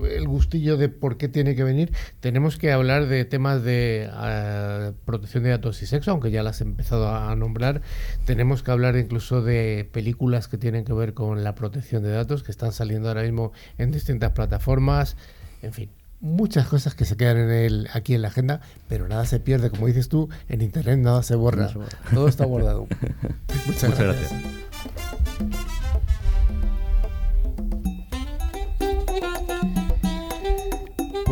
el 0.04 0.26
gustillo 0.26 0.76
de 0.76 0.88
por 0.88 1.18
qué 1.18 1.28
tiene 1.28 1.54
que 1.54 1.64
venir, 1.64 1.92
tenemos 2.20 2.56
que 2.56 2.72
hablar 2.72 3.06
de 3.06 3.24
temas 3.24 3.62
de 3.62 4.08
ah, 4.12 4.92
protección 5.04 5.42
de 5.44 5.50
datos 5.50 5.82
y 5.82 5.86
sexo, 5.86 6.12
aunque 6.12 6.30
ya 6.30 6.42
las 6.42 6.60
he 6.60 6.64
empezado 6.64 7.14
a 7.14 7.34
nombrar. 7.36 7.82
Tenemos 8.24 8.62
que 8.62 8.70
hablar 8.70 8.96
incluso 8.96 9.42
de 9.42 9.88
películas 9.92 10.48
que 10.48 10.58
tienen 10.58 10.84
que 10.84 10.92
ver 10.92 11.14
con 11.14 11.44
la 11.44 11.54
protección 11.54 12.02
de 12.02 12.10
datos, 12.10 12.42
que 12.42 12.52
están 12.52 12.72
saliendo 12.72 13.08
ahora 13.08 13.22
mismo 13.22 13.52
en 13.78 13.92
distintas 13.92 14.32
plataformas. 14.32 15.16
En 15.62 15.72
fin, 15.72 15.90
muchas 16.22 16.68
cosas 16.68 16.94
que 16.94 17.04
se 17.04 17.16
quedan 17.16 17.36
en 17.36 17.50
el, 17.50 17.88
aquí 17.92 18.14
en 18.14 18.22
la 18.22 18.28
agenda, 18.28 18.60
pero 18.88 19.06
nada 19.08 19.26
se 19.26 19.40
pierde, 19.40 19.68
como 19.68 19.88
dices 19.88 20.08
tú, 20.08 20.30
en 20.48 20.62
internet 20.62 20.98
nada 20.98 21.22
se 21.22 21.34
borra. 21.34 21.70
Todo 22.14 22.28
está 22.28 22.46
guardado. 22.46 22.86
Muchas, 23.66 23.98
gracias. 23.98 24.32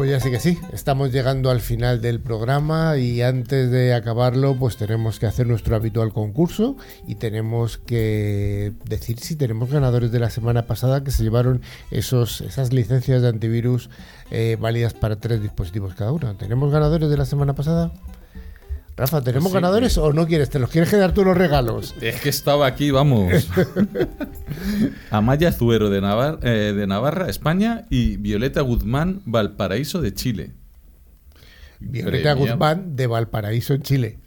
Pues 0.01 0.13
ya 0.13 0.19
sí 0.19 0.31
que 0.31 0.41
sí, 0.41 0.59
estamos 0.73 1.13
llegando 1.13 1.51
al 1.51 1.61
final 1.61 2.01
del 2.01 2.21
programa 2.21 2.97
y 2.97 3.21
antes 3.21 3.71
de 3.71 3.93
acabarlo 3.93 4.57
pues 4.57 4.79
tenemos 4.79 5.19
que 5.19 5.27
hacer 5.27 5.47
nuestro 5.47 5.77
habitual 5.77 6.15
concurso 6.15 6.79
y 7.07 7.17
tenemos 7.17 7.77
que 7.77 8.73
decir 8.87 9.19
si 9.19 9.37
tenemos 9.37 9.71
ganadores 9.71 10.11
de 10.11 10.19
la 10.19 10.31
semana 10.31 10.63
pasada 10.63 11.05
que 11.05 11.11
se 11.11 11.23
llevaron 11.23 11.61
esos, 11.91 12.41
esas 12.41 12.73
licencias 12.73 13.21
de 13.21 13.29
antivirus 13.29 13.91
eh, 14.31 14.57
válidas 14.59 14.95
para 14.95 15.17
tres 15.17 15.43
dispositivos 15.43 15.95
cada 15.95 16.13
una. 16.13 16.33
¿Tenemos 16.33 16.73
ganadores 16.73 17.11
de 17.11 17.19
la 17.19 17.27
semana 17.27 17.55
pasada? 17.55 17.93
Rafa, 19.01 19.23
¿tenemos 19.23 19.51
ganadores 19.51 19.97
o 19.97 20.13
no 20.13 20.27
quieres? 20.27 20.51
¿Te 20.51 20.59
los 20.59 20.69
quieres 20.69 20.91
quedar 20.91 21.15
tú 21.15 21.25
los 21.25 21.35
regalos? 21.35 21.95
Es 22.03 22.21
que 22.21 22.29
estaba 22.29 22.67
aquí, 22.67 22.91
vamos. 22.91 23.49
Amaya 25.11 25.53
Zuero 25.53 25.89
de, 25.89 26.01
eh, 26.43 26.75
de 26.75 26.87
Navarra, 26.87 27.31
España 27.31 27.87
y 27.89 28.19
Violeta 28.19 28.61
Guzmán, 28.61 29.23
Valparaíso 29.25 30.03
de 30.03 30.13
Chile. 30.13 30.53
Violeta 31.79 32.35
Guzmán 32.35 32.95
de 32.95 33.07
Valparaíso 33.07 33.73
en 33.73 33.81
Chile. 33.81 34.19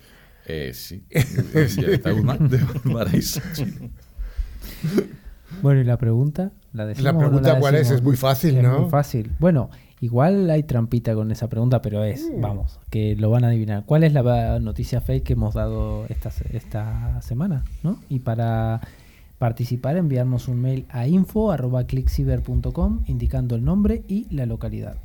Eh, 0.47 0.71
sí. 0.73 1.05
Dieta 1.11 2.11
de 2.11 2.59
paraíso 2.91 3.41
chino. 3.53 3.91
Bueno, 5.61 5.81
¿y 5.81 5.83
la 5.83 5.97
pregunta? 5.97 6.51
¿La, 6.73 6.85
La 6.85 7.11
no 7.11 7.19
pregunta 7.19 7.59
cuál 7.59 7.75
es, 7.75 7.91
es 7.91 8.01
muy 8.01 8.17
fácil, 8.17 8.57
Es 8.57 8.63
¿no? 8.63 8.79
muy 8.79 8.89
fácil. 8.89 9.31
Bueno, 9.37 9.69
igual 10.03 10.49
hay 10.49 10.63
trampita 10.63 11.15
con 11.15 11.31
esa 11.31 11.47
pregunta, 11.47 11.81
pero 11.81 12.03
es, 12.03 12.29
Mm. 12.29 12.41
vamos, 12.41 12.79
que 12.89 13.15
lo 13.15 13.29
van 13.29 13.43
a 13.45 13.47
adivinar. 13.47 13.83
¿Cuál 13.85 14.03
es 14.03 14.11
la 14.13 14.59
noticia 14.59 14.99
fake 15.01 15.23
que 15.23 15.33
hemos 15.33 15.53
dado 15.53 16.05
esta, 16.09 16.29
esta 16.51 17.21
semana? 17.21 17.63
¿no? 17.83 17.97
Y 18.09 18.19
para 18.19 18.81
participar, 19.39 19.95
enviarnos 19.97 20.47
un 20.47 20.61
mail 20.61 20.85
a 20.89 21.07
info.clickciber.com 21.07 23.03
indicando 23.07 23.55
el 23.55 23.63
nombre 23.63 24.03
y 24.07 24.27
la 24.29 24.45
localidad. 24.45 24.95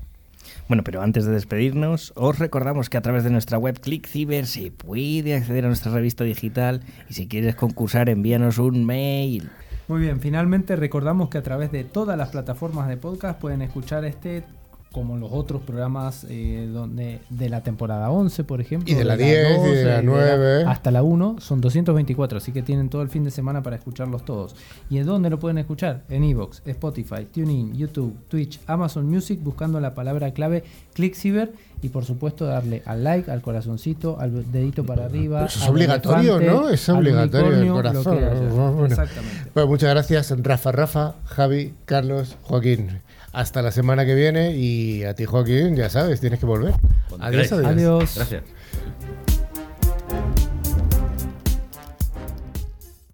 Bueno, 0.69 0.83
pero 0.83 1.03
antes 1.03 1.27
de 1.27 1.33
despedirnos, 1.33 2.13
os 2.17 2.39
recordamos 2.39 2.89
que 2.89 2.97
a 2.97 3.03
través 3.03 3.23
de 3.25 3.31
nuestra 3.31 3.59
web 3.59 3.79
ClickCiber 3.81 4.47
se 4.47 4.71
puede 4.71 5.35
acceder 5.37 5.65
a 5.65 5.69
nuestra 5.69 5.93
revista 5.93 6.25
digital 6.25 6.81
y 7.09 7.15
si 7.15 7.27
quieres 7.29 7.55
concursar 7.55 8.09
envíanos 8.09 8.59
un 8.59 8.85
mail. 8.87 9.51
Muy 9.89 10.01
bien, 10.03 10.21
finalmente 10.21 10.77
recordamos 10.77 11.29
que 11.29 11.39
a 11.39 11.43
través 11.43 11.71
de 11.73 11.85
todas 11.85 12.17
las 12.17 12.29
plataformas 12.31 12.89
de 12.89 12.97
podcast 12.97 13.41
pueden 13.41 13.63
escuchar 13.63 14.05
este 14.05 14.45
como 14.93 15.19
los 15.19 15.31
otros 15.33 15.63
programas 15.63 16.27
eh, 16.29 16.69
donde 16.73 17.21
de 17.29 17.49
la 17.49 17.63
temporada 17.63 18.11
11, 18.11 18.45
por 18.45 18.61
ejemplo. 18.61 18.91
Y 18.91 18.95
de 18.95 19.05
la 19.05 19.17
10, 19.17 19.59
y 19.67 19.71
de 19.71 19.85
la 19.85 20.03
9. 20.03 20.65
hasta 20.67 20.91
la 20.91 21.03
1, 21.03 21.37
son 21.41 21.61
224, 21.61 22.39
así 22.39 22.53
que 22.53 22.63
tienen 22.63 22.89
todo 22.89 23.03
el 23.03 23.11
fin 23.11 23.25
de 23.25 23.31
semana 23.31 23.63
para 23.63 23.77
escucharlos 23.77 24.25
todos. 24.25 24.57
¿Y 24.89 24.99
en 24.99 25.07
dónde 25.07 25.29
lo 25.31 25.39
pueden 25.39 25.59
escuchar? 25.59 26.05
En 26.09 26.25
Evox, 26.25 26.63
Spotify, 26.65 27.27
TuneIn, 27.33 27.77
YouTube, 27.77 28.17
Twitch, 28.29 28.61
Amazon 28.67 29.09
Music, 29.09 29.41
buscando 29.43 29.79
la 29.79 29.95
palabra 29.95 30.33
clave 30.33 30.65
ClickCiber 30.95 31.53
y 31.83 31.91
por 31.91 32.05
supuesto 32.05 32.47
darle 32.47 32.83
al 32.87 33.05
like, 33.05 33.31
al 33.31 33.43
corazoncito, 33.43 34.19
al 34.19 34.51
dedito 34.51 34.85
para 34.85 35.05
arriba. 35.05 35.45
Eso 35.45 35.61
es 35.61 35.69
obligatorio, 35.69 36.39
elefante, 36.39 36.61
¿no? 36.61 36.71
Es 36.71 36.89
obligatorio 36.89 37.63
el 37.63 37.69
corazón. 37.69 38.19
haya. 38.19 38.31
Bueno. 38.31 38.87
Exactamente. 38.87 39.51
Pues 39.53 39.67
muchas 39.67 39.91
gracias, 39.91 40.35
Rafa, 40.43 40.73
Rafa, 40.73 41.15
Javi, 41.27 41.75
Carlos, 41.85 42.37
Joaquín. 42.43 43.01
Hasta 43.33 43.63
la 43.63 43.71
semana 43.71 44.07
que 44.07 44.15
viene 44.15 44.57
y 44.57 45.05
a 45.05 45.15
ti, 45.15 45.25
Joaquín, 45.27 45.77
ya 45.77 45.91
sabes, 45.91 46.21
tienes 46.21 46.41
que 46.41 46.47
volver. 46.47 46.75
Adiós, 47.21 47.53
adiós. 47.53 47.67
Adiós. 47.67 48.13
Gracias. 48.17 48.43